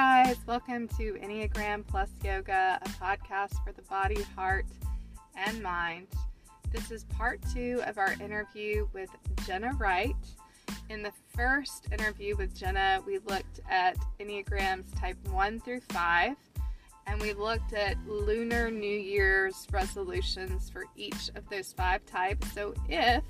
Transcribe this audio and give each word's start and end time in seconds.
guys, 0.00 0.38
welcome 0.46 0.88
to 0.88 1.12
Enneagram 1.22 1.86
Plus 1.86 2.08
Yoga, 2.24 2.78
a 2.80 2.88
podcast 2.88 3.62
for 3.62 3.70
the 3.70 3.82
body, 3.82 4.22
heart, 4.34 4.64
and 5.36 5.62
mind. 5.62 6.06
This 6.72 6.90
is 6.90 7.04
part 7.04 7.38
two 7.52 7.82
of 7.84 7.98
our 7.98 8.14
interview 8.14 8.88
with 8.94 9.10
Jenna 9.44 9.74
Wright. 9.74 10.16
In 10.88 11.02
the 11.02 11.12
first 11.36 11.88
interview 11.92 12.34
with 12.34 12.54
Jenna, 12.54 13.02
we 13.06 13.18
looked 13.18 13.60
at 13.68 13.94
Enneagrams 14.18 14.98
type 14.98 15.18
1 15.28 15.60
through 15.60 15.82
5, 15.90 16.34
and 17.06 17.20
we 17.20 17.34
looked 17.34 17.74
at 17.74 17.98
Lunar 18.06 18.70
New 18.70 18.98
Year's 18.98 19.66
resolutions 19.70 20.70
for 20.70 20.86
each 20.96 21.28
of 21.34 21.46
those 21.50 21.74
five 21.74 22.06
types. 22.06 22.50
So 22.54 22.72
if 22.88 23.22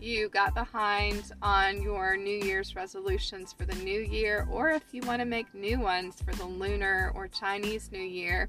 you 0.00 0.28
got 0.28 0.54
behind 0.54 1.32
on 1.42 1.82
your 1.82 2.16
New 2.16 2.38
Year's 2.38 2.76
resolutions 2.76 3.52
for 3.52 3.64
the 3.64 3.74
new 3.82 4.00
year, 4.00 4.46
or 4.50 4.70
if 4.70 4.82
you 4.92 5.02
want 5.02 5.20
to 5.20 5.26
make 5.26 5.52
new 5.54 5.80
ones 5.80 6.22
for 6.22 6.32
the 6.34 6.44
lunar 6.44 7.12
or 7.14 7.26
Chinese 7.28 7.90
New 7.90 7.98
Year, 7.98 8.48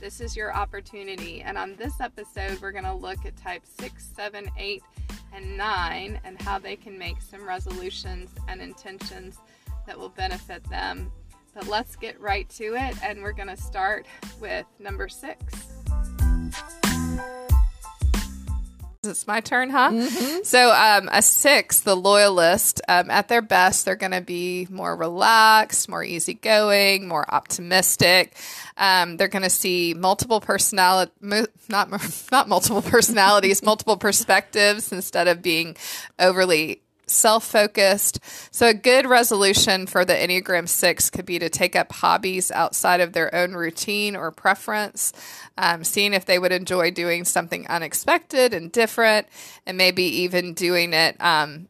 this 0.00 0.20
is 0.20 0.36
your 0.36 0.54
opportunity. 0.54 1.42
And 1.42 1.56
on 1.56 1.76
this 1.76 2.00
episode, 2.00 2.60
we're 2.60 2.72
going 2.72 2.84
to 2.84 2.92
look 2.92 3.24
at 3.24 3.36
type 3.36 3.62
6, 3.64 4.10
7, 4.14 4.50
8, 4.58 4.82
and 5.34 5.56
9 5.56 6.20
and 6.24 6.40
how 6.42 6.58
they 6.58 6.76
can 6.76 6.98
make 6.98 7.22
some 7.22 7.46
resolutions 7.46 8.30
and 8.48 8.60
intentions 8.60 9.38
that 9.86 9.98
will 9.98 10.10
benefit 10.10 10.62
them. 10.64 11.10
But 11.54 11.68
let's 11.68 11.96
get 11.96 12.20
right 12.20 12.48
to 12.50 12.74
it, 12.74 12.96
and 13.02 13.22
we're 13.22 13.32
going 13.32 13.48
to 13.48 13.56
start 13.56 14.06
with 14.40 14.66
number 14.78 15.08
6. 15.08 15.38
It's 19.04 19.26
my 19.26 19.40
turn, 19.40 19.70
huh? 19.70 19.90
Mm-hmm. 19.90 20.44
So, 20.44 20.70
um, 20.70 21.08
a 21.10 21.22
six, 21.22 21.80
the 21.80 21.96
loyalist, 21.96 22.80
um, 22.86 23.10
at 23.10 23.26
their 23.26 23.42
best, 23.42 23.84
they're 23.84 23.96
going 23.96 24.12
to 24.12 24.20
be 24.20 24.68
more 24.70 24.94
relaxed, 24.94 25.88
more 25.88 26.04
easygoing, 26.04 27.08
more 27.08 27.28
optimistic. 27.28 28.36
Um, 28.76 29.16
they're 29.16 29.26
going 29.26 29.42
to 29.42 29.50
see 29.50 29.92
multiple 29.92 30.40
personality, 30.40 31.10
mo- 31.20 31.46
not 31.68 31.90
not 32.30 32.48
multiple 32.48 32.80
personalities, 32.80 33.60
multiple 33.60 33.96
perspectives 33.96 34.92
instead 34.92 35.26
of 35.26 35.42
being 35.42 35.76
overly 36.20 36.82
self 37.12 37.44
focused. 37.44 38.18
So, 38.50 38.68
a 38.68 38.74
good 38.74 39.06
resolution 39.06 39.86
for 39.86 40.04
the 40.04 40.14
Enneagram 40.14 40.68
6 40.68 41.10
could 41.10 41.26
be 41.26 41.38
to 41.38 41.48
take 41.48 41.76
up 41.76 41.92
hobbies 41.92 42.50
outside 42.50 43.00
of 43.00 43.12
their 43.12 43.34
own 43.34 43.52
routine 43.52 44.16
or 44.16 44.30
preference, 44.30 45.12
um, 45.58 45.84
seeing 45.84 46.14
if 46.14 46.24
they 46.24 46.38
would 46.38 46.52
enjoy 46.52 46.90
doing 46.90 47.24
something 47.24 47.66
unexpected 47.68 48.54
and 48.54 48.72
different, 48.72 49.26
and 49.66 49.76
maybe 49.76 50.04
even 50.04 50.54
doing 50.54 50.92
it. 50.92 51.16
Um, 51.20 51.68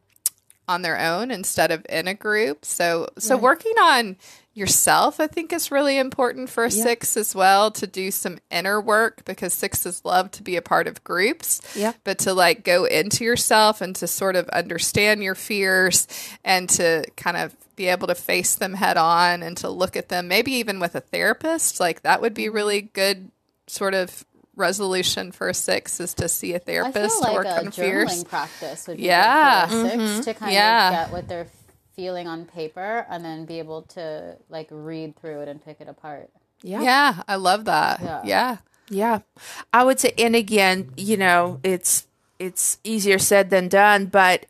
on 0.67 0.81
their 0.81 0.97
own 0.97 1.29
instead 1.29 1.71
of 1.71 1.85
in 1.89 2.07
a 2.07 2.13
group. 2.13 2.63
So 2.65 3.09
so 3.17 3.35
right. 3.35 3.43
working 3.43 3.73
on 3.73 4.15
yourself, 4.53 5.19
I 5.19 5.27
think 5.27 5.51
is 5.51 5.71
really 5.71 5.97
important 5.97 6.49
for 6.49 6.63
a 6.63 6.69
yeah. 6.69 6.83
six 6.83 7.17
as 7.17 7.33
well 7.33 7.71
to 7.71 7.87
do 7.87 8.11
some 8.11 8.37
inner 8.51 8.79
work 8.79 9.25
because 9.25 9.53
sixes 9.53 10.05
love 10.05 10.29
to 10.31 10.43
be 10.43 10.55
a 10.55 10.61
part 10.61 10.87
of 10.87 11.03
groups. 11.03 11.61
Yeah. 11.75 11.93
But 12.03 12.19
to 12.19 12.33
like 12.33 12.63
go 12.63 12.85
into 12.85 13.23
yourself 13.23 13.81
and 13.81 13.95
to 13.97 14.07
sort 14.07 14.35
of 14.35 14.47
understand 14.49 15.23
your 15.23 15.35
fears 15.35 16.07
and 16.43 16.69
to 16.71 17.05
kind 17.17 17.37
of 17.37 17.55
be 17.75 17.87
able 17.87 18.07
to 18.07 18.15
face 18.15 18.55
them 18.55 18.75
head 18.75 18.97
on 18.97 19.41
and 19.41 19.57
to 19.57 19.69
look 19.69 19.95
at 19.95 20.09
them, 20.09 20.27
maybe 20.27 20.53
even 20.53 20.79
with 20.79 20.93
a 20.93 21.01
therapist, 21.01 21.79
like 21.79 22.03
that 22.03 22.21
would 22.21 22.35
be 22.35 22.47
really 22.49 22.81
good 22.81 23.31
sort 23.65 23.95
of 23.95 24.23
resolution 24.55 25.31
for 25.31 25.49
a 25.49 25.53
six 25.53 25.99
is 25.99 26.13
to 26.13 26.29
see 26.29 26.53
a 26.53 26.59
therapist 26.59 26.97
I 26.97 27.09
feel 27.09 27.21
like 27.21 27.33
work 27.33 27.45
a 27.47 27.57
on 27.57 27.65
journaling 27.67 27.73
fears. 27.73 28.23
practice 28.25 28.87
would 28.87 28.97
be 28.97 29.03
yeah. 29.03 29.65
good 29.67 29.71
for 29.71 29.85
a 29.85 29.89
6 29.89 29.95
mm-hmm. 29.95 30.21
to 30.21 30.33
kind 30.35 30.53
yeah. 30.53 30.87
of 30.87 30.93
get 31.07 31.13
what 31.13 31.27
they're 31.27 31.47
feeling 31.95 32.27
on 32.27 32.45
paper 32.45 33.05
and 33.09 33.23
then 33.23 33.45
be 33.45 33.59
able 33.59 33.83
to 33.83 34.37
like 34.49 34.67
read 34.71 35.15
through 35.15 35.41
it 35.41 35.47
and 35.47 35.63
pick 35.63 35.79
it 35.79 35.87
apart. 35.87 36.29
Yeah. 36.61 36.81
Yeah, 36.81 37.23
I 37.27 37.35
love 37.35 37.65
that. 37.65 38.01
Yeah. 38.01 38.21
Yeah. 38.23 38.57
yeah. 38.89 39.19
I 39.73 39.83
would 39.83 39.99
say 39.99 40.13
and 40.17 40.35
again, 40.35 40.91
you 40.97 41.17
know, 41.17 41.59
it's 41.63 42.07
it's 42.39 42.79
easier 42.83 43.19
said 43.19 43.49
than 43.49 43.67
done, 43.67 44.07
but 44.07 44.45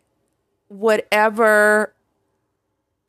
whatever 0.68 1.94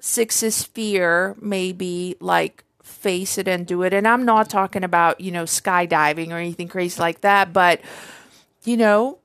six's 0.00 0.62
fear 0.64 1.34
may 1.40 1.72
be 1.72 2.16
like 2.20 2.64
face 2.82 3.38
it 3.38 3.48
and 3.48 3.66
do 3.66 3.82
it. 3.82 3.94
And 3.94 4.06
I'm 4.06 4.24
not 4.24 4.50
talking 4.50 4.84
about, 4.84 5.20
you 5.20 5.30
know, 5.30 5.44
skydiving 5.44 6.30
or 6.30 6.36
anything 6.36 6.68
crazy 6.68 7.00
like 7.00 7.22
that, 7.22 7.52
but 7.52 7.80
you 8.64 8.76
know, 8.76 9.18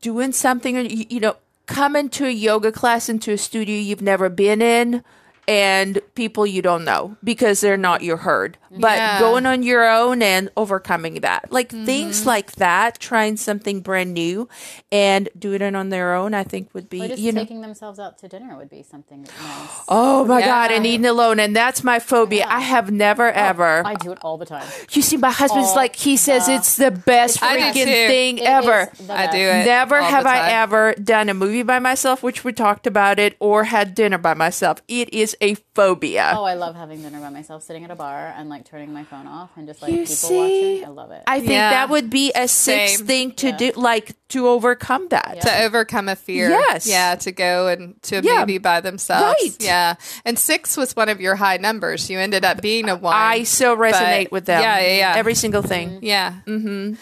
doing 0.00 0.32
something 0.32 0.76
you, 0.76 1.06
you 1.08 1.20
know, 1.20 1.36
come 1.66 1.96
into 1.96 2.24
a 2.24 2.30
yoga 2.30 2.72
class 2.72 3.08
into 3.08 3.32
a 3.32 3.38
studio 3.38 3.76
you've 3.76 4.02
never 4.02 4.28
been 4.28 4.62
in 4.62 5.02
and 5.48 6.00
people 6.14 6.46
you 6.46 6.62
don't 6.62 6.84
know 6.84 7.16
because 7.22 7.60
they're 7.60 7.76
not 7.76 8.02
your 8.02 8.18
herd. 8.18 8.58
But 8.70 8.96
yeah. 8.96 9.20
going 9.20 9.46
on 9.46 9.62
your 9.62 9.88
own 9.88 10.20
and 10.20 10.50
overcoming 10.56 11.20
that, 11.20 11.50
like 11.50 11.70
mm-hmm. 11.70 11.86
things 11.86 12.26
like 12.26 12.52
that, 12.52 12.98
trying 12.98 13.36
something 13.36 13.80
brand 13.80 14.12
new 14.12 14.48
and 14.92 15.28
doing 15.38 15.62
it 15.62 15.74
on 15.74 15.88
their 15.88 16.14
own, 16.14 16.34
I 16.34 16.44
think 16.44 16.74
would 16.74 16.90
be 16.90 17.02
or 17.02 17.08
just 17.08 17.22
you 17.22 17.32
know 17.32 17.40
taking 17.40 17.62
themselves 17.62 17.98
out 17.98 18.18
to 18.18 18.28
dinner 18.28 18.56
would 18.56 18.68
be 18.68 18.82
something 18.82 19.22
nice. 19.22 19.84
Oh 19.88 20.24
my 20.26 20.40
yeah. 20.40 20.46
god, 20.46 20.72
and 20.72 20.84
eating 20.84 21.06
alone, 21.06 21.40
and 21.40 21.56
that's 21.56 21.82
my 21.82 21.98
phobia. 21.98 22.40
Yeah. 22.40 22.56
I 22.56 22.60
have 22.60 22.90
never 22.90 23.28
oh, 23.28 23.34
ever. 23.34 23.86
I 23.86 23.94
do 23.94 24.12
it 24.12 24.18
all 24.20 24.36
the 24.36 24.46
time. 24.46 24.66
You 24.90 25.00
see, 25.00 25.16
my 25.16 25.30
husband's 25.30 25.70
all 25.70 25.76
like 25.76 25.96
he 25.96 26.16
says 26.16 26.48
it's 26.48 26.76
the 26.76 26.90
best 26.90 27.40
freaking 27.40 27.84
thing 27.84 28.38
it 28.38 28.44
ever. 28.44 28.90
I 29.08 29.26
do 29.28 29.38
it. 29.38 29.64
Never 29.64 30.02
have 30.02 30.26
I 30.26 30.50
ever 30.50 30.94
done 30.94 31.28
a 31.28 31.34
movie 31.34 31.62
by 31.62 31.78
myself, 31.78 32.22
which 32.22 32.44
we 32.44 32.52
talked 32.52 32.86
about 32.86 33.18
it, 33.18 33.36
or 33.40 33.64
had 33.64 33.94
dinner 33.94 34.18
by 34.18 34.34
myself. 34.34 34.82
It 34.88 35.12
is 35.14 35.35
a 35.40 35.54
phobia. 35.74 36.32
Oh, 36.36 36.44
I 36.44 36.54
love 36.54 36.74
having 36.74 37.02
dinner 37.02 37.20
by 37.20 37.30
myself, 37.30 37.62
sitting 37.62 37.84
at 37.84 37.90
a 37.90 37.94
bar 37.94 38.34
and 38.36 38.48
like 38.48 38.64
turning 38.64 38.92
my 38.92 39.04
phone 39.04 39.26
off 39.26 39.50
and 39.56 39.66
just 39.66 39.82
like 39.82 39.92
you 39.92 39.98
people 39.98 40.14
see? 40.14 40.36
watching. 40.36 40.84
I 40.84 40.88
love 40.88 41.10
it. 41.10 41.22
I 41.26 41.40
think 41.40 41.52
yeah. 41.52 41.70
that 41.70 41.90
would 41.90 42.10
be 42.10 42.32
a 42.34 42.48
sixth 42.48 42.98
Same. 42.98 43.06
thing 43.06 43.32
to 43.32 43.48
yeah. 43.48 43.56
do, 43.56 43.72
like 43.76 44.16
to 44.28 44.48
overcome 44.48 45.08
that, 45.08 45.34
yeah. 45.36 45.40
to 45.42 45.64
overcome 45.64 46.08
a 46.08 46.16
fear. 46.16 46.50
Yes, 46.50 46.86
yeah, 46.86 47.14
to 47.16 47.32
go 47.32 47.68
and 47.68 48.00
to 48.04 48.22
maybe 48.22 48.58
by 48.58 48.80
themselves. 48.80 49.36
Right. 49.40 49.56
Yeah, 49.60 49.94
and 50.24 50.38
six 50.38 50.76
was 50.76 50.96
one 50.96 51.08
of 51.08 51.20
your 51.20 51.36
high 51.36 51.58
numbers. 51.58 52.10
You 52.10 52.18
ended 52.18 52.44
up 52.44 52.60
being 52.60 52.88
a 52.88 52.96
one. 52.96 53.14
I 53.14 53.44
so 53.44 53.76
resonate 53.76 54.30
with 54.30 54.46
them. 54.46 54.60
Yeah, 54.60 54.80
yeah, 54.80 54.96
yeah. 54.96 55.14
Every 55.16 55.34
single 55.34 55.62
thing. 55.62 55.90
Mm-hmm. 55.90 56.04
Yeah. 56.04 56.34
Mm-hmm. 56.46 56.94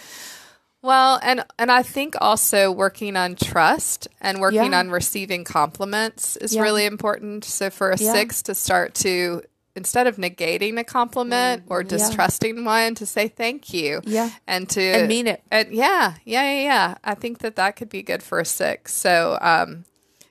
Well, 0.85 1.19
and 1.23 1.43
and 1.57 1.71
I 1.71 1.81
think 1.81 2.13
also 2.21 2.71
working 2.71 3.17
on 3.17 3.35
trust 3.35 4.07
and 4.21 4.39
working 4.39 4.71
yeah. 4.71 4.79
on 4.79 4.91
receiving 4.91 5.43
compliments 5.43 6.37
is 6.37 6.53
yeah. 6.53 6.61
really 6.61 6.85
important. 6.85 7.43
So 7.43 7.71
for 7.71 7.89
a 7.89 7.97
yeah. 7.97 8.13
six 8.13 8.43
to 8.43 8.53
start 8.53 8.93
to 8.95 9.41
instead 9.75 10.05
of 10.05 10.17
negating 10.17 10.79
a 10.79 10.83
compliment 10.83 11.65
mm, 11.65 11.71
or 11.71 11.81
distrusting 11.81 12.63
one 12.63 12.93
to 12.95 13.05
say 13.05 13.27
thank 13.27 13.73
you 13.73 13.99
yeah 14.05 14.29
and 14.47 14.69
to 14.69 14.81
and 14.81 15.09
mean 15.09 15.27
it 15.27 15.43
and 15.51 15.73
yeah 15.73 16.13
yeah 16.23 16.43
yeah 16.43 16.61
yeah 16.61 16.95
i 17.03 17.13
think 17.13 17.39
that 17.39 17.57
that 17.57 17.75
could 17.75 17.89
be 17.89 18.01
good 18.01 18.23
for 18.23 18.39
a 18.39 18.45
six 18.45 18.93
so 18.93 19.37
um 19.41 19.83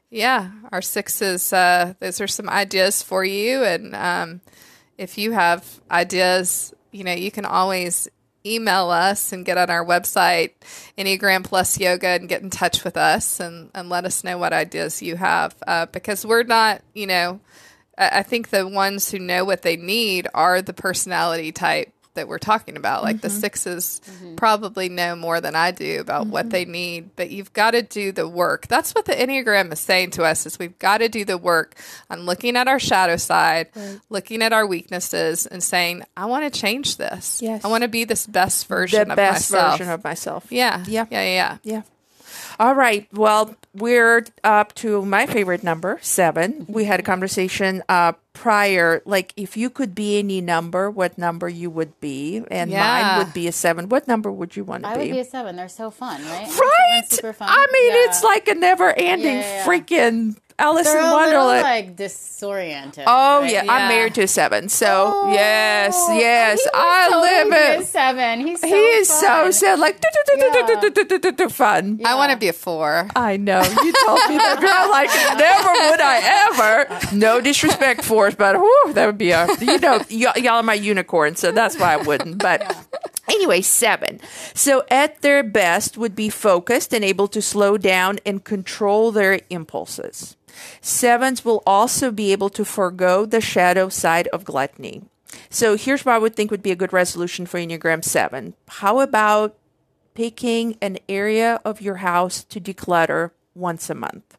yeah 0.08 0.50
our 0.72 0.80
sixes 0.80 1.52
uh 1.52 1.92
those 2.00 2.22
are 2.22 2.26
some 2.26 2.48
ideas 2.48 3.02
for 3.02 3.22
you 3.22 3.62
and 3.62 3.94
um 3.94 4.40
if 4.96 5.18
you 5.18 5.32
have 5.32 5.78
ideas 5.90 6.72
you 6.90 7.04
know 7.04 7.12
you 7.12 7.30
can 7.30 7.44
always 7.44 8.08
email 8.46 8.90
us 8.90 9.32
and 9.32 9.44
get 9.44 9.58
on 9.58 9.70
our 9.70 9.84
website, 9.84 10.50
Enneagram 10.98 11.44
Plus 11.44 11.78
Yoga, 11.78 12.08
and 12.08 12.28
get 12.28 12.42
in 12.42 12.50
touch 12.50 12.84
with 12.84 12.96
us 12.96 13.40
and, 13.40 13.70
and 13.74 13.88
let 13.88 14.04
us 14.04 14.24
know 14.24 14.38
what 14.38 14.52
ideas 14.52 15.02
you 15.02 15.16
have. 15.16 15.54
Uh, 15.66 15.86
because 15.86 16.26
we're 16.26 16.42
not, 16.42 16.82
you 16.92 17.06
know, 17.06 17.40
I 17.96 18.22
think 18.22 18.50
the 18.50 18.66
ones 18.66 19.10
who 19.10 19.18
know 19.18 19.44
what 19.44 19.62
they 19.62 19.76
need 19.76 20.26
are 20.34 20.60
the 20.60 20.72
personality 20.72 21.52
type 21.52 21.93
that 22.14 22.28
we're 22.28 22.38
talking 22.38 22.76
about. 22.76 23.02
Like 23.02 23.16
mm-hmm. 23.16 23.40
the 23.40 23.48
6s 23.48 24.00
mm-hmm. 24.00 24.34
probably 24.36 24.88
know 24.88 25.14
more 25.16 25.40
than 25.40 25.54
I 25.54 25.70
do 25.70 26.00
about 26.00 26.22
mm-hmm. 26.22 26.30
what 26.32 26.50
they 26.50 26.64
need, 26.64 27.10
but 27.16 27.30
you've 27.30 27.52
got 27.52 27.72
to 27.72 27.82
do 27.82 28.12
the 28.12 28.28
work. 28.28 28.66
That's 28.66 28.94
what 28.94 29.04
the 29.04 29.12
Enneagram 29.12 29.72
is 29.72 29.80
saying 29.80 30.10
to 30.12 30.24
us 30.24 30.46
is 30.46 30.58
we've 30.58 30.78
got 30.78 30.98
to 30.98 31.08
do 31.08 31.24
the 31.24 31.38
work 31.38 31.74
on 32.10 32.24
looking 32.24 32.56
at 32.56 32.68
our 32.68 32.78
shadow 32.78 33.16
side, 33.16 33.68
right. 33.74 34.00
looking 34.08 34.42
at 34.42 34.52
our 34.52 34.66
weaknesses 34.66 35.46
and 35.46 35.62
saying, 35.62 36.02
I 36.16 36.26
want 36.26 36.52
to 36.52 36.60
change 36.60 36.96
this. 36.96 37.40
Yes. 37.42 37.64
I 37.64 37.68
want 37.68 37.82
to 37.82 37.88
be 37.88 38.04
this 38.04 38.26
best 38.26 38.66
version 38.66 39.08
the 39.08 39.12
of 39.12 39.16
best 39.16 39.52
myself. 39.52 39.78
version 39.78 39.92
of 39.92 40.04
myself. 40.04 40.46
Yeah. 40.50 40.84
Yeah. 40.86 41.06
Yeah. 41.10 41.22
Yeah. 41.22 41.58
Yeah. 41.62 41.82
All 42.58 42.74
right. 42.74 43.08
Well, 43.12 43.56
we're 43.74 44.24
up 44.44 44.74
to 44.76 45.04
my 45.04 45.26
favorite 45.26 45.64
number, 45.64 45.98
seven. 46.00 46.66
We 46.68 46.84
had 46.84 47.00
a 47.00 47.02
conversation 47.02 47.82
uh, 47.88 48.12
prior, 48.32 49.02
like 49.04 49.32
if 49.36 49.56
you 49.56 49.70
could 49.70 49.94
be 49.94 50.18
any 50.18 50.40
number, 50.40 50.90
what 50.90 51.18
number 51.18 51.48
you 51.48 51.70
would 51.70 51.98
be, 52.00 52.44
and 52.50 52.70
yeah. 52.70 53.16
mine 53.16 53.18
would 53.24 53.34
be 53.34 53.48
a 53.48 53.52
seven. 53.52 53.88
What 53.88 54.06
number 54.06 54.30
would 54.30 54.54
you 54.54 54.64
want 54.64 54.84
to 54.84 54.90
be? 54.90 54.94
I 54.94 54.98
would 54.98 55.10
be 55.10 55.20
a 55.20 55.24
seven. 55.24 55.56
They're 55.56 55.68
so 55.68 55.90
fun, 55.90 56.22
right? 56.26 56.46
Right. 56.46 57.04
Super 57.08 57.32
fun. 57.32 57.48
I 57.50 57.66
mean, 57.72 57.92
yeah. 57.92 58.04
it's 58.06 58.22
like 58.22 58.48
a 58.48 58.54
never-ending 58.54 59.38
yeah, 59.38 59.64
freaking 59.64 60.36
Alice 60.58 60.86
They're 60.86 61.04
in 61.04 61.10
Wonderland. 61.10 61.62
like 61.62 61.96
disoriented. 61.96 63.04
Oh 63.06 63.40
right? 63.40 63.52
yeah. 63.52 63.64
yeah. 63.64 63.72
I'm 63.72 63.88
married 63.88 64.14
to 64.14 64.22
a 64.22 64.28
seven, 64.28 64.68
so 64.68 65.12
oh, 65.12 65.32
yes, 65.32 65.96
oh, 65.98 66.18
yes, 66.18 66.66
I 66.72 67.08
totally 67.10 67.30
live 67.30 67.80
it. 67.80 67.86
Seven. 67.86 68.46
He's 68.46 68.60
so 68.60 68.66
he 68.66 68.74
is 68.74 69.08
fun. 69.08 69.20
so 69.20 69.50
sad. 69.50 69.78
Like 69.80 70.00
fun. 71.50 72.00
I 72.04 72.14
want 72.14 72.32
to 72.32 72.38
be 72.38 72.48
a 72.48 72.52
four. 72.52 73.08
I 73.16 73.36
know 73.36 73.62
you 73.62 73.92
told 74.06 74.20
me 74.28 74.36
that, 74.36 74.58
girl. 74.60 74.90
Like 74.90 75.10
never 75.38 75.72
would 75.90 76.00
I 76.00 77.08
ever. 77.10 77.16
No 77.16 77.40
disrespect 77.40 78.04
for 78.04 78.30
but 78.30 78.56
that 78.94 79.06
would 79.06 79.18
be 79.18 79.32
a 79.32 79.48
you 79.60 79.78
know 79.78 80.02
y'all 80.08 80.56
are 80.56 80.62
my 80.62 80.74
unicorn, 80.74 81.36
so 81.36 81.52
that's 81.52 81.78
why 81.78 81.94
I 81.94 81.96
wouldn't. 81.96 82.38
But. 82.38 82.76
Anyway, 83.26 83.62
seven. 83.62 84.20
So, 84.52 84.84
at 84.90 85.22
their 85.22 85.42
best, 85.42 85.96
would 85.96 86.14
be 86.14 86.28
focused 86.28 86.92
and 86.92 87.02
able 87.02 87.26
to 87.28 87.40
slow 87.40 87.78
down 87.78 88.18
and 88.26 88.44
control 88.44 89.12
their 89.12 89.40
impulses. 89.48 90.36
Sevens 90.80 91.44
will 91.44 91.62
also 91.66 92.10
be 92.10 92.32
able 92.32 92.50
to 92.50 92.64
forego 92.64 93.26
the 93.26 93.40
shadow 93.40 93.88
side 93.88 94.28
of 94.28 94.44
gluttony. 94.44 95.02
So 95.50 95.76
here's 95.76 96.04
what 96.04 96.14
I 96.14 96.18
would 96.18 96.36
think 96.36 96.50
would 96.50 96.62
be 96.62 96.70
a 96.70 96.76
good 96.76 96.92
resolution 96.92 97.46
for 97.46 97.58
Enneagram 97.58 98.04
7. 98.04 98.54
How 98.68 99.00
about 99.00 99.56
picking 100.14 100.76
an 100.80 100.98
area 101.08 101.60
of 101.64 101.80
your 101.80 101.96
house 101.96 102.44
to 102.44 102.60
declutter 102.60 103.32
once 103.54 103.90
a 103.90 103.94
month. 103.94 104.38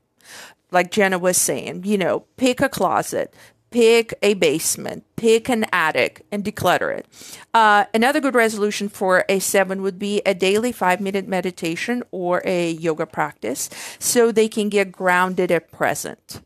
Like 0.72 0.92
Jenna 0.92 1.20
was 1.20 1.38
saying, 1.38 1.84
you 1.86 1.98
know, 1.98 2.22
pick 2.38 2.60
a 2.60 2.70
closet, 2.70 3.34
pick 3.76 4.14
a 4.22 4.34
basement, 4.36 5.04
pick 5.18 5.50
an 5.50 5.66
attic, 5.74 6.26
and 6.32 6.46
declutter 6.46 6.98
it. 6.98 7.06
Uh, 7.54 7.84
another 7.94 8.22
good 8.22 8.34
resolution 8.34 8.88
for 8.88 9.26
a 9.28 9.40
seven 9.40 9.82
would 9.82 10.00
be 10.00 10.22
a 10.26 10.34
daily 10.34 10.72
five 10.72 11.02
minute 11.02 11.28
meditation 11.28 12.02
or 12.10 12.42
a 12.46 12.72
yoga 12.72 13.06
practice 13.06 13.70
so 14.00 14.32
they 14.32 14.48
can 14.48 14.70
get 14.70 14.94
grounded 14.94 15.52
at 15.52 15.74
present. 15.74 16.40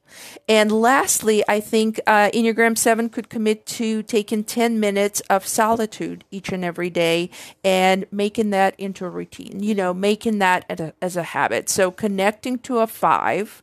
And 0.48 0.72
lastly, 0.72 1.44
I 1.48 1.60
think 1.60 2.00
uh, 2.08 2.32
Enneagram 2.34 2.76
7 2.76 3.10
could 3.10 3.30
commit 3.30 3.68
to 3.78 4.02
taking 4.02 4.44
10 4.44 4.80
minutes 4.80 5.20
of 5.30 5.46
solitude 5.46 6.24
each 6.32 6.52
and 6.52 6.66
every 6.66 6.90
day 6.90 7.30
and 7.64 8.08
making 8.12 8.50
that 8.50 8.74
into 8.80 9.06
a 9.06 9.10
routine, 9.10 9.62
you 9.62 9.76
know, 9.76 9.94
making 9.94 10.40
that 10.40 10.66
as 10.68 10.80
a, 10.80 10.94
as 11.00 11.16
a 11.16 11.22
habit. 11.22 11.70
So 11.70 11.92
connecting 11.92 12.58
to 12.60 12.80
a 12.80 12.88
five, 12.88 13.62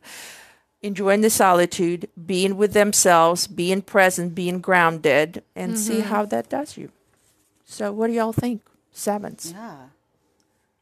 enjoying 0.81 1.21
the 1.21 1.29
solitude, 1.29 2.09
being 2.25 2.57
with 2.57 2.73
themselves, 2.73 3.47
being 3.47 3.81
present, 3.81 4.35
being 4.35 4.59
grounded, 4.59 5.43
and 5.55 5.77
see 5.77 5.99
mm-hmm. 5.99 6.09
how 6.09 6.25
that 6.25 6.49
does 6.49 6.77
you. 6.77 6.91
So, 7.65 7.91
what 7.91 8.07
do 8.07 8.13
y'all 8.13 8.33
think? 8.33 8.61
Sevens. 8.91 9.53
Yeah. 9.55 9.75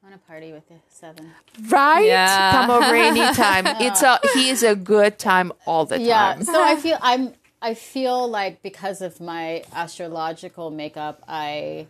I 0.05 0.09
want 0.09 0.21
to 0.21 0.27
party 0.27 0.53
with 0.53 0.67
the 0.69 0.75
seven. 0.87 1.31
Right? 1.67 2.05
Yeah. 2.05 2.51
Come 2.51 2.71
over 2.71 2.95
anytime. 2.95 3.65
It's 3.79 4.01
a 4.01 4.19
he 4.33 4.49
is 4.49 4.63
a 4.63 4.75
good 4.75 5.17
time 5.17 5.51
all 5.65 5.85
the 5.85 5.97
time. 5.97 6.05
Yeah. 6.05 6.39
So 6.39 6.63
I 6.63 6.75
feel 6.75 6.97
I'm. 7.01 7.33
I 7.61 7.73
feel 7.73 8.27
like 8.29 8.61
because 8.61 9.01
of 9.01 9.19
my 9.19 9.63
astrological 9.73 10.69
makeup, 10.69 11.23
I 11.27 11.87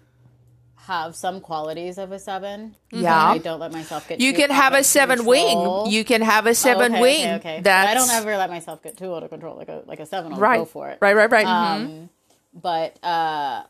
have 0.88 1.16
some 1.16 1.42
qualities 1.42 1.98
of 1.98 2.12
a 2.12 2.20
seven. 2.20 2.76
Yeah. 2.92 3.32
I 3.32 3.38
don't 3.40 3.60
let 3.60 3.72
myself 3.72 4.08
get. 4.08 4.20
You 4.22 4.34
can 4.34 4.50
have 4.52 4.74
a 4.74 4.84
seven 4.84 5.18
control. 5.20 5.84
wing. 5.84 5.92
You 5.94 6.04
can 6.06 6.22
have 6.22 6.46
a 6.46 6.50
Oh, 6.52 6.54
seven 6.54 6.92
okay, 6.94 7.02
wing. 7.02 7.22
Okay, 7.22 7.36
okay. 7.36 7.56
But 7.58 7.64
That's 7.64 7.92
I 7.92 7.94
don't 7.94 8.10
ever 8.12 8.38
let 8.38 8.50
myself 8.50 8.82
get 8.84 8.98
too 8.98 9.14
out 9.16 9.24
of 9.24 9.30
control. 9.30 9.56
Like 9.58 9.70
a 9.70 9.84
like 9.86 10.00
a 10.00 10.06
seven, 10.06 10.34
I'll 10.34 10.40
right. 10.40 10.58
go 10.60 10.66
for 10.66 10.90
it. 10.90 11.00
Right, 11.02 11.16
right, 11.16 11.32
right. 11.32 11.46
Um, 11.46 12.10
But 12.54 12.98
uh, 13.04 13.64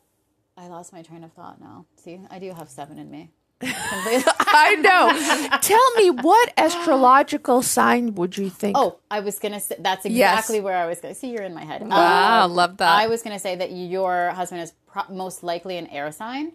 I 0.57 0.67
lost 0.67 0.94
my 0.94 1.01
train 1.01 1.23
of 1.23 1.31
thought 1.33 1.59
now. 1.59 1.85
See, 2.03 2.19
I 2.29 2.39
do 2.39 2.51
have 2.53 2.69
seven 2.69 3.00
in 3.00 3.09
me. 3.09 3.31
I 3.62 4.75
know. 4.75 5.57
Tell 5.62 5.91
me, 5.95 6.09
what 6.12 6.53
astrological 6.57 7.62
sign 7.62 8.13
would 8.15 8.38
you 8.38 8.50
think? 8.50 8.77
oh, 8.77 9.00
I 9.09 9.21
was 9.21 9.39
gonna 9.39 9.59
say 9.62 9.75
that's 9.79 10.06
Yes. 10.06 10.33
exactly 10.33 10.59
where 10.59 10.75
I 10.77 10.85
was 10.85 11.00
gonna 11.00 11.15
see. 11.15 11.29
You're 11.31 11.44
in 11.44 11.53
my 11.53 11.63
head. 11.63 11.81
Wow, 11.88 12.45
Um, 12.45 12.53
love 12.53 12.77
that. 12.77 12.91
I 12.91 13.07
was 13.07 13.23
gonna 13.23 13.39
say 13.39 13.56
that 13.56 13.71
your 13.71 14.31
husband 14.31 14.62
is 14.62 14.73
pro- 14.85 15.07
most 15.09 15.41
likely 15.44 15.77
an 15.77 15.88
air 15.88 16.12
sign. 16.12 16.51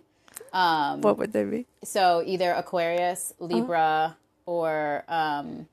Um, 0.52 1.00
what 1.02 1.18
would 1.18 1.32
they 1.32 1.44
be? 1.44 1.66
so 1.84 2.22
either 2.26 2.52
Aquarius, 2.52 3.32
Libra, 3.38 4.16
or 4.46 5.04
um, 5.08 5.66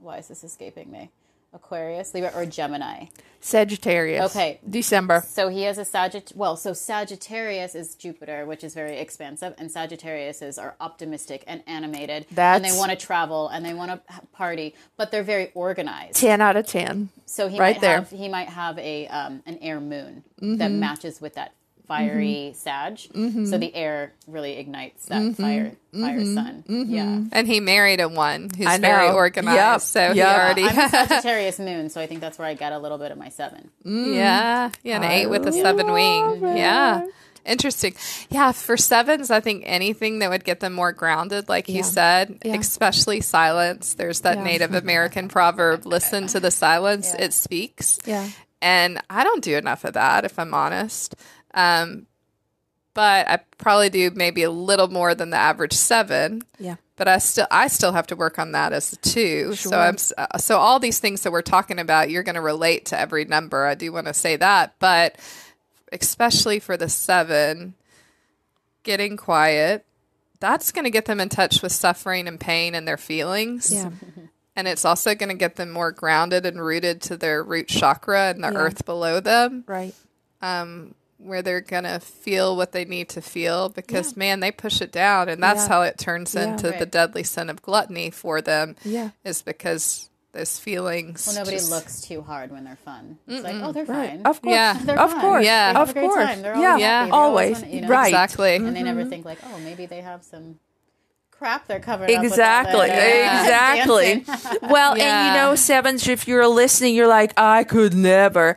why 0.00 0.18
is 0.18 0.28
this 0.28 0.44
escaping 0.44 0.90
me? 0.90 1.10
Aquarius, 1.54 2.12
Libra, 2.12 2.30
or 2.36 2.44
Gemini. 2.44 3.06
Sagittarius. 3.40 4.30
Okay. 4.36 4.60
December. 4.68 5.24
So 5.26 5.48
he 5.48 5.62
has 5.62 5.78
a 5.78 5.82
Sagitt. 5.82 6.36
Well, 6.36 6.56
so 6.56 6.74
Sagittarius 6.74 7.74
is 7.74 7.94
Jupiter, 7.94 8.44
which 8.44 8.62
is 8.62 8.74
very 8.74 8.98
expansive, 8.98 9.54
and 9.56 9.70
Sagittariuses 9.70 10.60
are 10.62 10.74
optimistic 10.78 11.44
and 11.46 11.62
animated, 11.66 12.26
and 12.36 12.62
they 12.64 12.72
want 12.76 12.90
to 12.90 12.96
travel 12.96 13.48
and 13.48 13.64
they 13.64 13.72
want 13.72 13.90
to 13.92 14.00
party, 14.32 14.74
but 14.98 15.10
they're 15.10 15.22
very 15.22 15.50
organized. 15.54 16.16
10 16.16 16.40
out 16.42 16.56
of 16.56 16.66
10. 16.66 17.08
So 17.24 17.48
he 17.48 17.58
Right 17.58 17.76
might 17.76 17.80
there. 17.80 17.96
have 18.00 18.10
he 18.10 18.28
might 18.28 18.48
have 18.50 18.78
a 18.78 19.06
um, 19.08 19.42
an 19.46 19.56
air 19.62 19.80
moon 19.80 20.24
that 20.40 20.70
Mm-hmm. 20.70 20.80
matches 20.80 21.20
with 21.20 21.34
that 21.36 21.52
fiery 21.88 22.52
Sag. 22.54 22.98
So 22.98 23.58
the 23.58 23.74
air 23.74 24.12
really 24.26 24.52
ignites 24.58 25.06
that 25.06 25.22
Mm-hmm. 25.22 25.42
fire 25.42 25.72
fire 25.92 26.24
sun. 26.24 26.62
Yeah. 26.68 27.22
And 27.32 27.48
he 27.48 27.58
married 27.60 28.00
a 28.00 28.08
one 28.08 28.50
who's 28.56 28.76
very 28.78 29.08
organized. 29.10 29.56
Yep. 29.56 29.80
So 29.80 30.12
he 30.12 30.18
Yep. 30.18 30.36
already 30.38 30.62
I'm 30.64 30.78
a 30.78 30.88
Sagittarius 31.08 31.58
moon, 31.58 31.88
so 31.90 32.00
I 32.00 32.06
think 32.06 32.20
that's 32.20 32.38
where 32.38 32.46
I 32.46 32.54
get 32.54 32.72
a 32.72 32.78
little 32.78 32.98
bit 32.98 33.10
of 33.10 33.18
my 33.18 33.30
seven. 33.30 33.70
Mm. 33.84 34.14
Yeah. 34.14 34.70
Yeah. 34.84 34.96
An 34.98 35.04
eight 35.04 35.26
with 35.26 35.46
a 35.46 35.52
seven 35.52 35.90
wing. 35.90 36.40
Yeah. 36.56 37.06
Interesting. 37.46 37.94
Yeah. 38.28 38.52
For 38.52 38.76
sevens, 38.76 39.30
I 39.30 39.40
think 39.40 39.62
anything 39.66 40.18
that 40.18 40.28
would 40.28 40.44
get 40.44 40.60
them 40.60 40.74
more 40.74 40.92
grounded, 40.92 41.48
like 41.48 41.68
you 41.70 41.82
said, 41.82 42.38
especially 42.44 43.22
silence. 43.22 43.94
There's 43.94 44.20
that 44.20 44.36
Yeah. 44.38 44.44
Native 44.44 44.74
American 44.74 45.28
proverb 45.28 45.86
listen 45.86 46.26
to 46.28 46.40
the 46.40 46.50
silence, 46.50 47.14
it 47.18 47.32
speaks. 47.32 47.98
Yeah. 48.04 48.28
And 48.60 49.00
I 49.08 49.22
don't 49.24 49.42
do 49.42 49.56
enough 49.56 49.84
of 49.84 49.94
that, 49.94 50.24
if 50.24 50.38
I'm 50.38 50.52
honest. 50.52 51.14
Um, 51.54 52.06
but 52.94 53.28
I 53.28 53.38
probably 53.58 53.90
do 53.90 54.10
maybe 54.14 54.42
a 54.42 54.50
little 54.50 54.88
more 54.88 55.14
than 55.14 55.30
the 55.30 55.36
average 55.36 55.72
seven 55.72 56.42
Yeah. 56.58 56.76
but 56.96 57.06
I 57.06 57.18
still 57.18 57.46
I 57.50 57.68
still 57.68 57.92
have 57.92 58.08
to 58.08 58.16
work 58.16 58.38
on 58.40 58.52
that 58.52 58.72
as 58.72 58.92
a 58.92 58.96
two. 58.96 59.54
So 59.54 59.78
I'm 59.78 59.96
uh, 60.16 60.38
so 60.38 60.58
all 60.58 60.80
these 60.80 60.98
things 60.98 61.22
that 61.22 61.30
we're 61.30 61.42
talking 61.42 61.78
about, 61.78 62.10
you're 62.10 62.24
going 62.24 62.34
to 62.34 62.40
relate 62.40 62.86
to 62.86 62.98
every 62.98 63.24
number. 63.24 63.66
I 63.66 63.74
do 63.76 63.92
want 63.92 64.06
to 64.08 64.14
say 64.14 64.34
that, 64.36 64.74
but 64.80 65.16
especially 65.92 66.58
for 66.58 66.76
the 66.76 66.88
seven, 66.88 67.74
getting 68.82 69.16
quiet, 69.16 69.84
that's 70.40 70.72
going 70.72 70.84
to 70.84 70.90
get 70.90 71.04
them 71.06 71.20
in 71.20 71.28
touch 71.28 71.62
with 71.62 71.72
suffering 71.72 72.26
and 72.28 72.38
pain 72.40 72.74
and 72.74 72.86
their 72.86 72.96
feelings. 72.96 73.72
Yeah. 73.72 73.90
And 74.56 74.66
it's 74.66 74.84
also 74.84 75.14
going 75.14 75.28
to 75.28 75.34
get 75.36 75.54
them 75.56 75.70
more 75.70 75.92
grounded 75.92 76.44
and 76.46 76.60
rooted 76.60 77.00
to 77.02 77.16
their 77.16 77.44
root 77.44 77.68
chakra 77.68 78.30
and 78.30 78.42
the 78.42 78.50
Yeah. 78.52 78.58
earth 78.58 78.84
below 78.84 79.20
them 79.20 79.62
Right. 79.68 79.94
um, 80.42 80.94
where 81.18 81.42
they're 81.42 81.60
gonna 81.60 81.98
feel 82.00 82.56
what 82.56 82.72
they 82.72 82.84
need 82.84 83.08
to 83.10 83.20
feel 83.20 83.68
because 83.68 84.16
man, 84.16 84.40
they 84.40 84.50
push 84.52 84.80
it 84.80 84.92
down, 84.92 85.28
and 85.28 85.42
that's 85.42 85.64
Yeah. 85.64 85.68
how 85.68 85.82
it 85.82 85.98
turns 85.98 86.34
Yeah. 86.34 86.44
into 86.52 86.70
the 86.70 86.86
deadly 86.86 87.24
sin 87.24 87.50
of 87.50 87.60
gluttony 87.62 88.10
for 88.10 88.40
them. 88.40 88.76
Yeah. 88.84 89.10
is 89.24 89.42
because 89.42 90.08
those 90.32 90.58
feelings. 90.58 91.26
Well, 91.26 91.36
nobody 91.36 91.56
just- 91.56 91.70
looks 91.70 92.02
too 92.02 92.20
hard 92.22 92.52
when 92.52 92.62
they're 92.62 92.78
fun. 92.84 93.18
It's 93.26 93.42
like, 93.42 93.56
oh, 93.62 93.72
they're 93.72 93.84
Right. 93.86 94.10
fine. 94.10 94.22
Of 94.26 94.40
course. 94.42 94.54
Yeah. 94.54 94.78
They're 94.84 94.98
of 95.00 95.10
fun. 95.10 95.20
course. 95.20 95.44
Yeah. 95.44 95.72
They 95.72 95.80
Of 95.80 95.94
course. 95.94 96.14
time. 96.26 96.42
They're 96.42 96.54
always 96.54 96.62
yeah. 96.62 96.76
Yeah. 96.76 97.04
They're 97.06 97.14
always 97.14 97.46
Always. 97.56 97.62
wanna- 97.62 97.74
you 97.74 97.80
know? 97.80 97.88
Right. 97.88 98.08
exactly. 98.08 98.56
And 98.56 98.76
they 98.76 98.82
never 98.82 99.04
think 99.04 99.24
like, 99.24 99.38
oh, 99.44 99.58
maybe 99.64 99.86
they 99.86 100.02
have 100.02 100.22
some 100.22 100.60
crap 101.30 101.66
they're 101.66 101.80
covering 101.80 102.14
up 102.14 102.22
with 102.22 102.32
Exactly. 102.32 102.90
uh, 102.90 102.94
Exactly. 102.94 104.24
dancing. 104.26 104.58
well, 104.70 104.92
and 104.92 105.00
you 105.28 105.40
know, 105.40 105.54
sevens, 105.54 106.06
if 106.06 106.28
you're 106.28 106.46
listening, 106.48 106.94
you're 106.94 107.08
like, 107.08 107.32
I 107.36 107.64
could 107.64 107.94
never. 107.94 108.54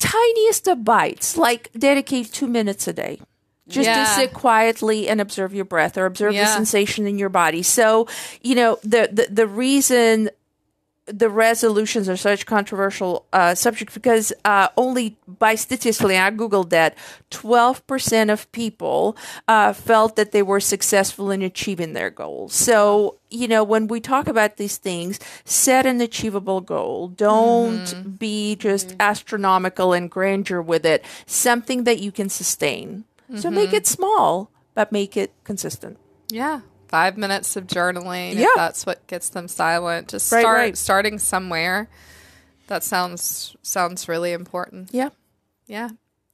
Tiniest 0.00 0.66
of 0.66 0.82
bites, 0.84 1.36
like 1.36 1.70
dedicate 1.78 2.32
two 2.32 2.48
minutes 2.48 2.88
a 2.88 2.92
day. 2.92 3.20
Just 3.68 3.86
Yeah. 3.86 4.02
to 4.02 4.10
sit 4.10 4.32
quietly 4.32 5.08
and 5.08 5.20
observe 5.20 5.54
your 5.54 5.64
breath 5.64 5.96
or 5.96 6.04
observe 6.06 6.32
the 6.34 6.46
sensation 6.46 7.06
in 7.06 7.18
your 7.18 7.28
body. 7.28 7.62
So, 7.62 8.08
you 8.42 8.56
know, 8.56 8.78
the 8.82 9.08
the, 9.12 9.28
the 9.30 9.46
reason 9.46 10.30
the 11.12 11.28
resolutions 11.28 12.08
are 12.08 12.16
such 12.16 12.46
controversial 12.46 13.26
uh, 13.32 13.54
subject 13.54 13.92
because 13.94 14.32
uh, 14.44 14.68
only 14.76 15.16
by 15.26 15.54
statistically, 15.54 16.16
I 16.16 16.30
googled 16.30 16.70
that, 16.70 16.96
twelve 17.30 17.86
percent 17.86 18.30
of 18.30 18.50
people 18.52 19.16
uh, 19.48 19.72
felt 19.72 20.16
that 20.16 20.32
they 20.32 20.42
were 20.42 20.60
successful 20.60 21.30
in 21.30 21.42
achieving 21.42 21.92
their 21.92 22.10
goals. 22.10 22.54
So 22.54 23.16
you 23.30 23.46
know, 23.46 23.62
when 23.62 23.86
we 23.86 24.00
talk 24.00 24.26
about 24.26 24.56
these 24.56 24.76
things, 24.76 25.20
set 25.44 25.86
an 25.86 26.00
achievable 26.00 26.60
goal. 26.60 27.08
Don't 27.08 28.18
be 28.18 28.56
just 28.56 28.96
astronomical 28.98 29.92
and 29.92 30.10
grandeur 30.10 30.60
with 30.60 30.84
it. 30.84 31.04
Something 31.26 31.84
that 31.84 32.00
you 32.00 32.12
can 32.12 32.28
sustain. 32.28 33.04
So 33.36 33.48
make 33.48 33.72
it 33.72 33.86
small, 33.86 34.50
but 34.74 34.90
make 34.90 35.16
it 35.16 35.32
consistent. 35.44 35.98
Yeah. 36.30 36.62
Five 36.90 37.16
minutes 37.16 37.54
of 37.56 37.66
journaling. 37.68 38.34
Yeah. 38.34 38.46
If 38.48 38.56
that's 38.56 38.84
what 38.84 39.06
gets 39.06 39.28
them 39.28 39.46
silent. 39.46 40.08
Just 40.08 40.30
Right, 40.32 40.40
start 40.40 40.58
right. 40.58 40.76
starting 40.76 41.18
somewhere. 41.20 41.88
That 42.66 42.82
sounds 42.82 43.56
sounds 43.62 44.08
really 44.08 44.32
important. 44.32 44.88
Yeah. 44.92 45.10
Yeah. 45.66 45.90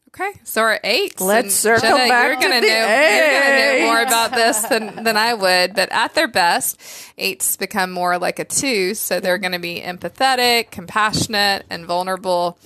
Okay, 0.08 0.32
so 0.44 0.62
our 0.62 0.80
eights. 0.82 1.20
Let's 1.20 1.54
circle 1.54 1.90
Jenna, 1.90 2.08
back 2.08 2.40
You're 2.40 2.40
gonna 2.40 2.60
the 2.62 2.66
know. 2.68 2.88
You're 2.88 3.40
gonna 3.42 3.80
know 3.80 3.86
more 3.86 4.00
about 4.00 4.32
this 4.32 4.60
than 4.62 5.04
than 5.04 5.14
I 5.18 5.34
would. 5.34 5.74
But 5.74 5.92
at 5.92 6.14
their 6.14 6.28
best, 6.28 6.80
eights 7.18 7.58
become 7.58 7.90
more 7.90 8.16
like 8.18 8.38
a 8.38 8.44
two, 8.46 8.94
so 8.94 9.20
they're 9.20 9.36
going 9.36 9.52
to 9.52 9.58
be 9.58 9.82
empathetic, 9.82 10.70
compassionate, 10.70 11.66
and 11.68 11.84
vulnerable. 11.84 12.58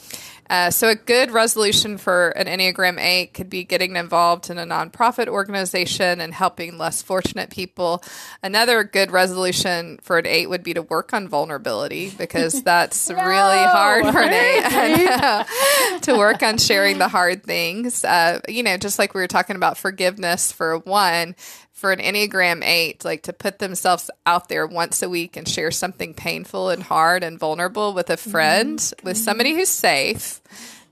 Uh, 0.51 0.69
so 0.69 0.89
a 0.89 0.97
good 0.97 1.31
resolution 1.31 1.97
for 1.97 2.31
an 2.31 2.49
Enneagram 2.49 2.99
8 3.01 3.33
could 3.33 3.49
be 3.49 3.63
getting 3.63 3.95
involved 3.95 4.51
in 4.51 4.59
a 4.59 4.67
nonprofit 4.67 5.29
organization 5.29 6.21
and 6.21 6.35
helping 6.35 6.77
less 6.77 7.03
fortunate 7.03 7.51
people. 7.51 8.03
Another 8.43 8.83
good 8.83 9.13
resolution 9.13 10.01
for 10.03 10.19
an 10.19 10.27
8 10.27 10.49
would 10.49 10.65
be 10.65 10.75
to 10.75 10.83
work 10.83 11.15
on 11.15 11.29
vulnerability 11.29 12.11
because 12.11 12.63
that's 12.65 13.09
really 13.11 13.19
hard 13.23 14.07
for 14.07 14.23
an 14.23 15.47
8 15.93 16.01
to 16.03 16.19
work 16.19 16.43
on 16.43 16.59
sharing 16.59 16.99
the 16.99 17.07
hard 17.07 17.45
things. 17.45 18.05
Uh, 18.05 18.41
you 18.49 18.65
know, 18.65 18.77
just 18.77 18.99
like 18.99 19.15
we 19.15 19.21
were 19.21 19.29
talking 19.29 19.55
about 19.55 19.79
forgiveness 19.79 20.51
for 20.51 20.79
one, 20.79 21.37
for 21.81 21.93
an 21.93 21.99
Enneagram 21.99 22.63
8, 22.63 23.07
like 23.07 23.23
to 23.23 23.33
put 23.33 23.59
themselves 23.59 24.11
out 24.27 24.51
there 24.51 24.67
once 24.67 25.03
a 25.03 25.09
week 25.09 25.35
and 25.39 25.49
share 25.49 25.71
something 25.71 26.13
painful 26.13 26.69
and 26.69 26.83
hard 26.83 27.25
and 27.25 27.39
vulnerable 27.39 27.95
with 27.95 28.11
a 28.11 28.19
friend, 28.19 28.93
with 29.03 29.17
somebody 29.17 29.55
who's 29.55 29.71
safe. 29.71 30.43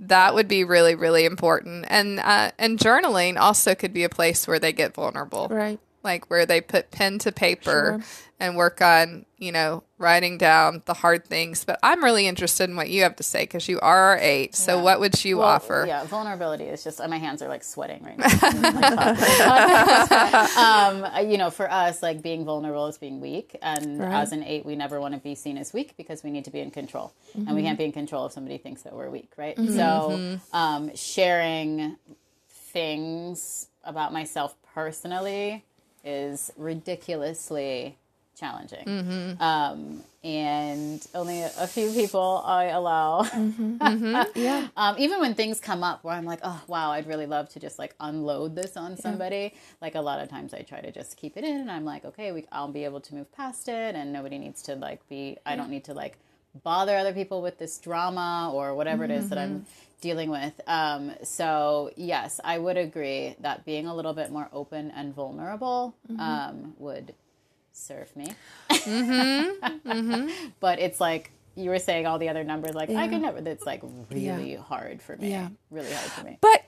That 0.00 0.34
would 0.34 0.48
be 0.48 0.64
really, 0.64 0.94
really 0.94 1.26
important. 1.26 1.84
And 1.88 2.18
uh, 2.20 2.52
and 2.58 2.78
journaling 2.78 3.36
also 3.36 3.74
could 3.74 3.92
be 3.92 4.04
a 4.04 4.08
place 4.08 4.48
where 4.48 4.58
they 4.58 4.72
get 4.72 4.94
vulnerable, 4.94 5.48
Right. 5.50 5.78
Like 6.08 6.30
where 6.30 6.46
they 6.46 6.60
put 6.62 6.90
pen 6.90 7.18
to 7.20 7.30
paper 7.30 8.00
Sure. 8.00 8.00
and 8.40 8.56
work 8.56 8.80
on, 8.80 9.26
you 9.36 9.52
know, 9.52 9.82
writing 9.98 10.38
down 10.38 10.82
the 10.86 10.94
hard 10.94 11.26
things. 11.26 11.64
But 11.66 11.78
I'm 11.82 12.02
really 12.02 12.26
interested 12.26 12.70
in 12.70 12.76
what 12.76 12.88
you 12.88 13.02
have 13.02 13.14
to 13.16 13.22
say 13.22 13.42
because 13.42 13.68
you 13.68 13.78
are 13.80 13.98
our 14.12 14.18
eight. 14.18 14.54
So 14.54 14.76
Yeah. 14.78 14.82
what 14.82 15.00
would 15.00 15.22
you 15.22 15.38
Well, 15.38 15.48
offer? 15.48 15.84
Yeah, 15.86 16.04
vulnerability 16.04 16.64
is 16.64 16.82
just 16.82 16.98
my 17.06 17.18
hands 17.18 17.42
are 17.42 17.48
like 17.48 17.62
sweating 17.62 18.02
right 18.04 18.16
now. 18.16 18.26
um, 20.56 21.28
you 21.30 21.36
know, 21.36 21.50
for 21.50 21.70
us, 21.70 22.02
like 22.02 22.22
being 22.22 22.44
vulnerable 22.46 22.86
is 22.86 22.96
being 22.96 23.20
weak, 23.20 23.54
and 23.60 24.00
Right. 24.00 24.14
as 24.22 24.32
an 24.32 24.42
eight, 24.44 24.64
we 24.64 24.76
never 24.76 25.00
want 25.00 25.12
to 25.14 25.20
be 25.20 25.34
seen 25.34 25.58
as 25.58 25.72
weak 25.74 25.94
because 25.98 26.22
we 26.22 26.30
need 26.30 26.44
to 26.46 26.50
be 26.50 26.60
in 26.60 26.70
control, 26.70 27.12
and 27.34 27.54
we 27.54 27.62
can't 27.62 27.76
be 27.78 27.84
in 27.84 27.92
control 27.92 28.24
if 28.26 28.32
somebody 28.32 28.56
thinks 28.56 28.82
that 28.82 28.94
we're 28.94 29.10
weak, 29.10 29.32
right? 29.36 29.56
So, 29.58 30.38
um, 30.52 30.90
sharing 30.96 31.96
things 32.72 33.66
about 33.84 34.12
myself 34.12 34.54
personally 34.74 35.64
is 36.04 36.50
ridiculously 36.56 37.96
challenging. 38.38 39.36
Um, 39.40 40.02
and 40.24 41.06
only 41.14 41.42
a, 41.42 41.66
few 41.66 41.90
people 41.92 42.42
I 42.44 42.64
allow. 42.66 43.22
Yeah. 44.34 44.68
Um, 44.76 44.96
even 44.98 45.20
when 45.20 45.34
things 45.34 45.60
come 45.60 45.82
up 45.82 46.04
where 46.04 46.14
I'm 46.14 46.24
like, 46.24 46.40
oh 46.42 46.60
wow, 46.66 46.90
I'd 46.92 47.06
really 47.06 47.26
love 47.26 47.48
to 47.50 47.60
just 47.60 47.78
like 47.78 47.94
unload 48.00 48.54
this 48.54 48.76
on 48.76 48.96
somebody. 48.96 49.54
Like 49.80 49.94
a 49.94 50.00
lot 50.00 50.20
of 50.20 50.28
times 50.28 50.54
I 50.54 50.62
try 50.62 50.80
to 50.80 50.90
just 50.92 51.16
keep 51.16 51.36
it 51.36 51.44
in, 51.44 51.56
and 51.56 51.70
I'm 51.70 51.84
like, 51.84 52.04
okay, 52.04 52.32
we, 52.32 52.44
I'll 52.52 52.68
be 52.68 52.84
able 52.84 53.00
to 53.00 53.14
move 53.14 53.30
past 53.32 53.68
it, 53.68 53.94
and 53.94 54.12
nobody 54.12 54.38
needs 54.38 54.62
to 54.62 54.74
like 54.74 55.06
be. 55.08 55.36
I 55.46 55.56
don't 55.56 55.70
need 55.70 55.84
to 55.84 55.94
like 55.94 56.18
bother 56.62 56.96
other 56.96 57.12
people 57.12 57.42
with 57.42 57.58
this 57.58 57.78
drama 57.78 58.50
or 58.52 58.74
whatever 58.74 59.04
it 59.04 59.10
is 59.10 59.28
that 59.30 59.38
I'm 59.38 59.66
dealing 60.00 60.30
with. 60.30 60.60
Um, 60.66 61.12
so 61.22 61.90
yes, 61.96 62.40
I 62.44 62.58
would 62.58 62.76
agree 62.76 63.36
that 63.40 63.64
being 63.64 63.86
a 63.86 63.94
little 63.94 64.14
bit 64.14 64.30
more 64.30 64.48
open 64.52 64.90
and 64.92 65.14
vulnerable 65.14 65.94
um, 66.18 66.74
would 66.78 67.14
serve 67.72 68.14
me. 68.16 68.26
But 70.60 70.78
it's 70.80 71.00
like 71.00 71.30
you 71.54 71.70
were 71.70 71.78
saying 71.78 72.06
all 72.06 72.18
the 72.18 72.28
other 72.28 72.44
numbers, 72.44 72.74
like 72.74 72.90
I 72.90 73.08
could 73.08 73.20
never. 73.22 73.40
That's 73.40 73.66
like 73.66 73.82
really 74.10 74.54
hard 74.54 75.02
for 75.02 75.16
me. 75.16 75.30
Yeah. 75.30 75.48
Really 75.70 75.92
hard 75.92 76.10
for 76.12 76.24
me. 76.24 76.38
But 76.40 76.64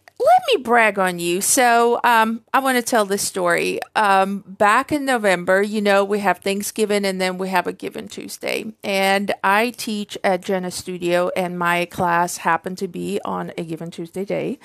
me 0.54 0.62
brag 0.62 0.98
on 0.98 1.18
you. 1.18 1.40
So 1.40 2.00
um, 2.04 2.44
I 2.52 2.60
want 2.60 2.76
to 2.76 2.82
tell 2.82 3.04
this 3.04 3.22
story. 3.22 3.80
Um, 3.96 4.44
back 4.46 4.92
in 4.92 5.04
November, 5.04 5.62
you 5.62 5.80
know, 5.80 6.04
we 6.04 6.20
have 6.20 6.38
Thanksgiving 6.38 7.04
and 7.04 7.20
then 7.20 7.38
we 7.38 7.48
have 7.48 7.66
a 7.66 7.72
Giving 7.72 8.08
Tuesday. 8.08 8.72
And 8.84 9.32
I 9.42 9.70
teach 9.70 10.18
at 10.22 10.42
Jenna 10.42 10.70
Studio, 10.70 11.30
and 11.36 11.58
my 11.58 11.86
class 11.86 12.38
happened 12.38 12.78
to 12.78 12.88
be 12.88 13.20
on 13.24 13.52
a 13.56 13.64
Giving 13.64 13.90
Tuesday 13.90 14.24
day. 14.24 14.58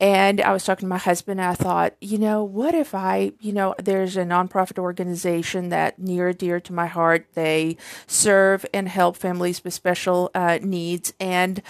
And 0.00 0.40
I 0.40 0.52
was 0.52 0.64
talking 0.64 0.86
to 0.86 0.90
my 0.90 0.98
husband, 0.98 1.40
and 1.40 1.48
I 1.48 1.54
thought, 1.54 1.94
you 2.00 2.18
know, 2.18 2.44
what 2.44 2.74
if 2.74 2.94
I, 2.94 3.32
you 3.40 3.52
know, 3.52 3.74
there's 3.78 4.16
a 4.16 4.24
nonprofit 4.24 4.78
organization 4.78 5.70
that 5.70 5.98
near 5.98 6.32
dear 6.32 6.60
to 6.60 6.72
my 6.72 6.86
heart. 6.86 7.26
They 7.34 7.76
serve 8.06 8.66
and 8.74 8.88
help 8.88 9.16
families 9.16 9.64
with 9.64 9.74
special 9.74 10.30
uh, 10.34 10.58
needs. 10.62 11.12
And 11.20 11.62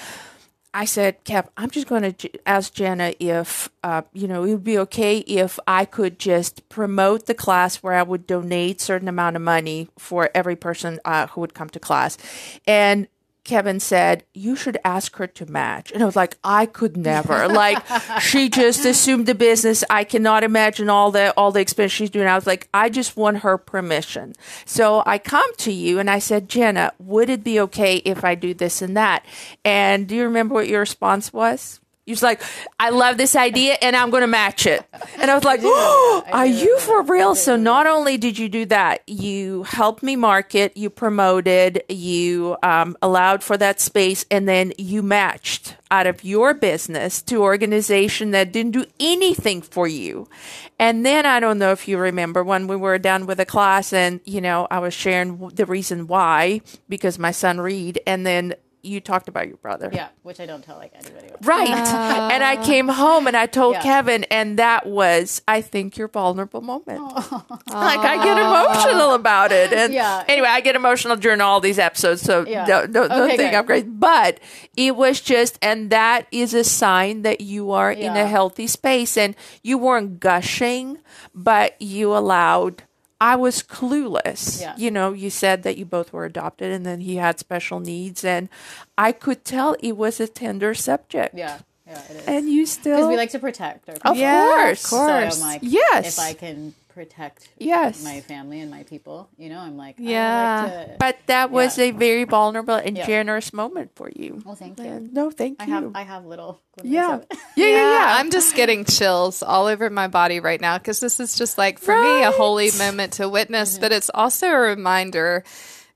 I 0.74 0.84
said, 0.84 1.24
Cap, 1.24 1.50
I'm 1.56 1.70
just 1.70 1.86
going 1.86 2.12
to 2.12 2.30
ask 2.46 2.74
Jenna 2.74 3.14
if, 3.18 3.70
uh, 3.82 4.02
you 4.12 4.28
know, 4.28 4.44
it 4.44 4.50
would 4.50 4.64
be 4.64 4.78
okay 4.80 5.18
if 5.18 5.58
I 5.66 5.84
could 5.84 6.18
just 6.18 6.68
promote 6.68 7.26
the 7.26 7.34
class 7.34 7.76
where 7.76 7.94
I 7.94 8.02
would 8.02 8.26
donate 8.26 8.80
certain 8.80 9.08
amount 9.08 9.36
of 9.36 9.42
money 9.42 9.88
for 9.98 10.30
every 10.34 10.56
person 10.56 11.00
uh, 11.04 11.28
who 11.28 11.40
would 11.40 11.54
come 11.54 11.70
to 11.70 11.80
class. 11.80 12.18
And 12.66 13.08
Kevin 13.48 13.80
said, 13.80 14.24
You 14.34 14.54
should 14.54 14.76
ask 14.84 15.16
her 15.16 15.26
to 15.26 15.46
match. 15.46 15.90
And 15.90 16.02
I 16.02 16.06
was 16.06 16.14
like, 16.14 16.36
I 16.44 16.66
could 16.66 16.98
never. 16.98 17.48
like 17.48 17.82
she 18.20 18.50
just 18.50 18.84
assumed 18.84 19.24
the 19.24 19.34
business. 19.34 19.82
I 19.88 20.04
cannot 20.04 20.44
imagine 20.44 20.90
all 20.90 21.10
the 21.10 21.32
all 21.34 21.50
the 21.50 21.60
expense 21.60 21.90
she's 21.90 22.10
doing. 22.10 22.28
I 22.28 22.34
was 22.34 22.46
like, 22.46 22.68
I 22.74 22.90
just 22.90 23.16
want 23.16 23.38
her 23.38 23.56
permission. 23.56 24.34
So 24.66 25.02
I 25.06 25.16
come 25.16 25.50
to 25.56 25.72
you 25.72 25.98
and 25.98 26.10
I 26.10 26.18
said, 26.18 26.50
Jenna, 26.50 26.92
would 26.98 27.30
it 27.30 27.42
be 27.42 27.58
okay 27.60 27.96
if 28.04 28.22
I 28.22 28.34
do 28.34 28.52
this 28.52 28.82
and 28.82 28.94
that? 28.98 29.24
And 29.64 30.06
do 30.06 30.14
you 30.14 30.24
remember 30.24 30.52
what 30.52 30.68
your 30.68 30.80
response 30.80 31.32
was? 31.32 31.80
You 32.08 32.12
was 32.12 32.22
like, 32.22 32.40
I 32.80 32.88
love 32.88 33.18
this 33.18 33.36
idea 33.36 33.76
and 33.82 33.94
I'm 33.94 34.08
going 34.08 34.22
to 34.22 34.26
match 34.26 34.64
it. 34.64 34.82
And 35.18 35.30
I 35.30 35.34
was 35.34 35.44
like, 35.44 35.60
oh, 35.62 36.24
are 36.32 36.46
you 36.46 36.78
for 36.78 37.02
real? 37.02 37.34
So 37.34 37.54
not 37.54 37.86
only 37.86 38.16
did 38.16 38.38
you 38.38 38.48
do 38.48 38.64
that, 38.64 39.02
you 39.06 39.64
helped 39.64 40.02
me 40.02 40.16
market, 40.16 40.74
you 40.74 40.88
promoted, 40.88 41.82
you 41.90 42.56
um, 42.62 42.96
allowed 43.02 43.44
for 43.44 43.58
that 43.58 43.78
space, 43.78 44.24
and 44.30 44.48
then 44.48 44.72
you 44.78 45.02
matched 45.02 45.76
out 45.90 46.06
of 46.06 46.24
your 46.24 46.54
business 46.54 47.20
to 47.22 47.42
organization 47.42 48.30
that 48.30 48.52
didn't 48.52 48.72
do 48.72 48.86
anything 48.98 49.60
for 49.60 49.86
you. 49.86 50.30
And 50.78 51.04
then 51.04 51.26
I 51.26 51.40
don't 51.40 51.58
know 51.58 51.72
if 51.72 51.88
you 51.88 51.98
remember 51.98 52.42
when 52.42 52.68
we 52.68 52.76
were 52.76 52.98
done 52.98 53.26
with 53.26 53.38
a 53.38 53.46
class 53.46 53.92
and, 53.92 54.20
you 54.24 54.40
know, 54.40 54.66
I 54.70 54.78
was 54.78 54.94
sharing 54.94 55.48
the 55.48 55.66
reason 55.66 56.06
why 56.06 56.62
because 56.88 57.18
my 57.18 57.32
son 57.32 57.60
Reed 57.60 58.00
and 58.06 58.24
then 58.24 58.54
you 58.82 59.00
talked 59.00 59.28
about 59.28 59.48
your 59.48 59.56
brother. 59.56 59.90
Yeah, 59.92 60.08
which 60.22 60.38
I 60.40 60.46
don't 60.46 60.62
tell 60.62 60.76
like 60.76 60.92
anybody. 60.94 61.28
About. 61.28 61.44
Right. 61.44 61.68
and 62.32 62.44
I 62.44 62.62
came 62.64 62.88
home 62.88 63.26
and 63.26 63.36
I 63.36 63.46
told 63.46 63.74
Yeah. 63.74 63.82
Kevin, 63.82 64.24
and 64.24 64.58
that 64.58 64.86
was, 64.86 65.42
I 65.48 65.60
think, 65.60 65.96
your 65.96 66.08
vulnerable 66.08 66.60
moment. 66.60 67.00
like, 67.12 67.98
I 67.98 68.22
get 68.22 68.38
emotional 68.38 69.14
about 69.14 69.52
it. 69.52 69.72
And 69.72 69.92
Yeah. 69.92 70.24
anyway, 70.28 70.48
I 70.48 70.60
get 70.60 70.76
emotional 70.76 71.16
during 71.16 71.40
all 71.40 71.60
these 71.60 71.78
episodes, 71.78 72.22
so 72.22 72.46
Yeah. 72.46 72.66
don't, 72.66 72.92
don't, 72.92 73.08
don't 73.08 73.22
Okay, 73.28 73.36
think 73.36 73.50
good. 73.52 73.58
I'm 73.58 73.66
great. 73.66 73.98
But 74.00 74.40
it 74.76 74.94
was 74.96 75.20
just, 75.20 75.58
and 75.60 75.90
that 75.90 76.26
is 76.30 76.54
a 76.54 76.64
sign 76.64 77.22
that 77.22 77.40
you 77.40 77.72
are 77.72 77.90
in 77.92 78.16
a 78.16 78.26
healthy 78.26 78.66
space. 78.66 79.16
And 79.16 79.34
you 79.62 79.78
weren't 79.78 80.20
gushing, 80.20 80.98
but 81.34 81.80
you 81.80 82.16
allowed. 82.16 82.84
I 83.20 83.34
was 83.36 83.62
clueless. 83.62 84.60
Yeah. 84.60 84.74
You 84.76 84.90
know, 84.90 85.12
you 85.12 85.30
said 85.30 85.62
that 85.64 85.76
you 85.76 85.84
both 85.84 86.12
were 86.12 86.24
adopted 86.24 86.70
and 86.72 86.86
then 86.86 87.00
he 87.00 87.16
had 87.16 87.38
special 87.38 87.80
needs. 87.80 88.24
And 88.24 88.48
I 88.96 89.12
could 89.12 89.44
tell 89.44 89.74
it 89.80 89.96
was 89.96 90.20
a 90.20 90.28
tender 90.28 90.72
subject. 90.74 91.34
Yeah, 91.34 91.58
yeah, 91.86 92.02
it 92.10 92.16
is. 92.16 92.22
And 92.26 92.48
you 92.48 92.64
still. 92.66 92.96
Because 92.96 93.08
we 93.08 93.16
like 93.16 93.30
to 93.30 93.38
protect 93.40 93.88
our 93.88 93.96
Of. 94.12 94.16
Yeah, 94.16 94.46
course. 94.46 94.84
of 94.84 94.90
course. 94.90 95.36
So 95.38 95.44
I'm 95.44 95.48
like, 95.52 95.60
Yes. 95.64 96.18
if 96.18 96.24
I 96.24 96.32
can 96.34 96.74
protect 96.98 97.48
Yes. 97.58 98.02
my 98.02 98.20
family 98.22 98.58
and 98.60 98.72
my 98.72 98.82
people, 98.82 99.28
you 99.36 99.48
know, 99.48 99.60
I'm 99.60 99.76
like, 99.76 99.94
Yeah. 99.98 100.66
I 100.66 100.76
like 100.78 100.86
to, 100.86 100.96
But 100.98 101.16
that 101.26 101.52
was 101.52 101.78
Yeah. 101.78 101.84
a 101.84 101.90
very 101.92 102.24
vulnerable 102.24 102.74
and 102.74 102.96
Yeah. 102.96 103.06
generous 103.06 103.52
moment 103.52 103.92
for 103.94 104.10
you. 104.10 104.42
well, 104.44 104.56
thank 104.56 104.80
you. 104.80 105.08
No, 105.12 105.30
thank 105.30 105.60
you. 105.60 105.64
I 105.64 105.68
you. 105.68 105.74
have 105.74 105.90
I 105.94 106.02
have 106.02 106.26
little 106.26 106.58
glimmers 106.74 106.92
yeah. 106.92 107.20
yeah, 107.54 107.66
yeah, 107.66 107.92
yeah. 107.92 108.16
I'm 108.18 108.32
just 108.32 108.56
getting 108.56 108.84
chills 108.84 109.44
all 109.44 109.66
over 109.66 109.88
my 109.90 110.08
body 110.08 110.40
right 110.40 110.60
now 110.60 110.76
because 110.76 110.98
this 110.98 111.20
is 111.20 111.36
just 111.36 111.56
like 111.56 111.78
for 111.78 111.94
me 111.94 112.24
a 112.24 112.32
holy 112.32 112.70
moment 112.76 113.12
to 113.14 113.28
witness, 113.28 113.78
but 113.78 113.92
mm-hmm. 113.92 113.98
it's 113.98 114.10
also 114.12 114.48
a 114.48 114.58
reminder. 114.58 115.44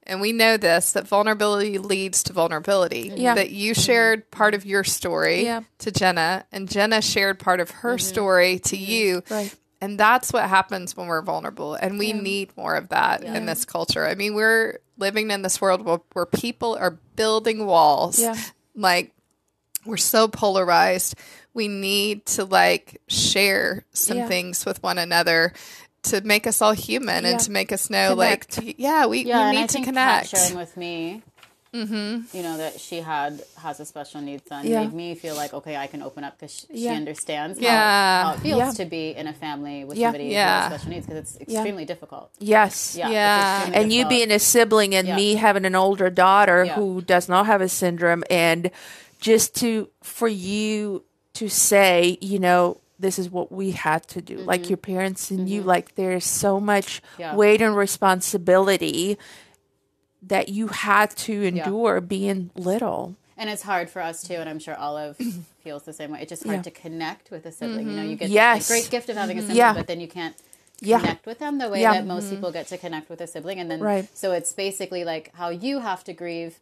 And 0.04 0.20
we 0.20 0.32
know 0.32 0.56
this 0.56 0.92
that 0.92 1.06
vulnerability 1.06 1.78
leads 1.78 2.24
to 2.24 2.32
vulnerability. 2.32 3.08
Mm-hmm. 3.10 3.20
Yeah. 3.20 3.34
That 3.34 3.50
you 3.50 3.74
shared 3.74 4.20
mm-hmm. 4.20 4.36
part 4.38 4.54
of 4.54 4.64
your 4.66 4.84
story 4.84 5.44
Yeah. 5.44 5.62
to 5.78 5.90
Jenna, 5.90 6.44
and 6.52 6.68
Jenna 6.68 7.02
shared 7.02 7.38
part 7.40 7.58
of 7.60 7.70
her 7.82 7.98
story 7.98 8.60
to 8.60 8.76
you. 8.76 9.22
Right. 9.30 9.54
And 9.82 9.98
that's 9.98 10.32
what 10.32 10.48
happens 10.48 10.96
when 10.96 11.08
we're 11.08 11.22
vulnerable. 11.22 11.74
And 11.74 11.98
we 11.98 12.12
need 12.12 12.56
more 12.56 12.76
of 12.76 12.88
that 12.90 13.24
in 13.24 13.46
this 13.46 13.64
culture. 13.64 14.06
I 14.06 14.14
mean, 14.14 14.32
we're 14.34 14.78
living 14.96 15.30
in 15.32 15.42
this 15.42 15.60
world 15.60 15.84
where, 15.84 15.98
where 16.12 16.24
people 16.24 16.76
are 16.76 16.92
building 17.16 17.66
walls. 17.66 18.20
Yeah. 18.20 18.36
Like, 18.76 19.10
we're 19.84 19.96
so 19.96 20.28
polarized. 20.28 21.16
We 21.52 21.66
need 21.66 22.26
to 22.26 22.44
like 22.44 23.02
share 23.08 23.84
some 23.92 24.18
Yeah. 24.18 24.28
things 24.28 24.64
with 24.64 24.80
one 24.84 24.98
another 24.98 25.52
to 26.04 26.20
make 26.20 26.46
us 26.46 26.62
all 26.62 26.72
human 26.72 27.24
Yeah. 27.24 27.30
and 27.32 27.40
to 27.40 27.50
make 27.50 27.72
us 27.72 27.90
know, 27.90 28.10
Connect. 28.14 28.58
like, 28.62 28.76
yeah, 28.78 29.06
we, 29.06 29.24
Yeah, 29.24 29.38
we 29.38 29.42
and 29.42 29.56
need 29.56 29.62
I 29.64 29.66
to 29.66 29.72
think 29.72 29.86
connect. 29.86 30.28
Sharing 30.28 30.56
with 30.56 30.76
me 30.76 31.22
mm-hmm. 31.72 32.36
you 32.36 32.42
know, 32.42 32.56
that 32.58 32.78
she 32.80 32.98
had 33.00 33.42
has 33.56 33.80
a 33.80 33.84
special 33.84 34.20
needs 34.20 34.42
son 34.48 34.66
Yeah. 34.66 34.82
made 34.84 34.92
me 34.92 35.14
feel 35.14 35.34
like 35.34 35.52
okay, 35.54 35.76
I 35.76 35.86
can 35.86 36.02
open 36.02 36.24
up 36.24 36.38
because 36.38 36.52
she, 36.70 36.78
she 36.82 36.88
understands 36.88 37.58
Yeah. 37.58 38.22
how, 38.22 38.28
how 38.30 38.34
it 38.34 38.40
feels 38.40 38.58
Yeah. 38.58 38.70
to 38.72 38.84
be 38.90 39.10
in 39.10 39.26
a 39.26 39.32
family 39.32 39.84
with 39.84 39.96
Yeah. 39.98 40.08
somebody 40.08 40.24
Yeah. 40.26 40.44
who 40.68 40.70
has 40.72 40.80
special 40.80 40.90
needs 40.94 41.06
because 41.06 41.36
it's 41.36 41.40
extremely 41.40 41.84
difficult. 41.84 42.30
Yes. 42.38 42.94
Yeah, 42.96 43.08
Yeah. 43.10 43.70
and 43.72 43.92
you 43.92 44.06
being 44.08 44.30
a 44.30 44.38
sibling 44.38 44.94
and 44.94 45.08
Yeah. 45.08 45.16
me 45.16 45.34
having 45.36 45.64
an 45.64 45.74
older 45.74 46.10
daughter 46.10 46.64
Yeah. 46.64 46.74
who 46.74 47.00
does 47.00 47.28
not 47.28 47.46
have 47.46 47.60
a 47.60 47.68
syndrome 47.68 48.22
and 48.30 48.70
just 49.20 49.54
to 49.56 49.88
for 50.02 50.28
you 50.28 51.04
to 51.34 51.48
say 51.48 52.18
you 52.20 52.38
know 52.38 52.78
this 52.98 53.18
is 53.18 53.30
what 53.30 53.50
we 53.50 53.70
had 53.72 54.06
to 54.06 54.20
do 54.20 54.36
like 54.38 54.68
your 54.68 54.76
parents 54.76 55.30
and 55.30 55.48
you 55.48 55.62
like 55.62 55.94
there's 55.94 56.24
so 56.26 56.60
much 56.60 57.00
Mm-hmm. 57.02 57.20
Yeah. 57.22 57.34
weight 57.36 57.62
and 57.62 57.76
responsibility 57.76 59.18
that 60.22 60.48
you 60.48 60.68
had 60.68 61.10
to 61.16 61.42
endure 61.42 62.00
being 62.00 62.50
little 62.54 63.16
And 63.36 63.50
it's 63.50 63.62
hard 63.62 63.90
for 63.90 64.00
us 64.00 64.22
too, 64.22 64.34
and 64.34 64.48
I'm 64.48 64.58
sure 64.60 64.76
Olive 64.76 65.16
feels 65.64 65.82
the 65.82 65.92
same 65.92 66.12
way. 66.12 66.20
It's 66.22 66.28
just 66.30 66.44
hard 66.44 66.58
Yeah. 66.58 66.62
to 66.62 66.70
connect 66.70 67.30
with 67.30 67.44
a 67.46 67.50
sibling. 67.52 67.88
You 67.88 67.96
know, 67.96 68.02
mm-hmm. 68.02 68.10
you 68.10 68.16
get 68.16 68.30
Yes. 68.30 68.68
the 68.68 68.74
great 68.74 68.90
gift 68.90 69.08
of 69.08 69.16
having 69.16 69.38
a 69.38 69.40
sibling, 69.40 69.56
Yeah. 69.56 69.72
but 69.74 69.86
then 69.88 70.00
you 70.00 70.06
can't 70.08 70.36
Yeah. 70.80 71.00
connect 71.00 71.26
with 71.26 71.38
them 71.40 71.58
the 71.58 71.68
way 71.68 71.80
Yeah. 71.80 71.94
that 71.94 72.06
most 72.06 72.26
mm-hmm. 72.26 72.36
people 72.36 72.52
get 72.52 72.66
to 72.68 72.78
connect 72.78 73.08
with 73.10 73.20
a 73.20 73.26
sibling. 73.26 73.58
And 73.58 73.68
then, 73.70 73.80
Right. 73.80 74.08
so 74.16 74.32
it's 74.32 74.52
basically 74.52 75.04
like 75.04 75.32
how 75.34 75.48
you 75.48 75.80
have 75.80 76.04
to 76.04 76.12
grieve. 76.12 76.60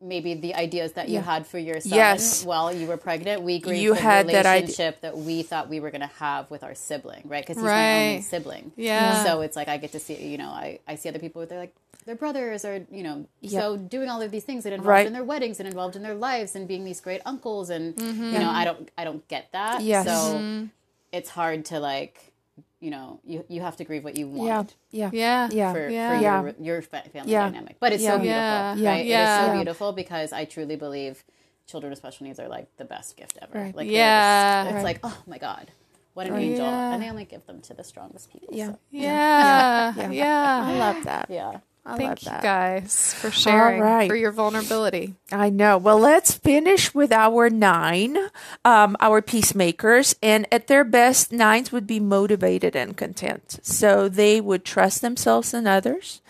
Maybe 0.00 0.34
the 0.34 0.54
ideas 0.54 0.92
that 0.92 1.08
you 1.08 1.14
Yeah. 1.16 1.22
had 1.22 1.46
for 1.46 1.58
your 1.58 1.80
son 1.80 1.92
Yes. 1.96 2.44
while 2.44 2.72
you 2.74 2.86
were 2.86 2.96
pregnant, 2.98 3.42
we 3.42 3.58
grieved 3.58 3.82
You 3.82 3.94
the 3.94 4.00
had 4.00 4.26
that 4.28 4.44
relationship 4.44 5.00
that, 5.00 5.16
we 5.16 5.42
thought 5.42 5.68
we 5.68 5.80
were 5.80 5.90
going 5.90 6.02
to 6.02 6.16
have 6.18 6.50
with 6.50 6.62
our 6.62 6.74
sibling, 6.74 7.22
right? 7.26 7.42
Because 7.42 7.56
he's 7.56 7.64
my 7.64 8.06
only 8.08 8.20
sibling. 8.22 8.72
Yeah. 8.76 9.24
So 9.24 9.40
it's 9.40 9.56
like 9.56 9.68
I 9.68 9.76
get 9.78 9.92
to 9.92 9.98
see, 10.00 10.14
you 10.14 10.36
know, 10.38 10.48
I, 10.50 10.78
I 10.86 10.96
see 10.96 11.08
other 11.08 11.18
people 11.18 11.40
with 11.40 11.48
their 11.50 11.58
like 11.58 11.74
their 12.06 12.14
brothers 12.14 12.64
are, 12.64 12.86
you 12.90 13.02
know, 13.02 13.26
so 13.48 13.76
doing 13.76 14.08
all 14.08 14.20
of 14.20 14.30
these 14.30 14.44
things 14.44 14.64
that 14.64 14.72
involved 14.72 14.88
Right. 14.88 15.06
in 15.06 15.12
their 15.12 15.24
weddings 15.24 15.58
and 15.60 15.66
involved 15.68 15.96
in 15.96 16.02
their 16.02 16.14
lives 16.14 16.54
and 16.54 16.68
being 16.68 16.84
these 16.84 17.00
great 17.00 17.22
uncles 17.24 17.70
and 17.70 17.98
you 18.00 18.06
mm-hmm. 18.06 18.32
know, 18.34 18.50
I 18.50 18.64
don't 18.64 18.90
I 18.98 19.04
don't 19.04 19.26
get 19.28 19.50
that. 19.52 19.82
Yes. 19.82 20.06
So 20.06 20.12
mm-hmm. 20.36 20.66
it's 21.12 21.30
hard 21.30 21.64
to 21.66 21.80
like, 21.80 22.32
you 22.80 22.90
know, 22.90 23.20
you 23.24 23.44
you 23.48 23.60
have 23.62 23.76
to 23.78 23.84
grieve 23.84 24.04
what 24.04 24.18
you 24.18 24.28
want. 24.28 24.74
yeah 24.90 25.10
Yeah. 25.12 25.48
yeah 25.50 25.72
For, 25.72 25.88
Yeah. 25.88 26.08
for 26.10 26.22
Yeah. 26.22 26.42
your 26.42 26.54
your 26.60 26.82
family 26.82 27.10
Yeah. 27.24 27.48
dynamic, 27.48 27.76
but 27.80 27.92
it's 27.92 28.02
Yeah. 28.02 28.10
so 28.10 28.18
beautiful, 28.18 28.40
Yeah. 28.40 28.74
Yeah. 28.74 28.90
right? 28.90 29.00
It 29.00 29.06
is 29.06 29.10
Yeah. 29.10 29.46
so 29.46 29.52
beautiful 29.54 29.92
because 29.92 30.32
I 30.32 30.44
truly 30.44 30.76
believe 30.76 31.24
children 31.66 31.90
with 31.90 31.98
special 31.98 32.26
needs 32.26 32.38
are 32.38 32.48
like 32.48 32.66
the 32.76 32.84
best 32.84 33.16
gift 33.16 33.38
ever. 33.40 33.58
Right. 33.58 33.74
Like, 33.74 33.88
Yeah. 33.88 34.64
just- 34.64 34.66
it's 34.68 34.74
Right. 34.76 34.84
like, 34.84 35.00
oh 35.02 35.18
my 35.26 35.38
god, 35.38 35.70
what 36.12 36.26
an 36.26 36.34
Right. 36.34 36.42
angel, 36.42 36.66
Yeah. 36.66 36.92
and 36.92 37.02
they 37.02 37.08
only 37.08 37.24
give 37.24 37.46
them 37.46 37.60
to 37.62 37.72
the 37.74 37.82
strongest 37.84 38.30
people. 38.30 38.48
yeah 38.52 38.72
so- 38.72 38.78
Yeah. 38.90 39.94
Yeah. 39.96 40.10
Yeah. 40.10 40.62
i 40.66 40.78
love 40.78 41.04
that 41.04 41.30
yeah. 41.30 41.60
I 41.86 41.98
Thank 41.98 42.24
you 42.24 42.30
guys 42.40 43.12
for 43.12 43.30
sharing 43.30 43.78
right. 43.78 44.08
for 44.08 44.16
your 44.16 44.32
vulnerability. 44.32 45.16
I 45.30 45.50
know. 45.50 45.76
Well, 45.76 45.98
let's 45.98 46.32
finish 46.32 46.94
with 46.94 47.12
our 47.12 47.50
nine, 47.50 48.16
um, 48.64 48.96
our 49.00 49.20
peacemakers. 49.20 50.16
And 50.22 50.46
at 50.50 50.66
their 50.66 50.82
best, 50.84 51.30
nines 51.30 51.72
would 51.72 51.86
be 51.86 52.00
motivated 52.00 52.74
and 52.74 52.96
content. 52.96 53.58
So 53.62 54.08
they 54.08 54.40
would 54.40 54.64
trust 54.64 55.02
themselves 55.02 55.52
and 55.52 55.68
others. 55.68 56.22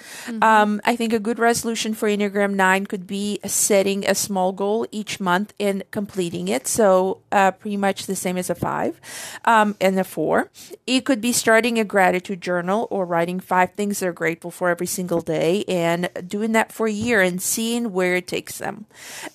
Um, 0.42 0.80
I 0.84 0.96
think 0.96 1.12
a 1.12 1.20
good 1.20 1.38
resolution 1.38 1.94
for 1.94 2.08
Enneagram 2.08 2.54
nine 2.54 2.86
could 2.86 3.06
be 3.06 3.38
setting 3.44 4.04
a 4.04 4.14
small 4.16 4.50
goal 4.50 4.88
each 4.90 5.20
month 5.20 5.54
and 5.60 5.84
completing 5.92 6.48
it. 6.48 6.66
So 6.66 7.20
uh, 7.30 7.52
pretty 7.52 7.76
much 7.76 8.06
the 8.06 8.16
same 8.16 8.36
as 8.38 8.50
a 8.50 8.56
five 8.56 9.00
um, 9.44 9.76
and 9.80 10.00
a 10.00 10.04
four. 10.04 10.50
It 10.84 11.04
could 11.04 11.20
be 11.20 11.32
starting 11.32 11.78
a 11.78 11.84
gratitude 11.84 12.40
journal 12.40 12.88
or 12.90 13.06
writing 13.06 13.38
five 13.38 13.74
things 13.74 14.00
they're 14.00 14.12
grateful 14.12 14.50
for 14.50 14.68
every 14.68 14.88
single 14.88 15.20
day 15.20 15.43
and 15.68 16.08
doing 16.26 16.52
that 16.52 16.72
for 16.72 16.86
a 16.86 16.92
year 16.92 17.20
and 17.20 17.40
seeing 17.42 17.92
where 17.92 18.16
it 18.16 18.26
takes 18.26 18.58
them. 18.58 18.86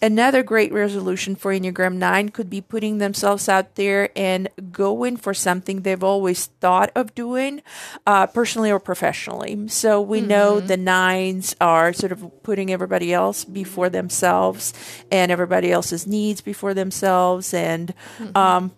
Another 0.02 0.44
great 0.44 0.74
resolution 0.74 1.36
for 1.36 1.52
Enneagram 1.54 1.96
9 1.96 2.30
could 2.30 2.50
be 2.50 2.62
putting 2.62 2.98
themselves 2.98 3.48
out 3.48 3.76
there 3.76 4.10
and 4.16 4.50
going 4.72 5.18
for 5.18 5.34
something 5.34 5.82
they've 5.82 6.04
always 6.04 6.48
thought 6.60 6.92
of 6.96 7.14
doing, 7.16 7.62
uh, 8.06 8.28
personally 8.28 8.72
or 8.72 8.80
professionally. 8.80 9.68
So 9.68 10.02
we 10.02 10.22
know 10.22 10.60
the 10.60 10.78
nines 10.78 11.56
are 11.62 11.94
sort 11.94 12.12
of 12.12 12.44
putting 12.44 12.72
everybody 12.72 13.14
else 13.14 13.46
before 13.46 13.90
themselves 13.90 14.74
and 15.12 15.32
everybody 15.32 15.72
else's 15.72 16.08
needs 16.08 16.42
before 16.42 16.74
themselves 16.74 17.54
and 17.54 17.94
um, 18.36 18.72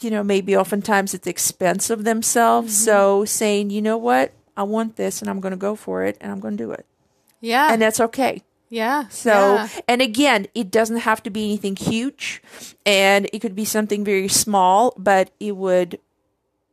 you 0.00 0.10
know, 0.10 0.22
maybe 0.22 0.56
oftentimes 0.56 1.14
at 1.14 1.22
the 1.22 1.30
expense 1.30 1.90
of 1.90 2.04
themselves. 2.04 2.76
So 2.76 3.24
saying, 3.24 3.70
you 3.70 3.80
know 3.80 3.96
what, 3.96 4.32
I 4.56 4.62
want 4.64 4.96
this 4.96 5.20
and 5.20 5.30
I'm 5.30 5.40
going 5.40 5.52
to 5.52 5.56
go 5.58 5.74
for 5.74 6.04
it 6.04 6.16
and 6.20 6.30
I'm 6.32 6.40
going 6.40 6.56
to 6.56 6.64
do 6.64 6.70
it. 6.72 6.86
Yeah. 7.40 7.72
And 7.72 7.80
that's 7.82 8.00
okay. 8.00 8.42
yeah. 8.70 9.08
So, 9.08 9.30
yeah. 9.54 9.68
and 9.88 10.00
again, 10.02 10.46
it 10.54 10.70
doesn't 10.70 10.98
have 10.98 11.22
to 11.24 11.30
be 11.30 11.44
anything 11.44 11.76
huge 11.76 12.42
and 12.86 13.28
it 13.32 13.40
could 13.40 13.54
be 13.54 13.64
something 13.64 14.04
very 14.04 14.28
small, 14.28 14.94
but 14.96 15.30
it 15.40 15.56
would 15.56 15.98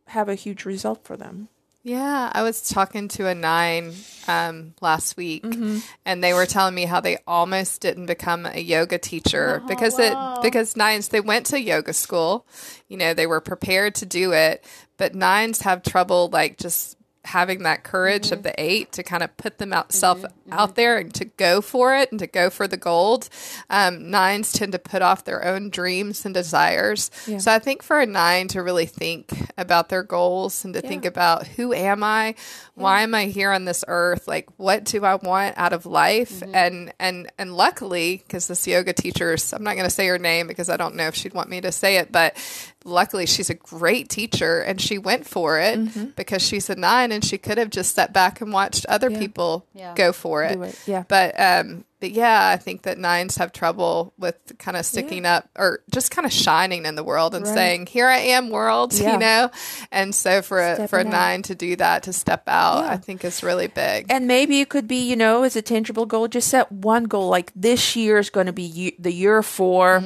have 0.07 0.29
a 0.29 0.35
huge 0.35 0.65
result 0.65 1.03
for 1.03 1.15
them. 1.17 1.47
Yeah, 1.83 2.29
I 2.31 2.43
was 2.43 2.69
talking 2.69 3.07
to 3.07 3.25
a 3.27 3.33
nine 3.33 3.93
um, 4.27 4.75
last 4.81 5.17
week, 5.17 5.41
Mm-hmm. 5.43 5.79
and 6.05 6.23
they 6.23 6.31
were 6.31 6.45
telling 6.45 6.75
me 6.75 6.85
how 6.85 6.99
they 7.01 7.17
almost 7.25 7.81
didn't 7.81 8.05
become 8.05 8.45
a 8.45 8.59
yoga 8.59 8.99
teacher 8.99 9.61
Oh, 9.63 9.67
because 9.67 9.97
wow. 9.97 10.35
it 10.37 10.43
because 10.43 10.77
nines 10.77 11.07
they 11.07 11.21
went 11.21 11.47
to 11.47 11.59
yoga 11.59 11.93
school, 11.93 12.45
you 12.87 12.97
know, 12.97 13.15
they 13.15 13.25
were 13.25 13.41
prepared 13.41 13.95
to 13.95 14.05
do 14.05 14.31
it, 14.31 14.63
but 14.97 15.15
nines 15.15 15.61
have 15.61 15.81
trouble 15.81 16.29
like 16.31 16.57
just 16.59 16.97
having 17.25 17.63
that 17.63 17.83
courage 17.83 18.25
Mm-hmm. 18.25 18.33
of 18.33 18.43
the 18.43 18.53
eight 18.61 18.91
to 18.93 19.03
kind 19.03 19.21
of 19.23 19.35
put 19.37 19.57
them 19.59 19.71
out 19.73 19.91
self 19.93 20.23
out 20.51 20.75
there 20.75 20.97
and 20.97 21.13
to 21.13 21.25
go 21.25 21.61
for 21.61 21.95
it 21.95 22.11
and 22.11 22.19
to 22.19 22.27
go 22.27 22.49
for 22.49 22.67
the 22.67 22.77
gold. 22.77 23.29
Um, 23.69 24.09
nines 24.09 24.51
tend 24.51 24.71
to 24.73 24.79
put 24.79 25.01
off 25.01 25.23
their 25.23 25.45
own 25.45 25.69
dreams 25.69 26.25
and 26.25 26.33
desires. 26.33 27.11
Yeah. 27.27 27.37
So 27.37 27.51
I 27.51 27.59
think 27.59 27.83
for 27.83 27.99
a 27.99 28.05
nine 28.05 28.47
to 28.49 28.61
really 28.63 28.85
think 28.87 29.29
about 29.57 29.89
their 29.89 30.03
goals 30.03 30.65
and 30.65 30.73
to 30.73 30.81
think 30.81 31.05
about 31.05 31.47
who 31.47 31.73
am 31.73 32.03
I, 32.03 32.35
why 32.75 33.01
am 33.03 33.13
I 33.15 33.25
here 33.25 33.51
on 33.51 33.65
this 33.65 33.85
earth, 33.87 34.27
like 34.27 34.47
what 34.57 34.83
do 34.83 35.05
I 35.05 35.15
want 35.15 35.57
out 35.57 35.73
of 35.73 35.85
life, 35.85 36.39
Mm-hmm. 36.41 36.55
and 36.55 36.93
and 36.99 37.31
and 37.37 37.55
luckily 37.55 38.17
because 38.25 38.47
this 38.47 38.67
yoga 38.67 38.93
teacher, 38.93 39.35
I'm 39.53 39.63
not 39.63 39.75
going 39.75 39.85
to 39.85 39.89
say 39.89 40.07
her 40.07 40.17
name 40.19 40.47
because 40.47 40.69
I 40.69 40.77
don't 40.77 40.95
know 40.95 41.07
if 41.07 41.15
she'd 41.15 41.33
want 41.33 41.49
me 41.49 41.61
to 41.61 41.71
say 41.71 41.97
it, 41.97 42.11
but 42.11 42.35
luckily 42.83 43.25
she's 43.25 43.49
a 43.49 43.53
great 43.53 44.09
teacher 44.09 44.59
and 44.61 44.79
she 44.81 44.97
went 44.97 45.27
for 45.27 45.59
it 45.59 45.77
Mm-hmm. 45.79 46.05
because 46.15 46.41
she's 46.41 46.69
a 46.69 46.75
nine 46.75 47.11
and 47.11 47.23
she 47.23 47.37
could 47.37 47.57
have 47.57 47.69
just 47.69 47.95
sat 47.95 48.11
back 48.13 48.41
and 48.41 48.51
watched 48.51 48.85
other 48.87 49.09
people 49.11 49.65
Yeah. 49.73 49.93
go 49.95 50.11
for 50.13 50.43
it. 50.43 50.59
It, 50.59 50.79
yeah. 50.87 51.03
But 51.07 51.39
um 51.39 51.85
but 51.99 52.09
yeah, 52.09 52.49
I 52.49 52.57
think 52.57 52.81
that 52.81 52.97
nines 52.97 53.37
have 53.37 53.51
trouble 53.51 54.11
with 54.17 54.35
kind 54.57 54.75
of 54.75 54.87
sticking 54.87 55.23
up 55.23 55.47
or 55.55 55.81
just 55.91 56.09
kind 56.09 56.25
of 56.25 56.33
shining 56.33 56.87
in 56.87 56.95
the 56.95 57.03
world 57.03 57.35
and 57.35 57.45
Right. 57.45 57.53
saying, 57.53 57.85
"Here 57.85 58.07
I 58.07 58.17
am, 58.17 58.49
world," 58.49 58.91
Yeah. 58.99 59.13
you 59.13 59.19
know. 59.19 59.51
And 59.91 60.15
so 60.15 60.41
for 60.41 60.59
a, 60.59 60.75
for 60.77 60.81
a 60.81 60.87
Stepping 60.87 61.07
out. 61.09 61.11
nine 61.11 61.41
to 61.43 61.53
do 61.53 61.75
that, 61.75 62.01
to 62.03 62.13
step 62.13 62.45
out, 62.47 62.85
Yeah. 62.85 62.91
I 62.93 62.97
think 62.97 63.23
is 63.23 63.43
really 63.43 63.67
big. 63.67 64.07
And 64.09 64.25
maybe 64.27 64.61
it 64.61 64.69
could 64.69 64.87
be, 64.87 65.07
you 65.07 65.15
know, 65.15 65.43
as 65.43 65.55
a 65.55 65.61
tangible 65.61 66.07
goal, 66.07 66.27
just 66.27 66.47
set 66.47 66.71
one 66.71 67.03
goal 67.03 67.29
like 67.29 67.51
this 67.55 67.95
year 67.95 68.17
is 68.17 68.31
going 68.31 68.47
to 68.47 68.53
be 68.53 68.63
ye- 68.63 68.95
the 68.97 69.13
year 69.13 69.43
for 69.43 69.99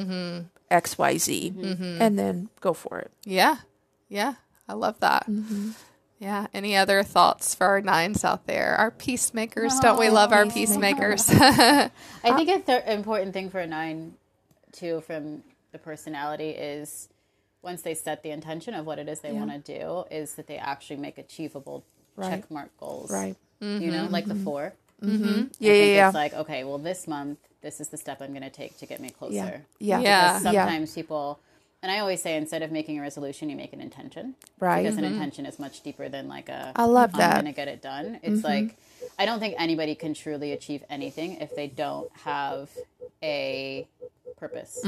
XYZ, 0.70 1.54
mm-hmm. 1.54 2.02
and 2.02 2.18
then 2.18 2.48
go 2.60 2.72
for 2.72 2.98
it. 2.98 3.10
yeah, 3.24 3.56
yeah, 4.08 4.34
I 4.68 4.74
love 4.74 5.00
that. 5.00 5.26
Mm-hmm. 5.28 5.70
Yeah. 6.18 6.46
Any 6.54 6.76
other 6.76 7.02
thoughts 7.02 7.54
for 7.54 7.66
our 7.66 7.80
nines 7.82 8.24
out 8.24 8.46
there? 8.46 8.74
Our 8.76 8.90
peacemakers, 8.90 9.78
don't 9.80 9.98
we 9.98 10.08
love 10.08 10.32
our 10.32 10.46
peacemakers? 10.46 11.28
I 11.30 11.90
think 12.22 12.48
a 12.48 12.60
th- 12.60 12.84
important 12.86 13.34
thing 13.34 13.50
for 13.50 13.60
a 13.60 13.66
nine, 13.66 14.14
too, 14.72 15.02
from 15.02 15.42
the 15.72 15.78
personality 15.78 16.50
is 16.50 17.10
once 17.60 17.82
they 17.82 17.92
set 17.94 18.22
the 18.22 18.30
intention 18.30 18.72
of 18.72 18.86
what 18.86 18.98
it 18.98 19.08
is 19.08 19.20
they 19.20 19.32
want 19.32 19.50
to 19.50 19.78
do, 19.78 20.04
is 20.10 20.34
that 20.36 20.46
they 20.46 20.56
actually 20.56 20.96
make 20.96 21.18
achievable 21.18 21.84
Right. 22.16 22.30
check 22.30 22.50
mark 22.50 22.70
goals. 22.78 23.10
Right. 23.10 23.36
Mm-hmm. 23.60 23.84
You 23.84 23.90
know, 23.90 24.06
like 24.06 24.24
the 24.24 24.32
mm-hmm. 24.32 24.44
4 25.00 25.10
Yeah, 25.10 25.18
I 25.18 25.20
yeah, 25.20 25.42
think 25.42 25.56
yeah. 25.60 26.06
It's 26.08 26.14
like, 26.14 26.34
okay, 26.34 26.64
well, 26.64 26.78
this 26.78 27.06
month, 27.06 27.38
this 27.62 27.80
is 27.80 27.88
the 27.88 27.96
step 27.96 28.20
I'm 28.20 28.30
going 28.30 28.42
to 28.42 28.50
take 28.50 28.78
to 28.78 28.86
get 28.86 29.00
me 29.00 29.10
closer. 29.10 29.34
Yeah. 29.34 29.60
Yeah. 29.78 30.00
Yeah. 30.00 30.28
Because 30.28 30.42
sometimes 30.42 30.94
people, 30.94 31.40
and 31.82 31.92
I 31.92 31.98
always 31.98 32.22
say, 32.22 32.36
instead 32.36 32.62
of 32.62 32.72
making 32.72 32.98
a 32.98 33.02
resolution, 33.02 33.50
you 33.50 33.56
make 33.56 33.72
an 33.72 33.80
intention. 33.80 34.34
Right. 34.58 34.82
Because 34.82 34.96
an 34.96 35.04
mm-hmm. 35.04 35.14
intention 35.14 35.46
is 35.46 35.58
much 35.58 35.82
deeper 35.82 36.08
than 36.08 36.28
like 36.28 36.48
a. 36.48 36.72
I 36.76 36.84
love 36.84 37.10
I'm 37.14 37.20
that. 37.20 37.34
going 37.34 37.46
to 37.46 37.52
get 37.52 37.68
it 37.68 37.82
done. 37.82 38.20
It's 38.22 38.44
like, 38.44 38.76
I 39.18 39.26
don't 39.26 39.40
think 39.40 39.54
anybody 39.58 39.94
can 39.94 40.14
truly 40.14 40.52
achieve 40.52 40.82
anything 40.88 41.40
if 41.40 41.54
they 41.54 41.66
don't 41.66 42.10
have 42.24 42.70
a 43.22 43.86
purpose 44.36 44.80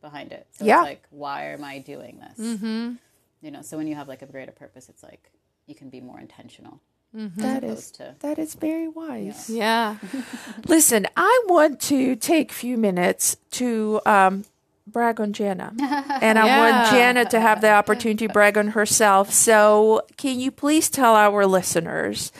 behind 0.00 0.32
it. 0.32 0.46
So 0.52 0.64
Yeah. 0.64 0.80
it's 0.80 0.86
like, 0.86 1.02
why 1.10 1.52
am 1.52 1.64
I 1.64 1.78
doing 1.78 2.20
this? 2.20 2.38
Mm-hmm. 2.38 2.94
You 3.42 3.50
know, 3.50 3.62
so 3.62 3.76
when 3.76 3.86
you 3.86 3.94
have 3.94 4.08
like 4.08 4.22
a 4.22 4.26
greater 4.26 4.52
purpose, 4.52 4.88
it's 4.88 5.02
like 5.02 5.30
you 5.66 5.74
can 5.74 5.90
be 5.90 6.00
more 6.00 6.18
intentional. 6.18 6.80
That 7.14 7.64
is 7.64 7.70
opposed 7.72 7.94
to- 7.96 8.14
that 8.20 8.38
is 8.38 8.54
very 8.54 8.86
wise. 8.88 9.48
yeah. 9.50 9.96
Listen, 10.66 11.06
I 11.16 11.44
want 11.48 11.80
to 11.82 12.14
take 12.16 12.50
a 12.50 12.54
few 12.54 12.76
minutes 12.76 13.36
to 13.52 14.00
um, 14.06 14.44
brag 14.86 15.20
on 15.20 15.32
Jenna, 15.32 15.72
and 16.20 16.38
I 16.38 16.44
want 16.58 16.74
Yeah. 16.74 16.90
Jenna 16.90 17.24
to 17.26 17.40
have 17.40 17.60
the 17.60 17.70
opportunity 17.70 18.26
to 18.26 18.32
brag 18.32 18.56
on 18.58 18.68
herself. 18.68 19.32
So, 19.32 20.02
can 20.16 20.38
you 20.38 20.50
please 20.50 20.90
tell 20.90 21.14
our 21.14 21.46
listeners 21.46 22.30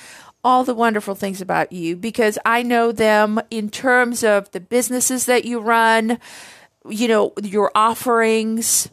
all 0.45 0.65
the 0.65 0.75
wonderful 0.75 1.15
things 1.15 1.41
about 1.41 1.73
you 1.73 1.97
because 1.97 2.39
I 2.45 2.63
know 2.63 2.93
them 2.93 3.41
in 3.51 3.71
terms 3.71 4.23
of 4.23 4.51
the 4.53 4.61
businesses 4.61 5.27
that 5.27 5.45
you 5.45 5.59
run, 5.61 6.19
you 6.89 7.09
know, 7.09 7.33
your 7.43 7.73
offerings. 7.75 8.89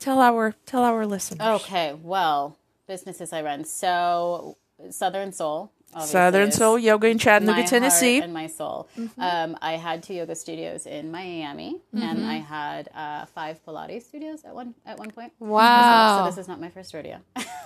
Tell 0.00 0.20
our 0.20 0.54
tell 0.66 0.82
our 0.84 1.06
listeners. 1.06 1.62
Okay, 1.62 1.92
well, 2.02 2.56
businesses 2.86 3.32
I 3.32 3.42
run. 3.42 3.64
So 3.64 4.56
Southern 4.90 5.32
Soul. 5.32 5.70
Southern 6.00 6.52
Soul 6.52 6.78
Yoga 6.78 7.08
in 7.08 7.16
Chattanooga, 7.16 7.64
Tennessee. 7.66 8.20
and 8.20 8.32
my 8.34 8.46
soul. 8.46 8.88
Um, 9.16 9.56
I 9.62 9.72
had 9.72 10.02
two 10.02 10.12
yoga 10.12 10.34
studios 10.34 10.84
in 10.84 11.10
Miami, 11.10 11.80
and 11.94 12.26
I 12.26 12.34
had 12.34 12.90
uh, 12.94 13.24
five 13.24 13.64
Pilates 13.64 14.02
studios 14.02 14.44
at 14.44 14.54
one 14.54 14.74
at 14.84 14.98
one 14.98 15.10
point. 15.10 15.32
Wow. 15.38 16.20
So 16.20 16.30
this 16.30 16.38
is 16.38 16.46
not 16.46 16.60
my 16.60 16.68
first 16.68 16.92
rodeo. 16.92 17.20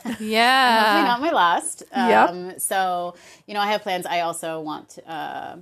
Hopefully 0.05 0.29
Yeah. 0.31 1.03
not 1.05 1.21
my 1.21 1.33
last. 1.33 1.83
Yep. 1.93 2.29
Um, 2.31 2.53
So, 2.59 3.15
you 3.49 3.55
know, 3.55 3.61
I 3.61 3.67
have 3.73 3.83
plans. 3.83 4.07
I 4.07 4.21
also 4.21 4.61
want 4.61 4.99
uh, 5.05 5.57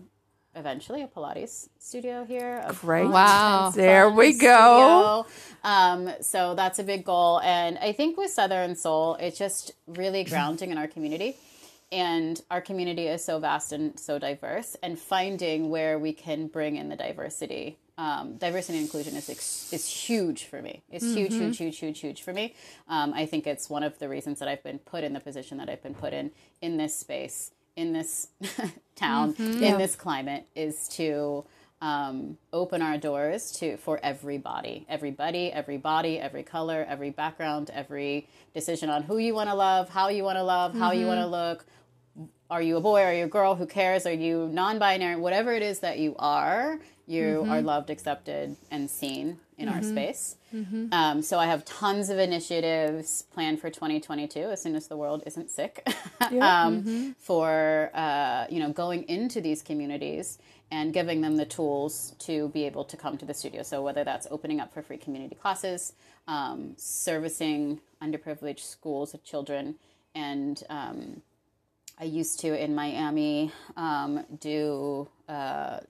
eventually 0.55 1.03
a 1.03 1.07
Pilates 1.09 1.69
studio 1.79 2.25
here. 2.25 2.65
Great. 2.81 3.09
Wow. 3.09 3.71
There 3.75 4.11
we 4.11 4.33
go. 4.37 5.27
Um, 5.65 6.11
so 6.21 6.55
that's 6.55 6.79
a 6.79 6.85
big 6.85 7.05
goal. 7.05 7.41
And 7.41 7.79
I 7.79 7.93
think 7.93 8.17
with 8.17 8.31
Southern 8.31 8.75
Soul, 8.77 9.17
it's 9.21 9.39
just 9.39 9.73
really 9.87 10.25
grounding 10.25 10.71
in 10.71 10.79
our 10.79 10.89
community. 10.89 11.37
And 11.93 12.41
our 12.53 12.61
community 12.61 13.09
is 13.09 13.25
so 13.25 13.41
vast 13.41 13.73
and 13.73 13.99
so 13.99 14.17
diverse, 14.17 14.77
and 14.81 14.97
finding 14.97 15.71
where 15.71 15.99
we 15.99 16.13
can 16.13 16.47
bring 16.47 16.77
in 16.77 16.89
the 16.89 16.95
diversity. 16.95 17.79
Um, 17.99 18.37
diversity 18.37 18.79
and 18.79 18.87
inclusion 18.87 19.17
is 19.17 19.29
ex- 19.29 19.73
is 19.73 19.87
huge 19.89 20.45
for 20.45 20.63
me. 20.63 20.83
It's 20.91 21.05
huge, 21.05 21.33
huge, 21.35 21.59
huge, 21.59 21.79
huge, 21.79 21.99
huge 21.99 22.23
for 22.23 22.33
me. 22.33 22.55
Um, 22.89 23.13
I 23.13 23.27
think 23.27 23.45
it's 23.47 23.69
one 23.69 23.83
of 23.83 23.99
the 23.99 24.09
reasons 24.09 24.39
that 24.39 24.49
I've 24.49 24.63
been 24.63 24.79
put 24.79 25.03
in 25.03 25.13
the 25.15 25.21
position 25.21 25.59
that 25.59 25.69
I've 25.69 25.83
been 25.83 25.95
put 25.95 26.13
in 26.13 26.31
in 26.63 26.77
this 26.77 26.95
space, 26.97 27.51
in 27.77 27.93
this 27.93 28.29
town, 28.97 29.35
mm-hmm. 29.35 29.63
in 29.63 29.79
this 29.79 29.97
climate, 29.97 30.47
is 30.55 30.89
to 30.89 31.45
um, 31.81 32.37
open 32.53 32.83
our 32.83 32.99
doors 32.99 33.53
to 33.53 33.77
for 33.79 33.99
everybody, 34.03 34.85
everybody, 34.89 35.51
everybody, 35.53 36.19
every 36.19 36.43
color, 36.43 36.85
every 36.89 37.11
background, 37.11 37.71
every 37.73 38.29
decision 38.55 38.91
on 38.91 39.03
who 39.03 39.19
you 39.19 39.35
want 39.35 39.49
to 39.49 39.55
love, 39.55 39.89
how 39.89 40.09
you 40.09 40.23
want 40.23 40.37
to 40.37 40.43
love, 40.43 40.75
how 40.75 40.93
you 40.93 41.07
want 41.07 41.19
to 41.19 41.25
mm-hmm. 41.25 41.33
look. 41.33 41.65
Are 42.51 42.61
you 42.61 42.77
a 42.77 42.81
boy? 42.81 43.03
Are 43.03 43.15
you 43.15 43.25
a 43.25 43.29
girl? 43.29 43.55
Who 43.55 43.65
cares? 43.65 44.07
Are 44.07 44.13
you 44.13 44.49
non-binary? 44.53 45.17
Whatever 45.17 45.53
it 45.53 45.63
is 45.63 45.79
that 45.81 45.99
you 45.99 46.17
are, 46.19 46.81
you 47.07 47.23
mm-hmm. 47.43 47.51
are 47.51 47.63
loved, 47.63 47.91
accepted, 47.91 48.57
and 48.71 48.91
seen 48.91 49.39
in 49.61 49.69
our 49.69 49.83
space. 49.83 50.37
Um, 50.93 51.23
so 51.23 51.39
I 51.39 51.47
have 51.47 51.65
tons 51.65 52.11
of 52.11 52.19
initiatives 52.19 53.25
planned 53.35 53.61
for 53.61 53.71
2022 53.71 54.41
as 54.41 54.61
soon 54.63 54.75
as 54.75 54.89
the 54.89 54.97
world 54.97 55.23
isn't 55.27 55.51
sick. 55.51 55.87
Um, 56.41 57.15
for 57.19 57.91
uh, 57.95 58.47
you 58.51 58.61
know 58.61 58.71
going 58.73 59.03
into 59.09 59.41
these 59.41 59.63
communities 59.63 60.39
and 60.71 60.93
giving 60.93 61.21
them 61.23 61.37
the 61.37 61.45
tools 61.47 62.15
to 62.21 62.49
be 62.51 62.65
able 62.65 62.85
to 62.85 62.97
come 62.97 63.17
to 63.19 63.25
the 63.27 63.35
studio. 63.35 63.63
So 63.63 63.83
whether 63.83 64.05
that's 64.05 64.27
opening 64.31 64.61
up 64.61 64.73
for 64.73 64.83
free 64.83 64.97
community 64.99 65.35
classes, 65.35 65.93
um, 66.29 66.75
servicing 66.77 67.81
underprivileged 68.03 68.61
schools 68.61 69.15
of 69.15 69.25
children, 69.25 69.75
and 70.15 70.63
um, 70.71 71.23
I 71.99 72.05
used 72.05 72.41
to 72.41 72.49
in 72.65 72.75
Miami 72.75 73.53
um, 73.77 74.25
do 74.41 75.09
uh, 75.29 75.81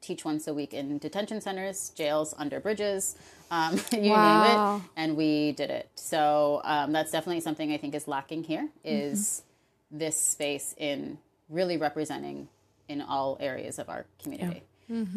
teach 0.00 0.24
once 0.24 0.46
a 0.48 0.54
week 0.54 0.74
in 0.74 0.98
detention 0.98 1.40
centers, 1.40 1.90
jails, 1.90 2.34
under 2.38 2.60
bridges, 2.60 3.16
um, 3.50 3.74
you 3.92 4.10
Wow. 4.10 4.22
name 4.22 4.42
it, 4.42 4.60
and 4.96 5.16
we 5.16 5.52
did 5.52 5.70
it. 5.70 5.88
So 5.96 6.60
um, 6.64 6.92
that's 6.92 7.10
definitely 7.12 7.40
something 7.40 7.72
I 7.72 7.76
think 7.78 7.94
is 7.94 8.08
lacking 8.08 8.44
here 8.44 8.68
is 8.84 9.42
this 9.90 10.20
space 10.20 10.74
in 10.78 11.18
really 11.48 11.76
representing 11.76 12.48
in 12.88 13.02
all 13.02 13.36
areas 13.40 13.78
of 13.78 13.88
our 13.88 14.06
community. 14.22 14.62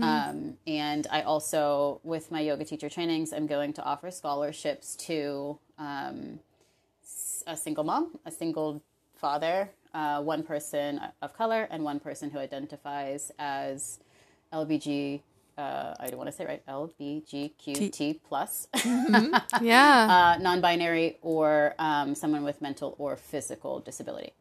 Um, 0.03 0.57
and 0.67 1.07
I 1.11 1.21
also, 1.21 1.99
with 2.03 2.31
my 2.31 2.41
yoga 2.41 2.65
teacher 2.65 2.89
trainings, 2.89 3.33
I'm 3.33 3.47
going 3.47 3.73
to 3.73 3.83
offer 3.83 4.11
scholarships 4.11 4.95
to 5.07 5.59
um, 5.77 6.39
a 7.47 7.55
single 7.57 7.83
mom, 7.83 8.19
a 8.25 8.31
single 8.31 8.81
father, 9.15 9.69
uh, 9.93 10.21
one 10.21 10.43
person 10.43 10.99
of 11.21 11.33
color, 11.33 11.67
and 11.71 11.83
one 11.83 11.99
person 11.99 12.29
who 12.31 12.39
identifies 12.39 13.31
as 13.39 13.99
LBG. 14.53 15.21
Uh, 15.57 15.93
I 15.99 16.07
don't 16.07 16.17
want 16.17 16.29
to 16.29 16.35
say 16.35 16.45
right. 16.45 16.65
LBGQT 16.67 18.19
plus, 18.27 18.67
Yeah. 19.61 20.35
uh, 20.37 20.41
non-binary, 20.41 21.17
or 21.21 21.75
um, 21.77 22.15
someone 22.15 22.43
with 22.43 22.61
mental 22.61 22.95
or 22.97 23.15
physical 23.15 23.79
disability. 23.79 24.33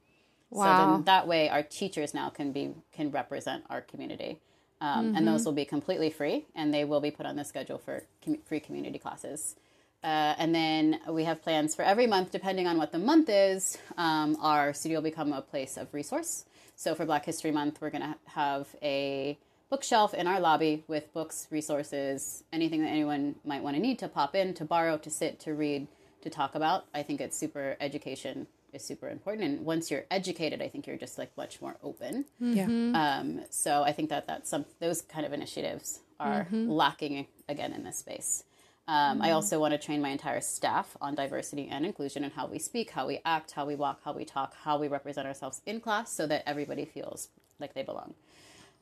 So 0.53 0.59
Wow. 0.61 0.95
then 0.97 1.05
that 1.05 1.27
way, 1.29 1.49
our 1.49 1.63
teachers 1.63 2.15
now 2.15 2.29
can 2.31 2.53
be 2.53 2.75
can 2.93 3.11
represent 3.11 3.65
our 3.71 3.81
community, 3.81 4.41
um, 4.81 5.15
and 5.17 5.27
those 5.27 5.45
will 5.45 5.53
be 5.53 5.65
completely 5.65 6.11
free, 6.11 6.47
and 6.55 6.73
they 6.75 6.85
will 6.85 7.01
be 7.01 7.11
put 7.11 7.27
on 7.27 7.37
the 7.37 7.45
schedule 7.45 7.79
for 7.79 8.03
com- 8.25 8.39
free 8.45 8.61
community 8.61 8.99
classes. 8.99 9.57
Uh, 10.03 10.35
and 10.39 10.55
then 10.55 10.99
we 11.09 11.25
have 11.25 11.43
plans 11.43 11.75
for 11.75 11.83
every 11.83 12.07
month, 12.07 12.31
depending 12.33 12.67
on 12.67 12.79
what 12.79 12.91
the 12.91 12.99
month 12.99 13.29
is. 13.29 13.77
Um, 13.99 14.37
our 14.41 14.73
studio 14.73 14.99
will 14.99 15.03
become 15.05 15.33
a 15.33 15.43
place 15.43 15.77
of 15.77 15.93
resource. 15.93 16.47
So 16.75 16.95
for 16.95 17.05
Black 17.05 17.27
History 17.27 17.51
Month, 17.51 17.81
we're 17.83 17.91
going 17.91 18.03
to 18.03 18.17
have 18.31 18.67
a 18.83 19.39
bookshelf 19.71 20.13
in 20.13 20.27
our 20.27 20.41
lobby 20.41 20.85
with 20.89 21.13
books, 21.13 21.47
resources, 21.51 22.45
anything 22.53 22.83
that 22.83 22.89
anyone 22.89 23.37
might 23.45 23.63
want 23.63 23.77
to 23.77 23.83
need 23.83 23.99
to 24.01 24.09
pop 24.09 24.35
in, 24.35 24.53
to 24.55 24.65
borrow, 24.65 24.99
to 24.99 25.11
sit, 25.11 25.39
to 25.41 25.55
read, 25.55 25.87
to 26.23 26.29
talk 26.29 26.55
about. 26.55 26.85
I 26.93 27.03
think 27.03 27.21
it's 27.21 27.39
super 27.39 27.77
education 27.81 28.47
is 28.73 28.85
super 28.85 29.09
important, 29.09 29.45
and 29.45 29.65
once 29.65 29.91
you're 29.91 30.05
educated, 30.11 30.63
I 30.63 30.69
think 30.69 30.87
you're 30.87 30.97
just 30.97 31.19
like 31.19 31.37
much 31.37 31.61
more 31.61 31.77
open. 31.83 32.25
Yeah. 32.39 32.67
Um, 32.67 33.43
so 33.51 33.83
I 33.83 33.93
think 33.93 34.11
that 34.11 34.27
that's 34.27 34.51
some 34.51 34.65
those 34.81 35.03
kind 35.03 35.27
of 35.27 35.33
initiatives 35.33 36.01
are 36.21 36.47
lacking 36.53 37.27
again 37.49 37.73
in 37.73 37.83
this 37.83 37.99
space. 37.99 38.45
Um, 38.87 39.23
I 39.23 39.31
also 39.31 39.61
want 39.61 39.73
to 39.73 39.79
train 39.79 40.03
my 40.03 40.09
entire 40.09 40.41
staff 40.41 40.97
on 41.01 41.15
diversity 41.15 41.69
and 41.69 41.87
inclusion 41.87 42.25
and 42.25 42.33
how 42.33 42.47
we 42.47 42.59
speak, 42.59 42.91
how 42.91 43.07
we 43.07 43.21
act, 43.25 43.53
how 43.53 43.65
we 43.65 43.77
walk, 43.77 44.01
how 44.05 44.13
we 44.13 44.25
talk, 44.25 44.55
how 44.65 44.79
we 44.79 44.89
represent 44.89 45.27
ourselves 45.27 45.63
in 45.65 45.81
class, 45.81 46.13
so 46.13 46.27
that 46.27 46.43
everybody 46.47 46.85
feels 46.85 47.29
like 47.61 47.75
they 47.75 47.83
belong. 47.83 48.15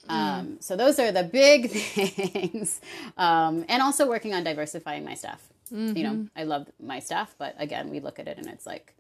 Um, 0.09 0.59
so 0.61 0.77
those 0.77 0.99
are 0.99 1.13
the 1.13 1.25
big 1.25 1.71
things, 1.71 2.81
um, 3.17 3.65
and 3.69 3.83
also 3.83 4.09
working 4.09 4.35
on 4.35 4.45
diversifying 4.45 5.05
my 5.05 5.15
staff. 5.15 5.43
You 5.71 6.03
know, 6.03 6.27
I 6.35 6.45
love 6.45 6.67
my 6.81 6.99
staff, 6.99 7.35
but 7.39 7.55
again, 7.59 7.91
we 7.91 8.01
look 8.01 8.19
at 8.19 8.27
it 8.27 8.39
and 8.39 8.47
it's 8.47 8.65
like, 8.67 8.95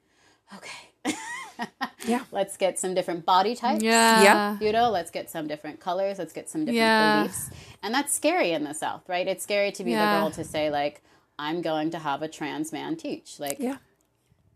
okay, 0.54 1.14
Yeah. 2.06 2.24
let's 2.30 2.56
get 2.58 2.78
some 2.78 2.94
different 2.94 3.24
body 3.26 3.56
types 3.56 3.82
yeah. 3.82 4.22
Yeah. 4.22 4.58
you 4.60 4.70
know 4.70 4.90
let's 4.90 5.10
get 5.10 5.28
some 5.28 5.48
different 5.48 5.80
colors 5.80 6.18
let's 6.18 6.32
get 6.32 6.48
some 6.48 6.60
different 6.60 6.76
Yeah. 6.76 7.22
beliefs 7.22 7.50
and 7.82 7.92
that's 7.92 8.14
scary 8.14 8.52
in 8.52 8.62
the 8.64 8.72
south 8.74 9.08
right 9.08 9.26
it's 9.26 9.42
scary 9.42 9.72
to 9.72 9.82
be 9.84 9.90
Yeah. 9.90 10.14
the 10.14 10.20
girl 10.20 10.30
to 10.32 10.44
say 10.44 10.70
like 10.70 11.02
i'm 11.38 11.60
going 11.60 11.90
to 11.90 11.98
have 11.98 12.22
a 12.22 12.28
trans 12.28 12.72
man 12.72 12.94
teach 12.96 13.40
like 13.40 13.58
Yeah. 13.58 13.78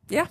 Yeah. 0.08 0.28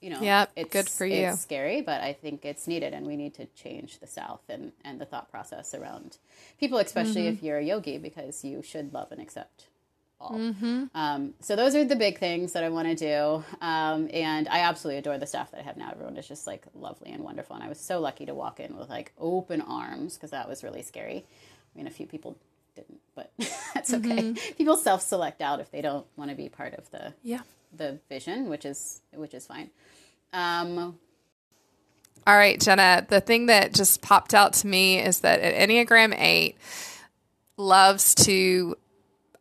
You 0.00 0.10
know 0.10 0.18
it's 0.56 0.70
good 0.72 0.88
for 0.88 1.04
you. 1.06 1.26
it's 1.28 1.40
scary 1.42 1.80
but 1.82 2.00
i 2.00 2.12
think 2.12 2.44
it's 2.44 2.66
needed 2.66 2.94
and 2.94 3.06
we 3.06 3.16
need 3.16 3.34
to 3.34 3.46
change 3.46 3.98
the 3.98 4.06
south 4.06 4.40
and 4.48 4.72
and 4.84 5.00
the 5.00 5.04
thought 5.04 5.30
process 5.30 5.74
around 5.74 6.18
people 6.58 6.78
especially 6.78 7.22
Mm-hmm. 7.22 7.34
if 7.36 7.42
you're 7.42 7.58
a 7.58 7.64
yogi 7.64 7.98
because 7.98 8.44
you 8.44 8.62
should 8.62 8.92
love 8.94 9.12
and 9.12 9.20
accept 9.20 9.66
all. 10.20 10.32
Mm-hmm. 10.32 10.84
Um, 10.94 11.34
so 11.40 11.56
those 11.56 11.74
are 11.74 11.84
the 11.84 11.96
big 11.96 12.18
things 12.18 12.52
that 12.52 12.62
I 12.62 12.68
want 12.68 12.88
to 12.88 12.94
do, 12.94 13.44
um, 13.62 14.08
and 14.12 14.48
I 14.48 14.60
absolutely 14.60 14.98
adore 14.98 15.16
the 15.18 15.26
staff 15.26 15.50
that 15.50 15.60
I 15.60 15.62
have 15.62 15.76
now. 15.78 15.88
Everyone 15.90 16.16
is 16.18 16.28
just 16.28 16.46
like 16.46 16.64
lovely 16.74 17.10
and 17.10 17.24
wonderful, 17.24 17.56
and 17.56 17.64
I 17.64 17.68
was 17.68 17.80
so 17.80 18.00
lucky 18.00 18.26
to 18.26 18.34
walk 18.34 18.60
in 18.60 18.76
with 18.76 18.90
like 18.90 19.12
open 19.18 19.62
arms 19.62 20.14
because 20.16 20.30
that 20.30 20.46
was 20.48 20.62
really 20.62 20.82
scary. 20.82 21.24
I 21.74 21.78
mean, 21.78 21.86
a 21.86 21.90
few 21.90 22.06
people 22.06 22.36
didn't, 22.76 23.00
but 23.14 23.32
that's 23.74 23.94
okay. 23.94 24.08
Mm-hmm. 24.08 24.54
People 24.56 24.76
self-select 24.76 25.40
out 25.40 25.58
if 25.60 25.70
they 25.70 25.80
don't 25.80 26.06
want 26.16 26.30
to 26.30 26.36
be 26.36 26.48
part 26.50 26.74
of 26.74 26.90
the 26.90 27.14
Yeah. 27.22 27.40
The 27.76 27.98
vision, 28.08 28.48
which 28.48 28.64
is 28.64 29.00
which 29.14 29.34
is 29.34 29.46
fine. 29.46 29.70
Um, 30.32 30.98
All 32.26 32.36
right, 32.36 32.60
Jenna, 32.60 33.06
the 33.08 33.20
thing 33.20 33.46
that 33.46 33.74
just 33.74 34.02
popped 34.02 34.34
out 34.34 34.52
to 34.54 34.66
me 34.66 34.98
is 34.98 35.20
that 35.20 35.40
Enneagram 35.42 36.14
8 36.16 36.56
loves 37.56 38.14
to 38.26 38.76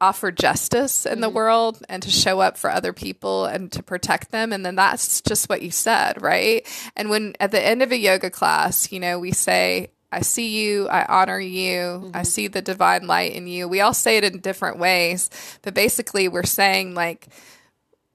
offer 0.02 0.32
justice 0.32 1.06
in 1.06 1.20
the 1.20 1.30
world 1.30 1.84
and 1.90 2.02
to 2.02 2.10
show 2.10 2.40
up 2.40 2.58
for 2.58 2.70
other 2.70 2.94
people 2.94 3.46
and 3.46 3.72
to 3.74 3.84
protect 3.84 4.32
them. 4.32 4.54
And 4.54 4.66
then 4.66 4.76
that's 4.76 5.22
just 5.22 5.50
what 5.50 5.62
you 5.62 5.72
said, 5.72 6.22
right? 6.22 6.66
And 6.96 7.10
when 7.10 7.36
at 7.40 7.52
the 7.52 7.64
end 7.64 7.84
of 7.84 7.92
a 7.92 7.98
yoga 7.98 8.30
class, 8.30 8.92
you 8.92 9.00
know, 9.00 9.20
we 9.20 9.32
say, 9.32 9.92
I 10.12 10.22
see 10.22 10.48
you, 10.58 10.88
I 10.88 11.06
honor 11.06 11.40
you, 11.40 12.12
I 12.14 12.24
see 12.24 12.48
the 12.48 12.62
divine 12.62 13.08
light 13.08 13.34
in 13.34 13.46
you. 13.46 13.68
We 13.68 13.82
all 13.82 13.94
say 13.94 14.18
it 14.18 14.24
in 14.24 14.40
different 14.40 14.80
ways, 14.80 15.30
but 15.62 15.74
basically 15.74 16.28
we're 16.28 16.44
saying, 16.44 16.96
like, 16.96 17.28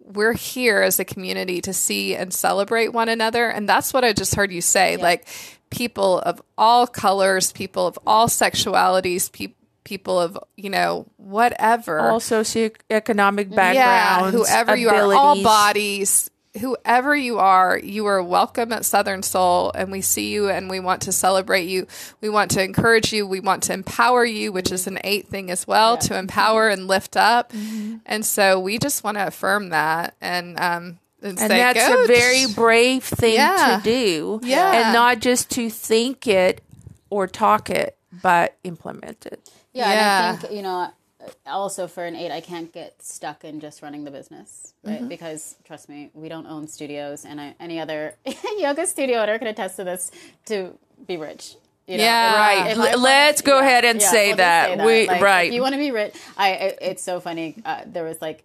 we're 0.05 0.35
here 0.35 0.83
as 0.83 1.01
a 1.01 1.05
community 1.05 1.61
to 1.63 1.73
see 1.73 2.15
and 2.15 2.33
celebrate 2.33 2.89
one 2.89 3.09
another. 3.09 3.49
And 3.49 3.69
that's 3.69 3.93
what 3.93 4.05
I 4.05 4.13
just 4.13 4.35
heard 4.35 4.53
you 4.53 4.61
say. 4.61 4.97
Like 4.97 5.27
people 5.71 6.21
of 6.21 6.41
all 6.57 6.87
colors, 6.87 7.53
people 7.53 7.87
of 7.87 7.99
all 8.07 8.29
sexualities, 8.29 9.33
pe- 9.33 9.55
people 9.83 10.21
of, 10.21 10.39
you 10.57 10.71
know, 10.71 11.07
whatever. 11.17 12.01
All 12.01 12.21
socioeconomic 12.21 13.51
backgrounds 13.51 13.77
yeah, 13.77 14.21
backgrounds. 14.21 14.37
whoever 14.37 14.77
you 14.77 14.91
are, 14.91 15.15
all 15.15 15.43
bodies, 15.43 16.31
whoever 16.61 17.17
you 17.17 17.39
are, 17.39 17.79
you 17.79 18.07
are 18.07 18.23
welcome 18.23 18.73
at 18.73 18.85
Southern 18.85 19.23
Soul, 19.23 19.73
and 19.75 19.91
we 19.91 20.01
see 20.01 20.31
you 20.33 20.49
and 20.49 20.71
we 20.71 20.79
want 20.81 21.03
to 21.03 21.13
celebrate 21.13 21.65
you. 21.65 21.87
We 22.21 22.29
want 22.29 22.53
to 22.53 22.63
encourage 22.63 23.13
you. 23.13 23.27
We 23.27 23.41
want 23.41 23.65
to 23.65 23.73
empower 23.73 24.25
you, 24.25 24.53
which 24.53 24.71
is 24.71 24.87
an 24.87 24.99
eight 25.05 25.29
thing 25.29 25.51
as 25.51 25.67
well 25.67 25.97
to 25.99 26.17
empower 26.17 26.69
and 26.69 26.87
lift 26.87 27.17
up. 27.17 27.53
And 28.07 28.25
so 28.25 28.61
we 28.61 28.79
just 28.79 29.03
want 29.05 29.17
to 29.19 29.27
affirm 29.27 29.71
that 29.71 30.15
and 30.21 30.59
um 30.61 30.99
and, 31.23 31.39
and 31.39 31.39
say, 31.39 31.49
that's 31.49 31.89
"Go 31.89 32.05
a 32.05 32.07
very 32.07 32.47
brave 32.55 33.03
thing 33.03 33.35
Yeah. 33.35 33.79
to 33.79 33.83
do. 33.83 34.41
Yeah. 34.43 34.73
And 34.85 34.93
not 34.95 35.21
just 35.21 35.51
to 35.53 35.71
think 35.71 36.27
it 36.27 36.63
or 37.09 37.27
talk 37.27 37.71
it, 37.71 37.97
but 38.23 38.57
implement 38.63 39.25
it. 39.27 39.49
Yeah, 39.73 39.89
Yeah. 39.91 40.29
and 40.29 40.37
I 40.37 40.41
think 40.41 40.53
you 40.55 40.63
know, 40.63 40.91
also 41.47 41.87
for 41.87 42.05
an 42.05 42.17
eight, 42.17 42.31
I 42.31 42.41
can't 42.41 42.73
get 42.73 43.03
stuck 43.03 43.45
in 43.45 43.61
just 43.61 43.83
running 43.83 44.05
the 44.05 44.11
business, 44.11 44.75
right? 44.83 44.99
Mm-hmm. 44.99 45.09
Because 45.09 45.57
trust 45.65 45.89
me, 45.89 46.11
we 46.15 46.29
don't 46.29 46.47
own 46.47 46.67
studios, 46.69 47.25
and 47.25 47.41
I, 47.41 47.55
any 47.61 47.79
other 47.81 48.15
yoga 48.59 48.87
studio 48.87 49.19
owner 49.23 49.39
can 49.39 49.47
attest 49.49 49.77
to 49.77 49.85
this. 49.85 50.11
To 50.47 50.77
be 51.07 51.17
rich, 51.17 51.57
you 51.87 51.99
know? 51.99 52.05
Yeah. 52.05 52.37
Right. 52.37 52.71
If 52.73 52.79
I 52.79 52.81
L- 52.81 52.87
wanna- 52.87 52.97
let's 52.99 53.43
go 53.43 53.59
ahead 53.59 53.85
and 53.85 54.01
say 54.01 54.29
we'll 54.29 54.37
just 54.37 54.39
that. 54.39 54.85
We- 54.85 55.09
Like, 55.09 55.23
right. 55.23 55.49
If 55.49 55.55
you 55.55 55.63
want 55.63 55.75
to 55.75 55.79
be 55.79 55.91
rich, 55.91 56.15
I. 56.37 56.51
It, 56.53 56.79
it's 56.81 57.03
so 57.03 57.21
funny. 57.21 57.57
Uh, 57.65 57.83
there 57.87 58.05
was 58.05 58.21
like. 58.23 58.45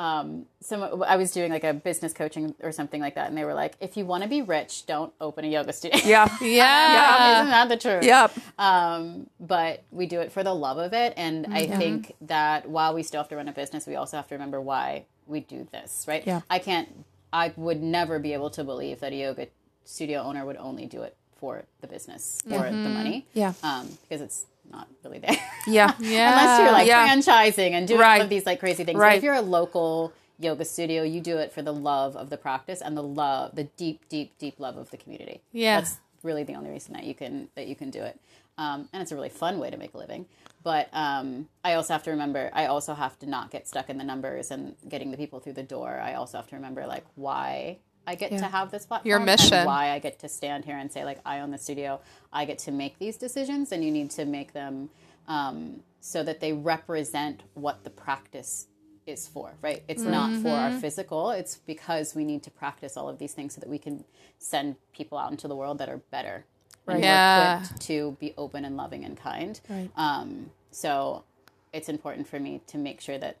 Um, 0.00 0.46
some 0.60 1.02
I 1.06 1.16
was 1.16 1.30
doing 1.30 1.52
like 1.52 1.62
a 1.62 1.74
business 1.74 2.14
coaching 2.14 2.54
or 2.62 2.72
something 2.72 3.02
like 3.02 3.16
that, 3.16 3.28
and 3.28 3.36
they 3.36 3.44
were 3.44 3.52
like, 3.52 3.74
"If 3.80 3.98
you 3.98 4.06
want 4.06 4.22
to 4.22 4.30
be 4.30 4.40
rich, 4.40 4.86
don't 4.86 5.12
open 5.20 5.44
a 5.44 5.48
yoga 5.48 5.74
studio." 5.74 6.00
Yeah. 6.04 6.26
Yeah. 6.40 6.46
yeah. 6.48 7.34
isn't 7.40 7.50
that 7.50 7.68
the 7.68 7.76
truth? 7.76 8.04
Yep. 8.04 8.32
Um, 8.58 9.28
but 9.38 9.84
we 9.90 10.06
do 10.06 10.20
it 10.20 10.32
for 10.32 10.42
the 10.42 10.54
love 10.54 10.78
of 10.78 10.94
it. 10.94 11.12
And 11.18 11.48
I 11.52 11.66
think 11.66 12.14
that 12.22 12.66
while 12.66 12.94
we 12.94 13.02
still 13.02 13.20
have 13.20 13.28
to 13.28 13.36
run 13.36 13.48
a 13.48 13.52
business, 13.52 13.86
we 13.86 13.94
also 13.94 14.16
have 14.16 14.26
to 14.28 14.34
remember 14.34 14.58
why 14.58 15.04
we 15.26 15.40
do 15.40 15.68
this, 15.70 16.06
right? 16.08 16.26
Yeah. 16.26 16.40
I 16.48 16.60
can't, 16.60 16.88
I 17.30 17.52
would 17.56 17.82
never 17.82 18.18
be 18.18 18.32
able 18.32 18.48
to 18.50 18.64
believe 18.64 19.00
that 19.00 19.12
a 19.12 19.16
yoga 19.16 19.48
studio 19.84 20.22
owner 20.22 20.46
would 20.46 20.56
only 20.56 20.86
do 20.86 21.02
it 21.02 21.14
for 21.36 21.64
the 21.82 21.86
business, 21.86 22.40
for 22.48 22.64
the 22.64 22.72
money. 22.72 23.26
Yeah. 23.34 23.52
Um, 23.62 23.98
because 24.02 24.22
it's 24.22 24.46
not 24.70 24.88
really 25.04 25.18
there. 25.18 25.36
Yeah. 25.66 25.92
Yeah. 25.98 26.30
Unless 26.38 26.58
you're 26.60 26.72
like 26.72 26.86
Yeah. 26.86 27.08
franchising 27.08 27.72
and 27.72 27.86
doing 27.88 28.00
all 28.00 28.06
Right. 28.06 28.22
of 28.22 28.28
these 28.28 28.46
like 28.46 28.60
crazy 28.60 28.84
things. 28.84 28.98
But 28.98 29.16
if 29.16 29.22
you're 29.22 29.34
a 29.34 29.40
local 29.42 30.12
yoga 30.38 30.64
studio, 30.64 31.02
you 31.02 31.20
do 31.20 31.38
it 31.38 31.52
for 31.52 31.62
the 31.62 31.72
love 31.72 32.16
of 32.16 32.30
the 32.30 32.36
practice 32.36 32.80
and 32.80 32.96
the 32.96 33.02
love, 33.02 33.54
the 33.54 33.64
deep, 33.64 34.08
deep, 34.08 34.36
deep 34.38 34.58
love 34.58 34.76
of 34.76 34.90
the 34.90 34.96
community. 34.96 35.42
Yeah. 35.52 35.80
That's 35.80 35.98
really 36.22 36.44
the 36.44 36.54
only 36.54 36.70
reason 36.70 36.94
that 36.94 37.04
you 37.04 37.14
can 37.14 37.48
that 37.56 37.66
you 37.66 37.76
can 37.76 37.90
do 37.90 38.02
it. 38.02 38.18
Um, 38.58 38.88
and 38.92 39.00
it's 39.02 39.10
a 39.10 39.14
really 39.14 39.30
fun 39.30 39.58
way 39.58 39.70
to 39.70 39.76
make 39.78 39.94
a 39.94 39.98
living. 39.98 40.26
But 40.62 40.88
um, 40.92 41.48
I 41.64 41.74
also 41.74 41.94
have 41.94 42.02
to 42.02 42.10
remember, 42.10 42.50
I 42.52 42.66
also 42.66 42.92
have 42.92 43.18
to 43.20 43.26
not 43.26 43.50
get 43.50 43.66
stuck 43.66 43.88
in 43.88 43.96
the 43.96 44.04
numbers 44.04 44.50
and 44.50 44.74
getting 44.86 45.10
the 45.10 45.16
people 45.16 45.40
through 45.40 45.54
the 45.54 45.62
door. 45.62 45.98
I 45.98 46.12
also 46.14 46.36
have 46.36 46.46
to 46.48 46.56
remember 46.56 46.86
like 46.86 47.04
why 47.14 47.78
I 48.06 48.14
get 48.14 48.30
to 48.30 48.44
have 48.46 48.70
this 48.70 48.86
platform, 48.86 49.08
Your 49.08 49.20
mission. 49.20 49.52
and 49.54 49.66
why 49.66 49.90
I 49.90 49.98
get 49.98 50.18
to 50.20 50.28
stand 50.28 50.64
here 50.64 50.76
and 50.76 50.90
say 50.90 51.04
like 51.04 51.20
I 51.24 51.40
own 51.40 51.50
the 51.50 51.58
studio. 51.58 52.00
I 52.32 52.44
get 52.44 52.58
to 52.60 52.72
make 52.72 52.98
these 52.98 53.16
decisions, 53.16 53.72
and 53.72 53.84
you 53.84 53.90
need 53.90 54.10
to 54.12 54.24
make 54.24 54.52
them 54.52 54.90
um, 55.28 55.82
so 56.00 56.22
that 56.22 56.40
they 56.40 56.52
represent 56.52 57.42
what 57.54 57.84
the 57.84 57.90
practice 57.90 58.66
is 59.06 59.28
for. 59.28 59.54
Right? 59.62 59.82
It's 59.88 60.02
not 60.02 60.40
for 60.42 60.48
our 60.50 60.72
physical. 60.72 61.30
It's 61.30 61.56
because 61.56 62.14
we 62.14 62.24
need 62.24 62.42
to 62.44 62.50
practice 62.50 62.96
all 62.96 63.08
of 63.08 63.18
these 63.18 63.32
things 63.34 63.54
so 63.54 63.60
that 63.60 63.68
we 63.68 63.78
can 63.78 64.04
send 64.38 64.76
people 64.92 65.18
out 65.18 65.30
into 65.30 65.46
the 65.48 65.56
world 65.56 65.78
that 65.78 65.88
are 65.88 65.98
better. 66.10 66.44
More 66.88 66.96
Yeah. 66.98 67.62
to 67.80 68.16
be 68.18 68.34
open 68.36 68.64
and 68.64 68.76
loving 68.76 69.04
and 69.04 69.16
kind. 69.16 69.60
Right. 69.68 69.90
Um, 69.96 70.50
so 70.72 71.24
it's 71.72 71.88
important 71.88 72.26
for 72.26 72.40
me 72.40 72.62
to 72.68 72.78
make 72.78 73.00
sure 73.00 73.18
that 73.18 73.36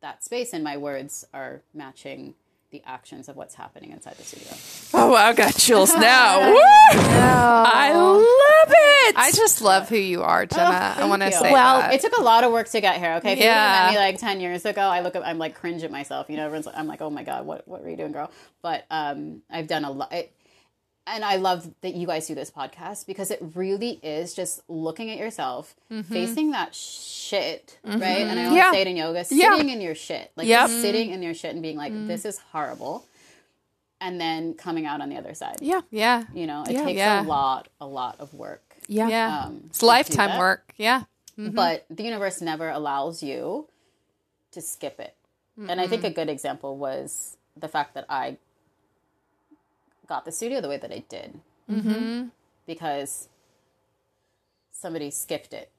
that 0.00 0.24
space 0.24 0.52
and 0.52 0.64
my 0.64 0.76
words 0.76 1.24
are 1.32 1.62
matching 1.72 2.34
the 2.74 2.82
actions 2.84 3.28
of 3.28 3.36
what's 3.36 3.54
happening 3.54 3.92
inside 3.92 4.16
the 4.16 4.24
studio. 4.24 4.48
Oh, 4.94 5.14
I've 5.14 5.36
got 5.36 5.54
chills 5.54 5.94
now. 5.96 6.50
Woo! 6.50 6.58
I 6.58 7.92
love 7.94 8.74
it. 8.76 9.14
I 9.16 9.30
just 9.32 9.62
love 9.62 9.88
who 9.88 9.96
you 9.96 10.22
are, 10.24 10.44
Jenna. 10.44 10.94
I 10.96 11.04
want 11.04 11.22
to 11.22 11.26
you. 11.26 11.32
say 11.32 11.52
Well, 11.52 11.78
that. 11.80 11.94
It 11.94 12.00
took 12.00 12.16
a 12.18 12.22
lot 12.22 12.42
of 12.42 12.50
work 12.50 12.68
to 12.70 12.80
get 12.80 12.96
here. 12.98 13.14
Okay, 13.14 13.32
if 13.34 13.38
you 13.38 13.44
Yeah. 13.44 13.84
met 13.86 13.92
me 13.92 13.98
like 13.98 14.18
ten 14.18 14.40
years 14.40 14.64
ago, 14.64 14.82
I 14.82 15.00
look, 15.00 15.14
at, 15.14 15.24
I'm 15.24 15.38
like 15.38 15.54
cringe 15.54 15.84
at 15.84 15.92
myself. 15.92 16.28
You 16.28 16.36
know, 16.36 16.46
everyone's, 16.46 16.66
like 16.66 16.74
I'm 16.76 16.88
like, 16.88 17.00
oh 17.00 17.10
my 17.10 17.22
god, 17.22 17.46
what 17.46 17.66
what 17.68 17.80
were 17.82 17.88
you 17.90 17.96
doing, 17.96 18.10
girl? 18.12 18.30
But 18.60 18.86
um, 18.90 19.42
I've 19.48 19.68
done 19.68 19.84
a 19.84 19.90
lot. 19.92 20.12
And 21.06 21.22
I 21.22 21.36
love 21.36 21.68
that 21.82 21.94
you 21.94 22.06
guys 22.06 22.26
do 22.26 22.34
this 22.34 22.50
podcast 22.50 23.06
because 23.06 23.30
it 23.30 23.38
really 23.54 24.00
is 24.02 24.32
just 24.32 24.62
looking 24.68 25.10
at 25.10 25.18
yourself, 25.18 25.74
mm-hmm. 25.90 26.10
facing 26.10 26.52
that 26.52 26.74
shit, 26.74 27.78
mm-hmm. 27.86 28.00
right? 28.00 28.20
And 28.22 28.40
I 28.40 28.44
always 28.44 28.56
Yeah. 28.56 28.72
say 28.72 28.80
it 28.80 28.86
in 28.86 28.96
yoga, 28.96 29.24
Yeah. 29.30 29.54
sitting 29.54 29.68
in 29.68 29.80
your 29.82 29.94
shit, 29.94 30.32
like 30.34 30.46
Yep. 30.46 30.70
sitting 30.70 31.10
in 31.10 31.22
your 31.22 31.34
shit 31.34 31.52
and 31.52 31.62
being 31.62 31.76
like, 31.76 31.92
mm-hmm. 31.92 32.06
this 32.06 32.24
is 32.24 32.38
horrible, 32.52 33.04
and 34.00 34.18
then 34.18 34.54
coming 34.54 34.86
out 34.86 35.02
on 35.02 35.10
the 35.10 35.16
other 35.16 35.34
side. 35.34 35.56
yeah. 35.60 35.82
yeah. 35.90 36.24
You 36.32 36.46
know, 36.46 36.62
it 36.62 36.72
Yeah. 36.72 36.84
takes 36.84 36.96
Yeah. 36.96 37.22
a 37.22 37.24
lot, 37.24 37.68
a 37.80 37.86
lot 37.86 38.16
of 38.18 38.32
work. 38.32 38.76
Yeah. 38.88 39.04
Um, 39.04 39.10
yeah. 39.10 39.38
Um, 39.44 39.62
it's 39.66 39.82
lifetime 39.82 40.38
work. 40.38 40.72
Yeah. 40.78 41.04
but 41.36 41.84
the 41.90 42.04
universe 42.04 42.40
never 42.40 42.70
allows 42.70 43.22
you 43.22 43.68
to 44.52 44.60
skip 44.62 45.00
it. 45.00 45.14
And 45.68 45.80
I 45.80 45.86
think 45.86 46.02
a 46.04 46.10
good 46.10 46.28
example 46.28 46.76
was 46.78 47.36
the 47.56 47.68
fact 47.68 47.94
that 47.94 48.06
I 48.08 48.38
got 50.06 50.24
the 50.24 50.32
studio 50.32 50.60
the 50.60 50.68
way 50.68 50.76
that 50.76 50.92
I 50.92 51.04
did 51.08 51.40
mm-hmm. 51.70 52.28
because 52.66 53.28
somebody 54.72 55.10
skipped 55.10 55.52
it, 55.52 55.70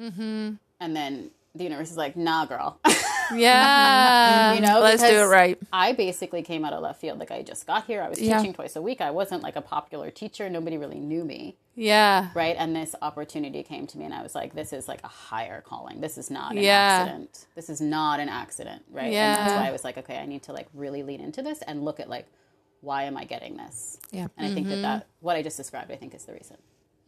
mm-hmm. 0.00 0.54
and 0.80 0.96
then 0.96 1.30
the 1.54 1.64
universe 1.64 1.90
is 1.90 1.96
like, 1.96 2.16
"Nah, 2.16 2.46
girl." 2.46 2.78
Yeah. 3.34 4.54
you 4.54 4.60
know, 4.60 4.78
Let's 4.80 5.02
do 5.02 5.08
it 5.08 5.24
right. 5.24 5.58
I 5.72 5.92
basically 5.92 6.42
came 6.42 6.64
out 6.64 6.72
of 6.72 6.80
left 6.82 7.00
field. 7.00 7.18
Like 7.18 7.32
I 7.32 7.42
just 7.42 7.66
got 7.66 7.84
here. 7.86 8.00
I 8.02 8.08
was 8.08 8.20
Yeah. 8.20 8.38
teaching 8.38 8.54
twice 8.54 8.76
a 8.76 8.82
week. 8.82 9.00
I 9.00 9.10
wasn't 9.10 9.42
like 9.42 9.56
a 9.56 9.60
popular 9.60 10.12
teacher. 10.12 10.48
Nobody 10.48 10.78
really 10.78 11.00
knew 11.00 11.24
me 11.24 11.56
yeah. 11.76 12.30
right? 12.34 12.56
And 12.58 12.74
this 12.74 12.94
opportunity 13.02 13.62
came 13.62 13.86
to 13.88 13.98
me, 13.98 14.04
and 14.06 14.14
I 14.14 14.22
was 14.22 14.34
like, 14.34 14.54
"This 14.54 14.72
is 14.72 14.88
like 14.88 15.02
a 15.04 15.08
higher 15.08 15.60
calling. 15.60 16.00
This 16.00 16.18
is 16.18 16.30
not 16.30 16.52
an 16.52 16.58
Yeah. 16.62 16.72
accident. 17.02 17.46
This 17.54 17.68
is 17.68 17.80
not 17.80 18.18
an 18.18 18.28
accident, 18.28 18.84
right?" 18.90 19.04
And 19.04 19.14
that's 19.14 19.50
Yeah. 19.52 19.60
why 19.60 19.68
I 19.68 19.72
was 19.72 19.84
like, 19.84 19.98
"Okay, 19.98 20.18
I 20.18 20.26
need 20.26 20.42
to 20.44 20.52
like 20.52 20.68
really 20.74 21.02
lean 21.02 21.20
into 21.20 21.42
this 21.42 21.62
and 21.62 21.84
look 21.84 22.00
at 22.00 22.08
like 22.08 22.26
why 22.80 23.04
am 23.04 23.16
I 23.16 23.24
getting 23.24 23.56
this?" 23.56 23.98
Yeah. 24.12 24.28
And 24.36 24.46
I 24.50 24.54
think 24.54 24.68
that 24.68 24.82
that 24.82 25.06
what 25.20 25.36
I 25.36 25.42
just 25.42 25.56
described, 25.56 25.90
I 25.90 25.96
think, 25.96 26.14
is 26.14 26.24
the 26.24 26.32
reason. 26.32 26.56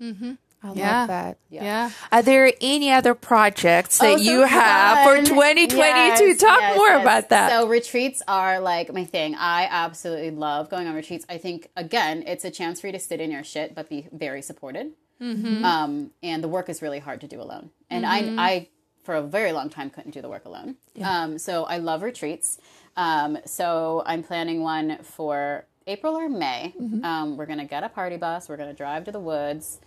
Mm-hmm. 0.00 0.32
I 0.62 0.72
Yeah. 0.72 0.98
love 1.00 1.08
that. 1.08 1.38
Yeah. 1.50 1.62
yeah. 1.64 1.90
Are 2.10 2.22
there 2.22 2.52
any 2.60 2.90
other 2.90 3.14
projects 3.14 3.98
that 3.98 4.06
Oh, 4.14 4.16
so 4.16 4.22
you 4.22 4.42
have 4.44 5.04
for 5.06 5.24
2022? 5.24 5.76
Yes, 6.24 6.40
Talk 6.40 6.60
yes, 6.60 6.76
more 6.76 6.88
yes. 6.88 7.02
about 7.02 7.28
that. 7.28 7.50
So 7.50 7.68
retreats 7.68 8.22
are 8.26 8.58
like 8.60 8.92
my 8.92 9.04
thing. 9.04 9.34
I 9.36 9.68
absolutely 9.70 10.30
love 10.32 10.68
going 10.68 10.88
on 10.88 10.94
retreats. 10.94 11.24
I 11.28 11.38
think 11.38 11.70
again, 11.76 12.24
it's 12.26 12.44
a 12.44 12.50
chance 12.50 12.80
for 12.80 12.88
you 12.88 12.92
to 12.92 12.98
sit 12.98 13.20
in 13.20 13.30
your 13.30 13.44
shit, 13.44 13.74
but 13.74 13.88
be 13.88 14.08
very 14.12 14.42
supported. 14.42 14.92
Mm-hmm. 15.20 15.64
Um, 15.64 16.10
and 16.22 16.42
the 16.42 16.48
work 16.48 16.68
is 16.68 16.80
really 16.82 16.98
hard 17.00 17.20
to 17.22 17.28
do 17.28 17.40
alone. 17.40 17.70
And 17.90 18.04
I, 18.06 18.18
I, 18.38 18.68
for 19.08 19.14
a 19.14 19.22
very 19.22 19.52
long 19.52 19.70
time, 19.70 19.88
couldn't 19.88 20.10
do 20.10 20.20
the 20.20 20.28
work 20.28 20.44
alone. 20.44 20.76
Um, 21.02 21.38
so 21.38 21.64
I 21.64 21.78
love 21.78 22.02
retreats. 22.02 22.58
Um, 22.94 23.38
so 23.46 24.02
I'm 24.04 24.22
planning 24.22 24.60
one 24.62 24.98
for 25.02 25.64
April 25.86 26.14
or 26.14 26.28
May. 26.28 26.74
Mm-hmm. 26.78 27.02
Um, 27.02 27.38
we're 27.38 27.46
gonna 27.46 27.64
get 27.64 27.82
a 27.82 27.88
party 27.88 28.18
bus. 28.18 28.50
We're 28.50 28.58
gonna 28.58 28.74
drive 28.74 29.04
to 29.06 29.12
the 29.12 29.18
woods, 29.18 29.80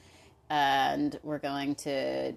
and 0.49 1.19
we're 1.21 1.38
going 1.38 1.75
to 1.86 2.34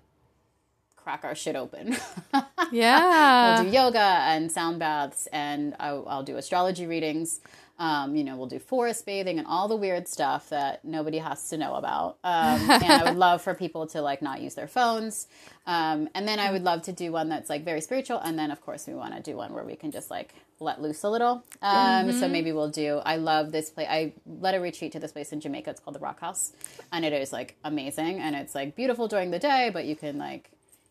crack 0.95 1.25
our 1.25 1.35
shit 1.35 1.57
open. 1.57 1.97
Yeah. 2.73 3.61
we'll 3.61 3.71
do 3.71 3.77
yoga 3.77 3.99
and 4.01 4.51
sound 4.51 4.79
baths, 4.79 5.27
and 5.33 5.77
I'll, 5.79 6.05
I'll 6.09 6.23
do 6.23 6.37
astrology 6.37 6.87
readings. 6.87 7.41
Um, 7.79 8.15
you 8.15 8.23
know, 8.23 8.37
we'll 8.37 8.47
do 8.47 8.61
forest 8.61 9.05
bathing 9.05 9.39
and 9.39 9.47
all 9.49 9.67
the 9.67 9.75
weird 9.77 10.07
stuff 10.07 10.49
that 10.51 10.85
nobody 10.85 11.19
has 11.19 11.49
to 11.49 11.57
know 11.57 11.75
about. 11.75 12.19
Um, 12.25 12.61
and 12.71 12.85
I 12.85 13.05
would 13.05 13.17
love 13.19 13.43
for 13.43 13.55
people 13.55 13.87
to 13.89 14.01
like 14.01 14.21
not 14.23 14.41
use 14.41 14.55
their 14.55 14.67
phones. 14.69 15.27
Um, 15.67 16.09
and 16.15 16.27
then 16.29 16.39
I 16.39 16.51
would 16.53 16.63
love 16.63 16.83
to 16.83 16.93
do 16.93 17.11
one 17.13 17.29
that's 17.29 17.49
like 17.51 17.65
very 17.65 17.81
spiritual. 17.81 18.19
And 18.19 18.39
then, 18.39 18.51
of 18.51 18.61
course, 18.61 18.87
we 18.87 18.95
want 18.95 19.15
to 19.15 19.21
do 19.23 19.37
one 19.37 19.53
where 19.55 19.65
we 19.65 19.77
can 19.77 19.91
just 19.91 20.11
like 20.11 20.35
let 20.61 20.81
loose 20.81 21.03
a 21.05 21.11
little. 21.11 21.45
Um, 21.63 22.13
So 22.13 22.29
maybe 22.29 22.53
we'll 22.53 22.71
do. 22.71 23.01
I 23.05 23.17
love 23.17 23.51
this 23.53 23.71
place. 23.71 23.89
I 23.91 24.13
led 24.27 24.55
a 24.55 24.61
retreat 24.61 24.93
to 24.93 25.01
this 25.01 25.13
place 25.13 25.33
in 25.33 25.41
Jamaica. 25.41 25.71
It's 25.71 25.81
called 25.81 25.95
the 25.97 26.01
Rock 26.01 26.21
House, 26.21 26.53
and 26.93 27.05
it 27.05 27.13
is 27.13 27.33
like 27.33 27.57
amazing. 27.65 28.21
And 28.21 28.35
it's 28.37 28.55
like 28.55 28.75
beautiful 28.77 29.09
during 29.09 29.31
the 29.31 29.39
day, 29.39 29.71
but 29.73 29.85
you 29.85 29.97
can 29.97 30.19
like 30.19 30.51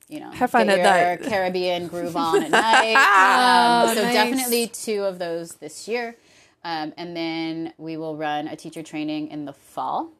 you 0.10 0.20
know, 0.20 0.32
Have 0.32 0.52
fun 0.52 0.70
at 0.70 0.80
night. 1.20 1.30
Caribbean 1.30 1.88
groove 1.88 2.16
on 2.28 2.44
at 2.44 2.52
night. 2.52 2.96
Um, 3.90 3.96
so 3.96 4.04
nice. 4.04 4.14
definitely 4.14 4.68
two 4.68 5.04
of 5.04 5.18
those 5.18 5.56
this 5.56 5.88
year. 5.88 6.16
Um, 6.64 6.94
and 6.98 7.16
then 7.16 7.74
we 7.78 7.98
will 7.98 8.16
run 8.16 8.48
a 8.48 8.56
teacher 8.56 8.84
training 8.84 9.28
in 9.30 9.46
the 9.46 9.54
fall. 9.54 10.12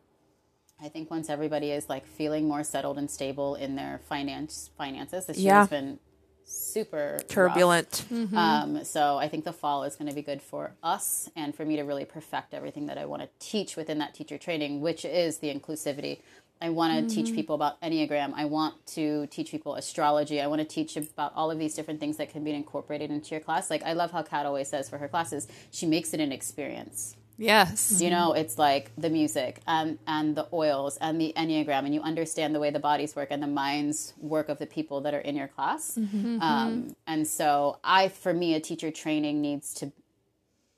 I 0.82 0.90
think 0.90 1.10
once 1.10 1.30
everybody 1.30 1.72
is 1.72 1.88
like 1.88 2.06
feeling 2.06 2.48
more 2.48 2.64
settled 2.64 2.98
and 2.98 3.10
stable 3.10 3.56
in 3.56 3.76
their 3.76 4.02
finance 4.10 4.70
finances, 4.78 5.28
this 5.28 5.38
year 5.38 5.54
Yeah. 5.54 5.60
has 5.62 5.70
been 5.70 6.00
super 6.46 7.14
rough. 7.20 7.28
Turbulent. 7.28 8.06
Um, 8.36 8.84
so 8.84 9.18
I 9.18 9.28
think 9.28 9.46
the 9.46 9.54
fall 9.54 9.84
is 9.84 9.96
going 9.96 10.10
to 10.10 10.16
be 10.16 10.22
good 10.22 10.42
for 10.42 10.74
us 10.84 11.30
and 11.36 11.56
for 11.56 11.66
me 11.66 11.76
to 11.76 11.84
really 11.84 12.06
perfect 12.06 12.54
everything 12.54 12.88
that 12.88 12.98
I 12.98 13.06
want 13.06 13.22
to 13.22 13.30
teach 13.40 13.76
within 13.76 14.00
that 14.00 14.14
teacher 14.14 14.38
training, 14.38 14.82
which 14.82 15.06
is 15.06 15.40
the 15.40 15.54
inclusivity 15.54 16.20
I 16.64 16.70
want 16.70 17.10
to 17.10 17.14
teach 17.14 17.36
people 17.36 17.56
about 17.56 17.82
Enneagram. 17.82 18.32
I 18.38 18.46
want 18.46 18.86
to 18.88 19.28
teach 19.28 19.52
people 19.52 19.76
astrology. 19.76 20.40
I 20.40 20.48
want 20.48 20.62
to 20.62 20.66
teach 20.66 20.96
about 20.96 21.34
all 21.36 21.52
of 21.52 21.60
these 21.60 21.74
different 21.74 22.00
things 22.00 22.16
that 22.18 22.30
can 22.30 22.42
be 22.46 22.52
incorporated 22.52 23.12
into 23.12 23.32
your 23.32 23.42
class. 23.42 23.70
Like 23.70 23.84
I 23.84 23.92
love 23.92 24.12
how 24.12 24.24
Kat 24.24 24.46
always 24.46 24.70
says 24.70 24.90
for 24.90 24.98
her 24.98 25.10
classes, 25.10 25.50
she 25.72 25.86
makes 25.86 26.14
it 26.14 26.22
an 26.22 26.32
experience. 26.32 27.18
Yes. 27.38 28.02
You 28.02 28.10
know, 28.10 28.34
it's 28.34 28.58
like 28.58 28.92
the 28.98 29.10
music 29.10 29.60
and 29.68 29.98
and 30.08 30.36
the 30.36 30.48
oils 30.54 30.98
and 31.02 31.20
the 31.20 31.34
enneagram, 31.36 31.86
and 31.86 31.94
you 31.94 32.02
understand 32.02 32.54
the 32.54 32.60
way 32.60 32.70
the 32.70 32.80
bodies 32.80 33.16
work 33.16 33.30
and 33.32 33.42
the 33.42 33.48
minds 33.48 34.14
work 34.20 34.50
of 34.50 34.60
the 34.60 34.68
people 34.68 35.02
that 35.02 35.14
are 35.14 35.20
in 35.20 35.36
your 35.36 35.48
class. 35.48 35.98
Mm-hmm. 35.98 36.18
Mm-hmm. 36.18 36.42
Um, 36.42 36.96
and 37.08 37.28
so, 37.28 37.80
I, 37.84 38.10
for 38.10 38.34
me, 38.34 38.54
a 38.56 38.60
teacher 38.60 38.92
training 38.92 39.42
needs 39.42 39.74
to 39.76 39.92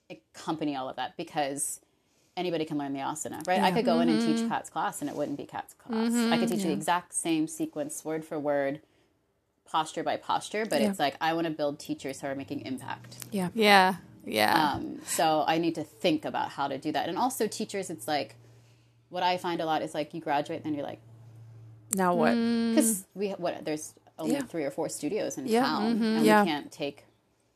accompany 0.10 0.76
all 0.76 0.90
of 0.90 0.96
that 0.96 1.18
because 1.18 1.82
anybody 2.38 2.66
can 2.66 2.78
learn 2.78 2.94
the 2.94 3.00
asana, 3.00 3.46
right? 3.48 3.62
I 3.62 3.72
could 3.72 3.86
go 3.86 4.00
in 4.00 4.10
and 4.10 4.22
teach 4.22 4.38
mm-hmm. 4.38 4.50
Kat's 4.50 4.70
class, 4.70 5.02
and 5.02 5.10
it 5.10 5.16
wouldn't 5.16 5.38
be 5.38 5.46
Kat's 5.46 5.74
class. 5.74 6.14
I 6.14 6.38
could 6.38 6.50
teach 6.50 6.64
the 6.64 6.72
exact 6.72 7.14
same 7.14 7.48
sequence, 7.48 8.04
word 8.06 8.24
for 8.24 8.40
word, 8.40 8.82
posture 9.66 10.04
by 10.04 10.18
posture, 10.18 10.66
but 10.66 10.82
it's 10.82 11.00
like 11.00 11.16
I 11.20 11.34
want 11.34 11.46
to 11.48 11.52
build 11.52 11.80
teachers 11.80 12.22
who 12.22 12.28
are 12.28 12.36
making 12.36 12.62
impact. 12.62 13.18
Yeah. 13.32 13.50
Yeah. 13.54 13.96
Yeah. 14.26 14.74
Um, 14.74 15.00
so 15.06 15.44
I 15.48 15.58
need 15.58 15.76
to 15.76 15.84
think 15.84 16.26
about 16.26 16.50
how 16.50 16.68
to 16.68 16.78
do 16.78 16.92
that. 16.92 17.10
And 17.10 17.18
also 17.18 17.48
teachers, 17.48 17.90
it's 17.90 18.08
like 18.08 18.36
what 19.10 19.24
I 19.24 19.38
find 19.38 19.62
a 19.62 19.66
lot 19.66 19.82
is 19.82 19.94
like 19.94 20.14
you 20.14 20.22
graduate, 20.22 20.64
then 20.64 20.74
you're 20.74 20.84
like, 20.86 21.00
Now 21.96 22.14
what? 22.16 22.32
because 22.32 23.06
we 23.14 23.30
what 23.32 23.64
there's 23.66 23.94
only 24.18 24.36
Mm. 24.36 24.40
Yeah. 24.40 24.46
three 24.46 24.64
or 24.64 24.72
four 24.72 24.90
studios 24.90 25.38
in 25.38 25.46
Yeah. 25.46 25.62
town, 25.64 26.02
and 26.04 26.26
Yeah. 26.26 26.42
we 26.44 26.50
can't 26.50 26.72
take 26.72 27.06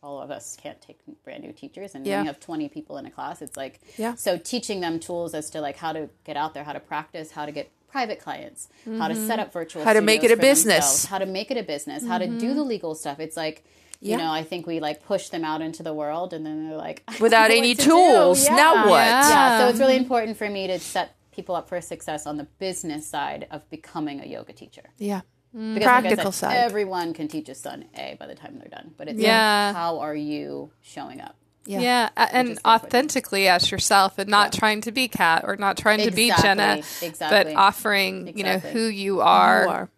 all 0.02 0.22
of 0.22 0.32
us 0.32 0.56
can't 0.56 0.80
take 0.82 0.98
brand 1.26 1.44
new 1.44 1.52
teachers, 1.52 1.94
and 1.94 2.06
Yeah. 2.06 2.18
when 2.18 2.26
you 2.26 2.30
have 2.30 2.40
20 2.40 2.70
people 2.70 2.98
in 2.98 3.06
a 3.06 3.12
class, 3.12 3.42
it's 3.42 3.58
like 3.58 3.82
Yeah. 3.98 4.16
so 4.16 4.38
teaching 4.38 4.80
them 4.80 5.00
tools 5.00 5.34
as 5.34 5.50
to 5.50 5.60
like 5.60 5.78
how 5.78 5.92
to 5.92 6.10
get 6.24 6.38
out 6.38 6.54
there, 6.54 6.64
how 6.64 6.72
to 6.74 6.80
practice, 6.80 7.32
how 7.32 7.46
to 7.46 7.52
get 7.52 7.70
private 7.88 8.20
clients, 8.20 8.70
how 9.00 9.08
to 9.10 9.16
set 9.16 9.40
up 9.40 9.52
virtual, 9.52 9.82
Mm-hmm. 9.82 9.88
How 9.88 9.94
to 9.94 10.02
make 10.02 10.24
it 10.24 10.32
a 10.32 10.38
business. 10.38 10.86
Mm-hmm. 11.04 11.10
how 11.10 11.18
to 11.18 11.26
make 11.26 11.50
it 11.52 11.58
a 11.58 11.64
business, 11.64 12.06
how 12.06 12.18
to 12.20 12.28
do 12.28 12.54
the 12.54 12.64
legal 12.64 12.94
stuff. 12.96 13.20
It's 13.20 13.36
like. 13.36 13.66
You 14.02 14.16
know, 14.18 14.32
I 14.32 14.44
think 14.44 14.66
we 14.66 14.80
like 14.80 15.04
push 15.04 15.30
them 15.30 15.44
out 15.44 15.62
into 15.62 15.84
the 15.84 15.94
world, 15.94 16.32
and 16.34 16.46
then 16.46 16.68
they're 16.70 16.78
like, 16.78 17.04
I 17.08 17.18
Without 17.20 17.52
any 17.52 17.76
to 17.76 17.82
do. 17.84 17.90
tools. 17.90 18.48
Now 18.50 18.88
what? 18.90 19.00
Yeah, 19.06 19.60
so 19.60 19.68
it's 19.70 19.80
really 19.80 19.98
important 19.98 20.38
for 20.38 20.50
me 20.50 20.68
to 20.68 20.80
set 20.80 21.16
people 21.32 21.56
up 21.56 21.68
for 21.70 21.80
success 21.82 22.26
on 22.26 22.38
the 22.38 22.46
business 22.60 23.06
side 23.08 23.48
of 23.52 23.70
becoming 23.70 24.22
a 24.22 24.26
yoga 24.26 24.54
teacher. 24.54 24.84
Yeah. 24.98 25.22
Because 25.52 25.74
like 25.76 25.82
I 25.84 26.02
Practical 26.02 26.32
said, 26.32 26.48
side. 26.52 26.58
Everyone 26.58 27.14
can 27.14 27.28
teach 27.28 27.50
a 27.50 27.56
Sun 27.56 27.86
A 27.98 28.16
by 28.20 28.28
the 28.28 28.36
time 28.36 28.58
they're 28.60 28.70
done, 28.70 28.94
but 28.98 29.08
it's 29.08 29.20
Yeah. 29.20 29.68
like, 29.68 29.76
how 29.76 30.00
are 30.00 30.16
you 30.16 30.72
showing 30.82 31.20
up? 31.22 31.36
Yeah. 31.66 31.80
Yeah, 31.82 32.10
and 32.32 32.58
authentically 32.66 33.48
as 33.48 33.70
yourself, 33.70 34.18
and 34.18 34.30
not 34.30 34.54
trying 34.54 34.82
to 34.82 34.92
be 34.92 35.08
Kat 35.08 35.44
or 35.46 35.56
not 35.56 35.78
trying 35.78 36.00
to 36.00 36.12
be 36.12 36.32
Jenna, 36.42 36.78
Exactly, 36.78 37.08
exactly. 37.08 37.54
but 37.54 37.60
offering 37.60 38.38
you 38.38 38.44
know 38.44 38.60
who 38.60 38.86
you 38.86 39.22
are. 39.22 39.64
You 39.64 39.70
are. 39.70 39.90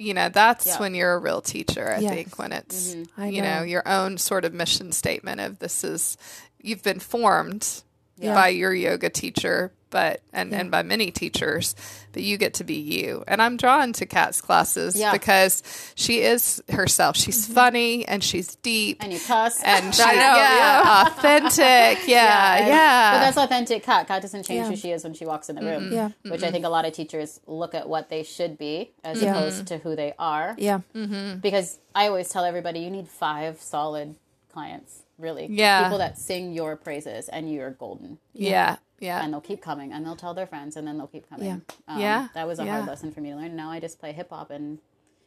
You 0.00 0.14
know, 0.14 0.30
that's 0.30 0.66
Yeah. 0.66 0.78
when 0.80 0.94
you're 0.94 1.12
a 1.14 1.18
real 1.18 1.42
teacher. 1.42 1.92
I 1.92 1.98
Yes. 1.98 2.12
think 2.14 2.38
when 2.38 2.52
it's 2.52 2.94
Mm-hmm. 2.94 3.24
You 3.26 3.42
know 3.42 3.58
know. 3.58 3.62
your 3.64 3.86
own 3.86 4.16
sort 4.18 4.44
of 4.46 4.54
mission 4.54 4.92
statement 4.92 5.40
of 5.40 5.58
this 5.58 5.84
is 5.84 6.16
you've 6.60 6.82
been 6.82 7.00
formed 7.00 7.82
Yeah. 8.20 8.34
by 8.34 8.48
your 8.48 8.74
yoga 8.74 9.08
teacher, 9.08 9.72
but 9.90 10.20
and 10.32 10.52
and 10.54 10.70
by 10.70 10.82
many 10.82 11.10
teachers, 11.10 11.74
but 12.12 12.22
you 12.22 12.36
get 12.38 12.54
to 12.54 12.64
be 12.64 12.74
you. 12.74 13.24
And 13.26 13.42
I'm 13.42 13.56
drawn 13.56 13.92
to 13.94 14.06
Kat's 14.06 14.40
classes 14.40 14.96
Yeah. 14.96 15.12
because 15.12 15.62
she 15.94 16.20
is 16.20 16.62
herself. 16.68 17.16
She's 17.16 17.44
mm-hmm. 17.44 17.54
funny 17.54 18.08
and 18.08 18.22
she's 18.22 18.56
deep. 18.56 18.98
And 19.00 19.12
you 19.12 19.18
cuss. 19.18 19.62
and 19.62 19.94
she, 19.94 20.02
I 20.02 20.12
yeah, 20.12 21.04
authentic, 21.06 22.06
yeah, 22.08 22.56
and- 22.58 22.66
yeah. 22.68 23.12
But 23.12 23.18
that's 23.20 23.36
authentic 23.36 23.82
Kat. 23.82 24.06
Kat 24.06 24.22
doesn't 24.22 24.44
change 24.44 24.64
Yeah. 24.64 24.68
who 24.70 24.76
she 24.76 24.92
is 24.92 25.04
when 25.04 25.14
she 25.14 25.26
walks 25.26 25.48
in 25.48 25.56
the 25.56 25.62
room. 25.62 25.84
Mm-hmm. 25.84 25.94
Yeah. 25.94 26.08
Which 26.22 26.42
I 26.42 26.46
mm-hmm. 26.46 26.52
think 26.52 26.64
a 26.64 26.68
lot 26.68 26.84
of 26.84 26.92
teachers 26.92 27.40
look 27.46 27.74
at 27.74 27.88
what 27.88 28.08
they 28.08 28.22
should 28.22 28.58
be 28.58 28.92
as 29.02 29.22
Yeah. 29.22 29.30
opposed 29.30 29.66
to 29.68 29.78
who 29.78 29.96
they 29.96 30.14
are. 30.18 30.54
Yeah. 30.58 30.80
Because 30.92 31.78
I 31.94 32.06
always 32.06 32.28
tell 32.28 32.44
everybody 32.44 32.80
you 32.80 32.90
need 32.90 33.08
five 33.08 33.60
solid 33.60 34.14
clients, 34.52 35.02
really. 35.20 35.46
Yeah. 35.50 35.84
People 35.84 35.98
that 35.98 36.18
sing 36.18 36.52
your 36.52 36.76
praises 36.76 37.28
and 37.28 37.52
you're 37.52 37.70
golden. 37.70 38.18
yeah, 38.32 38.76
yeah. 38.98 39.22
and 39.22 39.32
they'll 39.32 39.40
keep 39.40 39.60
coming 39.62 39.92
and 39.92 40.04
they'll 40.04 40.16
tell 40.16 40.34
their 40.34 40.46
friends 40.46 40.76
and 40.76 40.86
then 40.86 40.98
they'll 40.98 41.06
keep 41.06 41.28
coming. 41.28 41.46
Yeah. 41.46 41.58
Um, 41.88 42.00
Yeah. 42.00 42.28
That 42.34 42.46
was 42.46 42.58
a 42.58 42.64
Yeah. 42.64 42.72
hard 42.76 42.86
lesson 42.86 43.12
for 43.12 43.20
me 43.20 43.30
to 43.30 43.36
learn. 43.36 43.56
Now 43.56 43.70
I 43.70 43.80
just 43.80 43.98
play 44.00 44.12
hip 44.12 44.30
hop 44.30 44.50
and 44.50 44.78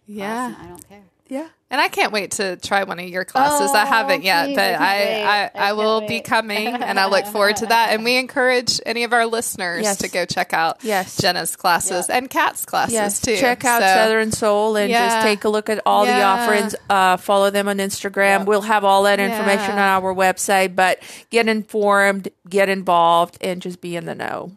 yeah. 0.06 0.48
and 0.48 0.56
I 0.58 0.68
don't 0.68 0.88
care. 0.90 1.04
Yeah. 1.30 1.48
And 1.72 1.82
I 1.82 1.88
can't 1.88 2.12
wait 2.14 2.32
to 2.34 2.56
try 2.58 2.84
one 2.84 3.00
of 3.00 3.08
your 3.08 3.26
classes. 3.26 3.72
I 3.72 3.82
Oh, 3.82 3.86
haven't 3.88 4.22
yet, 4.24 4.46
please, 4.46 4.56
but 4.58 4.76
I 4.76 4.76
I. 4.76 5.24
I, 5.24 5.44
I 5.56 5.70
I, 5.70 5.74
will 5.74 6.02
can't 6.02 6.10
be 6.10 6.22
coming 6.22 6.68
and 6.68 7.00
I 7.00 7.08
look 7.08 7.26
forward 7.26 7.56
to 7.58 7.66
that. 7.68 7.90
And 7.94 8.04
we 8.04 8.18
encourage 8.18 8.80
any 8.86 9.04
of 9.06 9.12
our 9.14 9.26
listeners 9.26 9.82
Yes. 9.82 9.98
to 10.00 10.08
go 10.10 10.26
check 10.26 10.54
out 10.54 10.84
Yes. 10.84 11.18
Jenna's 11.18 11.56
classes 11.56 12.06
Yeah. 12.10 12.18
and 12.18 12.30
Kat's 12.30 12.66
classes 12.66 12.94
Yes, 12.94 13.20
too. 13.22 13.38
check 13.38 13.66
out 13.66 13.82
So- 13.82 13.88
Southern 13.88 14.32
Soul 14.32 14.76
and 14.76 14.92
Yeah. 14.92 15.08
just 15.08 15.26
take 15.26 15.46
a 15.46 15.50
look 15.50 15.68
at 15.70 15.82
all 15.84 16.06
the 16.06 16.22
offerings. 16.22 16.76
Uh, 16.92 17.18
follow 17.18 17.50
them 17.50 17.68
on 17.68 17.78
Instagram. 17.78 18.40
Yeah. 18.40 18.44
We'll 18.44 18.62
have 18.62 18.84
all 18.84 19.02
that 19.04 19.20
information 19.20 19.76
Yeah. 19.76 19.96
on 19.98 20.04
our 20.04 20.14
website. 20.14 20.76
But 20.76 21.00
get 21.32 21.48
informed, 21.48 22.28
get 22.48 22.70
involved, 22.70 23.38
and 23.42 23.64
just 23.64 23.82
be 23.82 23.96
in 23.96 24.06
the 24.06 24.14
know. 24.14 24.52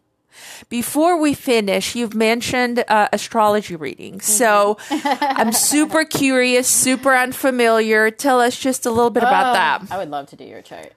Before 0.68 1.20
we 1.20 1.34
finish, 1.34 1.94
you've 1.94 2.14
mentioned 2.14 2.84
uh, 2.88 3.08
astrology 3.12 3.76
readings. 3.76 4.24
So 4.26 4.78
I'm 4.90 5.52
super 5.52 6.04
curious, 6.04 6.68
super 6.68 7.14
unfamiliar. 7.14 8.10
Tell 8.10 8.40
us 8.40 8.58
just 8.58 8.86
a 8.86 8.90
little 8.90 9.10
bit 9.10 9.22
about 9.22 9.52
that. 9.54 9.92
I 9.92 9.98
would 9.98 10.10
love 10.10 10.26
to 10.28 10.36
do 10.36 10.44
your 10.44 10.62
chart. 10.62 10.92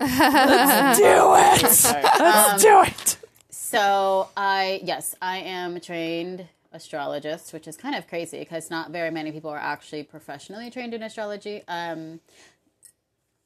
Let's 0.00 0.98
do 1.62 1.66
it. 1.66 1.70
Sorry. 1.70 2.02
Let's 2.02 2.62
do 2.62 2.82
it. 2.82 3.16
so 3.50 4.28
I 4.36 4.80
yes, 4.82 5.14
I 5.22 5.38
am 5.38 5.76
a 5.76 5.80
trained 5.80 6.48
astrologist, 6.72 7.52
which 7.52 7.68
is 7.68 7.76
kind 7.76 7.94
of 7.94 8.08
crazy 8.08 8.38
because 8.38 8.70
not 8.70 8.90
very 8.90 9.10
many 9.10 9.30
people 9.30 9.50
are 9.50 9.58
actually 9.58 10.02
professionally 10.02 10.70
trained 10.70 10.94
in 10.94 11.02
astrology. 11.02 11.62
Um, 11.68 12.20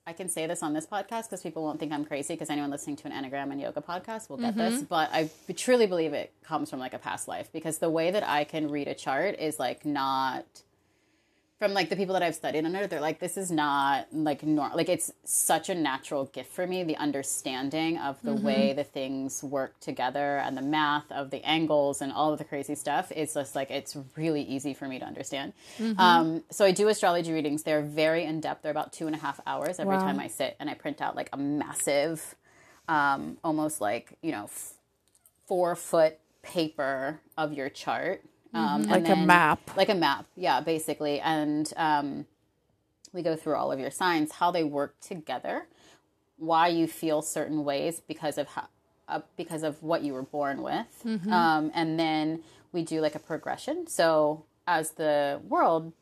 I 0.09 0.13
can 0.13 0.29
say 0.29 0.47
this 0.47 0.63
on 0.63 0.73
this 0.73 0.87
podcast 0.87 1.25
because 1.25 1.43
people 1.43 1.65
won't 1.65 1.81
think 1.81 1.93
I'm 1.93 2.05
crazy 2.05 2.35
because 2.35 2.49
anyone 2.49 2.71
listening 2.71 2.95
to 2.97 3.09
an 3.09 3.13
Enneagram 3.13 3.51
and 3.51 3.61
yoga 3.61 3.81
podcast 3.81 4.31
will 4.31 4.37
get 4.37 4.57
this. 4.57 4.75
Mm-hmm. 4.75 4.85
But 4.85 5.11
I 5.13 5.29
truly 5.57 5.87
believe 5.87 6.13
it 6.13 6.33
comes 6.45 6.71
from 6.71 6.79
like 6.79 6.95
a 6.95 6.99
past 6.99 7.27
life 7.27 7.51
because 7.53 7.79
the 7.79 7.91
way 7.91 8.13
that 8.13 8.23
I 8.23 8.45
can 8.45 8.71
read 8.71 8.87
a 8.87 8.95
chart 8.95 9.37
is 9.41 9.59
like 9.59 9.85
not 9.85 10.45
from 11.59 11.73
like 11.73 11.89
the 11.89 11.97
people 11.97 12.13
that 12.13 12.23
I've 12.23 12.35
studied 12.35 12.67
under, 12.67 12.87
they're 12.87 13.01
like, 13.01 13.19
this 13.19 13.39
is 13.39 13.51
not 13.51 14.09
like 14.13 14.43
normal. 14.43 14.77
Like 14.77 14.91
it's 14.91 15.11
such 15.25 15.71
a 15.71 15.75
natural 15.75 16.27
gift 16.27 16.53
for 16.53 16.67
me. 16.67 16.83
The 16.85 16.97
understanding 16.99 17.97
of 17.97 18.21
the 18.23 18.35
way 18.35 18.75
the 18.75 18.85
things 18.85 19.43
work 19.43 19.81
together 19.81 20.37
and 20.37 20.55
the 20.55 20.61
math 20.63 21.11
of 21.11 21.31
the 21.31 21.43
angles 21.45 22.03
and 22.03 22.13
all 22.13 22.31
of 22.31 22.39
the 22.39 22.45
crazy 22.45 22.75
stuff. 22.75 23.11
It's 23.17 23.33
just 23.33 23.55
like 23.55 23.71
it's 23.71 23.97
really 24.17 24.43
easy 24.43 24.75
for 24.75 24.87
me 24.87 24.99
to 24.99 25.07
understand. 25.07 25.55
Um, 25.97 26.45
so 26.51 26.67
I 26.67 26.73
do 26.73 26.89
astrology 26.89 27.33
readings. 27.33 27.63
They're 27.63 27.81
very 27.81 28.25
in 28.25 28.41
depth. 28.41 28.63
They're 28.63 28.71
about 28.71 28.93
two 28.93 29.07
and 29.07 29.17
a 29.17 29.19
half 29.19 29.41
hours 29.47 29.79
every 29.81 29.97
Wow. 29.97 30.03
time 30.05 30.21
I 30.21 30.29
sit 30.29 30.57
and 30.61 30.69
I 30.69 30.75
print 30.75 31.01
out 31.01 31.17
like 31.17 31.31
a 31.33 31.39
massive, 31.39 32.35
um, 32.87 33.39
almost 33.43 33.81
like 33.81 34.19
you 34.21 34.31
know, 34.33 34.45
f- 34.45 34.75
four 35.47 35.75
foot 35.75 36.19
paper 36.43 37.21
of 37.39 37.55
your 37.55 37.71
chart. 37.71 38.23
Um, 38.57 38.83
Like 38.85 39.09
a 39.09 39.17
map. 39.17 39.61
like 39.77 39.89
a 39.89 39.95
map 39.95 40.27
yeah 40.37 40.61
basically. 40.61 41.21
And 41.21 41.73
um, 41.77 42.27
we 43.13 43.23
go 43.23 43.37
through 43.37 43.55
all 43.57 43.71
of 43.73 43.79
your 43.81 43.91
signs 43.91 44.33
how 44.33 44.51
they 44.51 44.65
work 44.65 44.99
together 45.01 45.67
why 46.39 46.69
you 46.69 46.87
feel 46.87 47.23
certain 47.23 47.65
ways 47.65 48.01
because 48.07 48.37
of 48.39 48.47
how 48.49 48.69
uh, 49.09 49.21
because 49.37 49.63
of 49.63 49.83
what 49.83 50.03
you 50.03 50.13
were 50.13 50.23
born 50.39 50.63
with. 50.63 50.87
Um, 51.31 51.71
and 51.75 51.99
then 51.99 52.43
we 52.73 52.83
do 52.83 53.01
like 53.01 53.15
a 53.15 53.21
progression. 53.21 53.87
So 53.87 54.45
as 54.67 54.93
the 54.93 55.41
world 55.49 55.93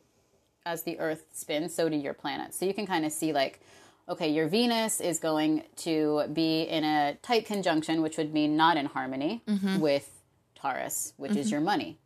as 0.66 0.84
the 0.84 0.98
earth 0.98 1.26
spins 1.32 1.74
so 1.74 1.90
do 1.90 1.96
your 1.96 2.14
planets 2.14 2.58
so 2.58 2.64
you 2.64 2.72
can 2.72 2.86
kind 2.86 3.04
of 3.04 3.12
see 3.12 3.30
like 3.34 3.60
okay 4.08 4.28
your 4.28 4.48
venus 4.48 4.98
is 5.02 5.18
going 5.18 5.62
to 5.76 6.24
be 6.32 6.62
in 6.62 6.82
a 6.84 7.14
tight 7.20 7.44
conjunction 7.44 8.00
which 8.00 8.16
would 8.16 8.32
mean 8.32 8.56
not 8.56 8.78
in 8.78 8.86
harmony 8.86 9.42
with 9.78 10.08
taurus 10.54 11.12
which 11.18 11.36
is 11.36 11.50
your 11.50 11.60
money 11.60 11.98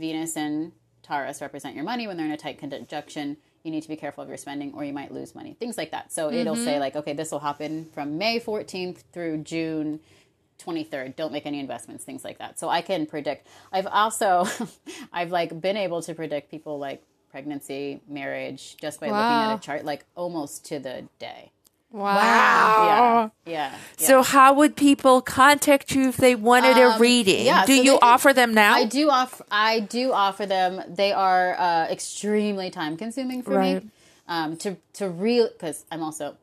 Venus 0.00 0.36
and 0.36 0.72
Taurus 1.02 1.40
represent 1.40 1.74
your 1.74 1.84
money 1.84 2.06
when 2.06 2.16
they're 2.16 2.26
in 2.26 2.32
a 2.32 2.36
tight 2.36 2.58
conjunction. 2.58 3.36
You 3.62 3.70
need 3.70 3.82
to 3.82 3.88
be 3.88 3.96
careful 3.96 4.22
of 4.22 4.28
your 4.28 4.38
spending 4.38 4.72
or 4.74 4.84
you 4.84 4.92
might 4.92 5.12
lose 5.12 5.34
money. 5.34 5.54
Things 5.58 5.76
like 5.76 5.90
that. 5.90 6.12
So 6.12 6.32
it'll 6.32 6.54
mm-hmm. 6.54 6.64
say 6.64 6.80
like, 6.80 6.96
okay, 6.96 7.12
this 7.12 7.30
will 7.30 7.40
happen 7.40 7.88
from 7.92 8.16
May 8.16 8.40
14th 8.40 9.02
through 9.12 9.38
June 9.38 10.00
23rd. 10.58 11.16
Don't 11.16 11.32
make 11.32 11.46
any 11.46 11.60
investments, 11.60 12.04
things 12.04 12.24
like 12.24 12.38
that. 12.38 12.58
So 12.58 12.68
I 12.68 12.80
can 12.80 13.06
predict. 13.06 13.46
I've 13.72 13.86
also 13.86 14.46
I've 15.12 15.30
like 15.30 15.60
been 15.60 15.76
able 15.76 16.02
to 16.02 16.14
predict 16.14 16.50
people 16.50 16.78
like 16.78 17.02
pregnancy, 17.30 18.00
marriage 18.08 18.76
just 18.80 19.00
by 19.00 19.06
looking 19.06 19.20
at 19.20 19.54
a 19.54 19.60
chart 19.60 19.84
like 19.84 20.04
almost 20.16 20.64
to 20.66 20.78
the 20.78 21.06
day. 21.18 21.52
Wow. 21.92 23.30
Yeah. 23.46 23.52
Yeah. 23.52 23.70
yeah. 23.98 24.06
So, 24.06 24.22
how 24.22 24.52
would 24.54 24.76
people 24.76 25.20
contact 25.20 25.94
you 25.94 26.08
if 26.08 26.16
they 26.16 26.34
wanted 26.34 26.76
a 26.78 26.96
reading? 26.98 27.40
Um, 27.40 27.46
yeah, 27.46 27.66
do 27.66 27.76
so 27.76 27.82
you 27.82 27.92
they 27.92 27.98
can- 27.98 28.08
offer 28.08 28.32
them 28.32 28.54
now? 28.54 28.74
I 28.74 28.84
do 28.84 29.10
offer. 29.10 29.44
I 29.50 29.80
do 29.80 30.12
offer 30.12 30.46
them. 30.46 30.82
They 30.88 31.12
are 31.12 31.54
uh, 31.58 31.86
extremely 31.90 32.70
time 32.70 32.96
consuming 32.96 33.42
for 33.42 33.54
Right. 33.56 33.82
me. 33.84 33.90
Um, 34.28 34.56
to 34.58 34.76
to 34.94 35.08
real 35.08 35.48
because 35.48 35.84
I'm 35.90 36.02
also 36.04 36.36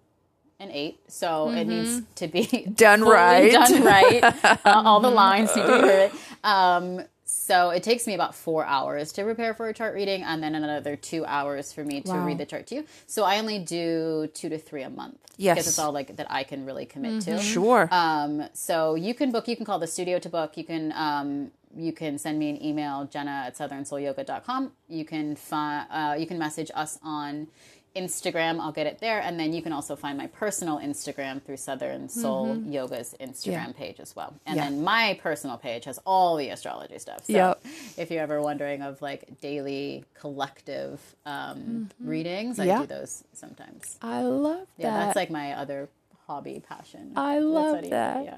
an 0.60 0.72
eight, 0.72 1.00
so 1.08 1.50
it 1.50 1.66
needs 1.66 2.02
to 2.16 2.28
be 2.28 2.42
Mm-hmm. 2.46 2.74
Done 2.74 3.02
right. 3.04 3.52
done 3.52 3.84
right. 3.84 4.24
Uh, 4.24 4.58
all 4.66 5.00
the 5.00 5.10
lines 5.12 5.56
need 5.56 5.62
to 5.62 5.68
be 5.82 5.88
right. 5.88 6.12
Um, 6.44 7.02
So 7.30 7.72
it 7.72 7.84
takes 7.84 8.08
me 8.08 8.14
about 8.14 8.34
four 8.36 8.66
hours 8.66 9.12
to 9.12 9.24
prepare 9.26 9.54
for 9.54 9.68
a 9.68 9.74
chart 9.74 9.94
reading, 9.94 10.24
and 10.24 10.42
then 10.42 10.56
another 10.56 10.96
two 10.96 11.26
hours 11.26 11.74
for 11.74 11.84
me 11.84 12.00
to 12.02 12.12
Wow. 12.12 12.26
read 12.26 12.38
the 12.38 12.46
chart 12.46 12.68
to 12.68 12.76
you. 12.76 12.86
So 13.06 13.26
I 13.26 13.38
only 13.38 13.60
do 13.60 14.30
two 14.34 14.48
to 14.48 14.58
three 14.58 14.82
a 14.84 14.90
month. 14.90 15.18
Yes. 15.36 15.56
because 15.56 15.68
it's 15.68 15.78
all 15.80 15.92
like 15.92 16.16
that 16.16 16.26
I 16.32 16.44
can 16.44 16.66
really 16.66 16.86
commit 16.86 17.22
to. 17.24 17.38
Sure. 17.40 17.88
Um, 17.92 18.48
so 18.54 18.96
you 18.96 19.14
can 19.14 19.32
book. 19.32 19.48
You 19.48 19.56
can 19.58 19.66
call 19.66 19.78
the 19.78 19.88
studio 19.88 20.20
to 20.20 20.30
book. 20.30 20.56
You 20.58 20.64
can 20.64 20.94
um, 20.96 21.52
you 21.76 21.92
can 21.92 22.18
send 22.18 22.40
me 22.40 22.50
an 22.50 22.64
email, 22.64 23.06
Jenna 23.12 23.44
at 23.48 23.56
southernsoulyoga.com. 23.58 24.72
You 24.88 25.04
can 25.06 25.36
fi- 25.36 25.86
uh, 25.92 26.16
you 26.18 26.26
can 26.26 26.40
message 26.40 26.72
us 26.74 26.98
on 27.04 27.48
Instagram. 27.96 28.60
I'll 28.60 28.72
get 28.72 28.86
it 28.88 29.00
there, 29.00 29.20
and 29.20 29.40
then 29.40 29.54
you 29.54 29.62
can 29.62 29.72
also 29.74 29.96
find 29.96 30.18
my 30.18 30.28
personal 30.28 30.78
Instagram 30.80 31.42
through 31.42 31.58
Southern 31.58 32.10
Soul 32.10 32.58
Yoga's 32.58 33.16
Instagram 33.20 33.76
page 33.76 34.00
as 34.00 34.16
well. 34.16 34.34
And 34.46 34.58
Yeah. 34.58 34.66
then 34.66 34.84
my 34.84 35.20
personal 35.22 35.58
page 35.58 35.86
has 35.86 36.00
all 36.06 36.36
the 36.36 36.50
astrology 36.50 37.00
stuff. 37.00 37.26
So 37.26 37.34
Yep. 37.34 37.66
if 37.98 38.12
you're 38.12 38.22
ever 38.22 38.42
wondering 38.42 38.82
of 38.84 39.02
like 39.02 39.40
daily 39.42 40.06
collective 40.14 41.00
um, 41.26 41.90
readings, 42.00 42.60
I 42.60 42.66
Yeah. 42.66 42.80
do 42.82 42.86
those 42.88 43.24
sometimes. 43.34 43.98
I 44.02 44.22
love 44.22 44.68
that. 44.78 44.84
Yeah, 44.84 45.06
that's 45.06 45.16
like 45.16 45.30
my 45.32 45.54
other 45.54 45.90
hobby 46.28 46.62
passion. 46.68 47.14
I 47.16 47.40
love 47.40 47.90
that. 47.90 48.24
Yeah. 48.26 48.36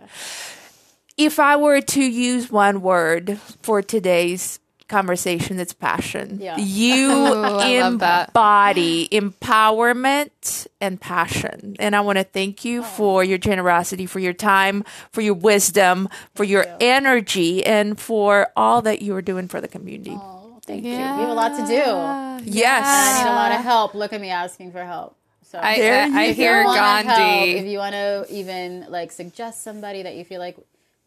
if 1.17 1.37
I 1.37 1.55
were 1.57 1.81
to 1.81 2.01
use 2.01 2.49
one 2.49 2.81
word 2.81 3.39
for 3.61 3.81
today's 3.81 4.59
conversation, 4.89 5.59
it's 5.59 5.73
passion. 5.73 6.39
Yeah. 6.41 6.57
You 6.57 7.11
I 7.11 7.79
love 7.79 7.99
that. 7.99 8.29
embody 8.29 9.07
empowerment 9.09 10.67
and 10.81 10.99
passion. 10.99 11.75
And 11.79 11.95
I 11.95 12.01
want 12.01 12.17
to 12.17 12.23
thank 12.23 12.65
you 12.65 12.81
oh. 12.81 12.83
for 12.83 13.23
your 13.23 13.37
generosity, 13.37 14.05
for 14.05 14.19
your 14.19 14.33
time, 14.33 14.83
for 15.11 15.21
your 15.21 15.35
wisdom, 15.35 16.09
for 16.35 16.43
your 16.43 16.65
energy, 16.79 17.65
and 17.65 17.99
for 17.99 18.49
all 18.55 18.81
that 18.81 19.01
you 19.01 19.15
are 19.15 19.21
doing 19.21 19.47
for 19.47 19.61
the 19.61 19.67
community. 19.67 20.15
Oh, 20.15 20.59
thank 20.65 20.83
you. 20.83 20.91
We 20.91 20.97
have 20.97 21.29
a 21.29 21.33
lot 21.33 21.57
to 21.57 21.65
do. 21.65 22.51
Yes. 22.51 22.85
I 22.85 23.23
need 23.23 23.29
a 23.29 23.35
lot 23.35 23.51
of 23.53 23.61
help. 23.61 23.93
Look 23.93 24.13
at 24.13 24.19
me 24.19 24.29
asking 24.29 24.71
for 24.71 24.83
help. 24.83 25.15
So 25.43 25.59
I, 25.59 25.77
There 25.79 26.03
I, 26.03 26.05
I 26.05 26.25
you 26.25 26.33
hear 26.35 26.63
wanna 26.63 26.79
help, 26.79 27.17
Gandhi. 27.17 27.51
if 27.53 27.65
you 27.65 27.79
want 27.79 27.93
to 27.93 28.25
even 28.29 28.85
like 28.89 29.11
suggest 29.11 29.63
somebody 29.63 30.03
that 30.03 30.15
you 30.15 30.23
feel 30.23 30.39
like 30.39 30.57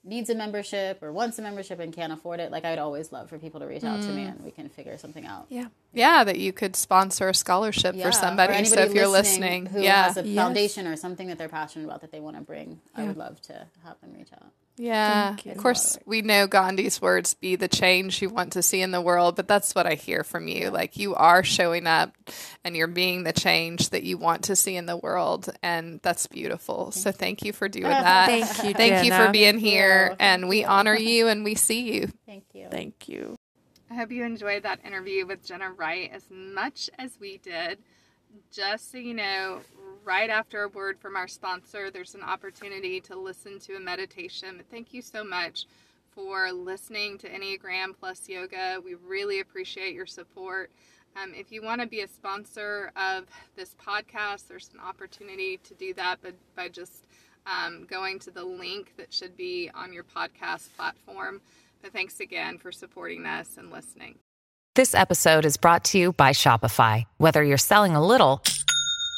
needs 0.05 0.29
a 0.31 0.35
membership 0.35 1.01
or 1.03 1.13
wants 1.13 1.39
a 1.39 1.43
membership 1.43 1.79
and 1.79 1.93
can't 1.93 2.13
afford 2.13 2.41
it, 2.41 2.51
like 2.51 2.65
I'd 2.65 2.79
always 2.79 3.13
love 3.13 3.29
for 3.31 3.39
people 3.39 3.61
to 3.61 3.67
reach 3.67 3.85
out 3.85 4.03
to 4.03 4.09
Mm. 4.09 4.15
me 4.17 4.23
and 4.25 4.45
we 4.45 4.51
can 4.51 4.69
figure 4.69 4.99
something 4.99 5.25
out. 5.27 5.47
Yeah. 5.49 5.67
yeah, 5.93 6.25
that 6.25 6.39
you 6.39 6.53
could 6.53 6.75
sponsor 6.75 7.29
a 7.29 7.35
scholarship 7.35 7.95
Yeah, 7.95 8.07
for 8.07 8.13
somebody. 8.13 8.53
or 8.55 8.65
So 8.65 8.81
if 8.81 8.95
you're 8.95 9.07
listening, 9.07 9.67
who 9.67 9.81
yeah, 9.81 10.05
has 10.05 10.17
a 10.17 10.27
Yes. 10.27 10.37
foundation 10.43 10.87
or 10.89 10.97
something 10.97 11.29
that 11.29 11.39
they're 11.39 11.49
passionate 11.49 11.85
about 11.85 12.01
that 12.01 12.11
they 12.11 12.21
want 12.21 12.37
to 12.37 12.43
bring, 12.43 12.81
I 12.97 13.05
would 13.05 13.17
love 13.17 13.41
to 13.43 13.67
have 13.85 14.01
them 14.01 14.13
reach 14.15 14.33
out. 14.33 14.51
Yeah. 14.83 15.37
Of 15.47 15.57
course, 15.59 15.99
we 16.05 16.23
know 16.23 16.47
Gandhi's 16.47 17.01
words: 17.01 17.35
"Be 17.35 17.57
the 17.57 17.69
change 17.69 18.21
you 18.21 18.29
want 18.29 18.53
to 18.55 18.63
see 18.63 18.81
in 18.81 18.91
the 18.91 19.01
world." 19.01 19.37
But 19.37 19.49
that's 19.49 19.75
what 19.75 19.87
I 19.87 19.95
hear 19.95 20.25
from 20.25 20.49
you. 20.49 20.71
Like 20.71 20.97
you 20.97 21.15
are 21.15 21.45
showing 21.45 21.87
up, 21.87 22.15
and 22.65 22.77
you're 22.77 22.87
being 22.89 23.23
the 23.23 23.33
change 23.33 23.91
that 23.91 24.03
you 24.03 24.19
want 24.19 24.45
to 24.45 24.57
see 24.57 24.77
in 24.77 24.87
the 24.87 24.97
world, 24.97 25.49
and 25.63 26.01
that's 26.03 26.27
beautiful. 26.27 26.91
So 26.91 27.13
thank 27.13 27.45
you 27.45 27.53
for 27.53 27.69
doing 27.69 27.85
that. 27.85 28.27
Thank 28.27 28.65
you, 28.65 28.75
Thank 28.75 29.05
you 29.05 29.13
for 29.13 29.31
being 29.31 29.59
here, 29.59 30.17
and 30.19 30.49
we 30.49 30.65
honor 30.65 30.97
you 30.97 31.29
and 31.29 31.45
we 31.45 31.55
see 31.55 31.93
you. 31.93 32.09
Thank 32.27 32.45
you. 32.53 32.69
Thank 32.71 33.09
you. 33.09 33.37
I 33.91 33.95
hope 33.95 34.11
you 34.11 34.25
enjoyed 34.25 34.63
that 34.63 34.81
interview 34.87 35.27
with 35.27 35.45
Jenna 35.45 35.71
Wright 35.71 36.11
as 36.13 36.25
much 36.31 36.89
as 36.99 37.19
we 37.21 37.39
did. 37.39 37.79
Just 38.51 38.91
so 38.91 38.97
you 38.97 39.13
know, 39.13 39.61
right 40.05 40.31
after 40.31 40.63
a 40.63 40.69
word 40.69 40.99
from 40.99 41.17
our 41.17 41.29
sponsor, 41.29 41.91
there's 41.91 42.15
an 42.15 42.23
opportunity 42.23 43.01
to 43.03 43.17
listen 43.17 43.59
to 43.61 43.77
a 43.77 43.81
meditation. 43.81 44.63
Thank 44.71 44.93
you 44.93 45.03
so 45.03 45.25
much 45.25 45.67
for 46.15 46.53
listening 46.53 47.19
to 47.19 47.29
Enneagram 47.29 47.95
Plus 47.99 48.29
Yoga. 48.29 48.79
We 48.85 48.95
really 48.95 49.41
appreciate 49.41 49.95
your 49.95 50.07
support. 50.07 50.71
Um, 51.21 51.33
if 51.35 51.53
you 51.53 51.63
want 51.63 51.81
to 51.81 51.87
be 51.87 52.01
a 52.01 52.09
sponsor 52.09 52.91
of 52.97 53.27
this 53.57 53.75
podcast, 53.75 54.49
there's 54.49 54.71
an 54.73 54.81
opportunity 54.81 55.59
to 55.59 55.75
do 55.75 55.93
that 55.95 56.19
by 56.57 56.69
just 56.69 57.05
um, 57.47 57.87
going 57.89 58.19
to 58.21 58.31
the 58.31 58.45
link 58.45 58.95
that 58.97 59.13
should 59.13 59.37
be 59.37 59.71
on 59.75 59.93
your 59.93 60.05
podcast 60.05 60.75
platform. 60.77 61.41
But 61.83 61.93
thanks 61.93 62.21
again 62.21 62.59
for 62.59 62.73
supporting 62.73 63.27
us 63.27 63.57
and 63.59 63.71
listening. 63.71 64.19
This 64.75 64.95
episode 64.95 65.45
is 65.45 65.59
brought 65.59 65.85
to 65.87 65.99
you 65.99 66.13
by 66.13 66.31
Shopify. 66.31 67.05
Whether 67.19 67.43
you're 67.43 67.59
selling 67.59 67.95
a 67.95 68.05
little 68.05 68.41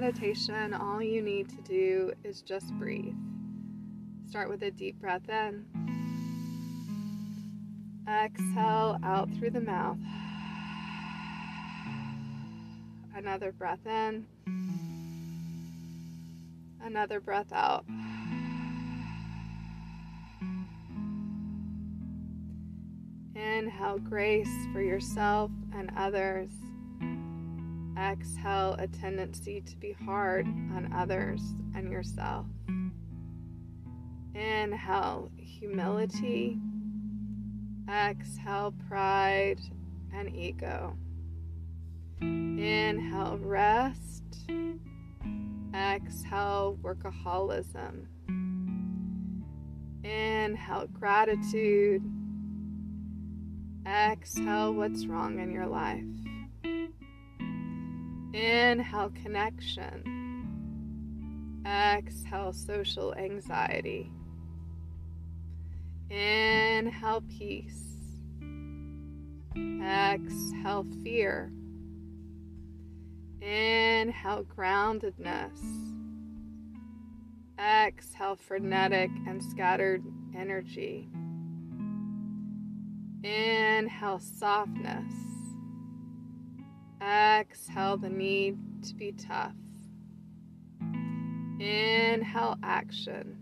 Meditation, 0.00 0.74
all 0.74 1.00
you 1.00 1.22
need 1.22 1.48
to 1.48 1.62
do 1.62 2.12
is 2.24 2.42
just 2.42 2.66
breathe. 2.80 3.14
Start 4.28 4.48
with 4.48 4.60
a 4.64 4.70
deep 4.72 5.00
breath 5.00 5.28
in. 5.28 5.64
Exhale 8.08 8.98
out 9.04 9.28
through 9.38 9.50
the 9.50 9.60
mouth. 9.60 9.98
Another 13.14 13.52
breath 13.52 13.86
in. 13.86 14.26
Another 16.82 17.20
breath 17.20 17.52
out. 17.52 17.84
Inhale 23.36 24.00
grace 24.00 24.50
for 24.72 24.82
yourself 24.82 25.52
and 25.72 25.92
others. 25.96 26.50
Exhale 27.98 28.74
a 28.78 28.88
tendency 28.88 29.60
to 29.60 29.76
be 29.76 29.92
hard 29.92 30.46
on 30.46 30.92
others 30.92 31.40
and 31.74 31.90
yourself. 31.90 32.46
Inhale 34.34 35.30
humility. 35.36 36.58
Exhale 37.88 38.74
pride 38.88 39.60
and 40.12 40.34
ego. 40.34 40.96
Inhale 42.20 43.38
rest. 43.40 44.24
Exhale 45.72 46.78
workaholism. 46.82 48.06
Inhale 50.02 50.88
gratitude. 50.92 52.02
Exhale 53.86 54.72
what's 54.74 55.06
wrong 55.06 55.38
in 55.38 55.52
your 55.52 55.66
life. 55.66 56.02
Inhale 58.34 59.12
connection. 59.22 60.02
Exhale 61.64 62.52
social 62.52 63.14
anxiety. 63.14 64.10
Inhale 66.10 67.22
peace. 67.38 67.84
Exhale 69.56 70.84
fear. 71.04 71.52
Inhale 73.40 74.44
groundedness. 74.44 75.60
Exhale 77.56 78.34
frenetic 78.34 79.10
and 79.28 79.44
scattered 79.44 80.02
energy. 80.36 81.08
Inhale 83.22 84.18
softness. 84.18 85.33
Exhale 87.04 87.98
the 87.98 88.08
need 88.08 88.56
to 88.84 88.94
be 88.94 89.12
tough. 89.12 89.52
Inhale 91.60 92.56
action. 92.62 93.36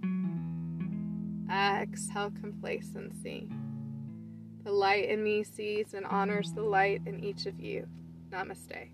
Exhale 1.48 2.32
complacency. 2.40 3.48
The 4.64 4.72
light 4.72 5.08
in 5.08 5.22
me 5.22 5.44
sees 5.44 5.94
and 5.94 6.04
honors 6.06 6.52
the 6.52 6.62
light 6.62 7.02
in 7.06 7.22
each 7.22 7.46
of 7.46 7.60
you. 7.60 7.86
Namaste. 8.30 8.88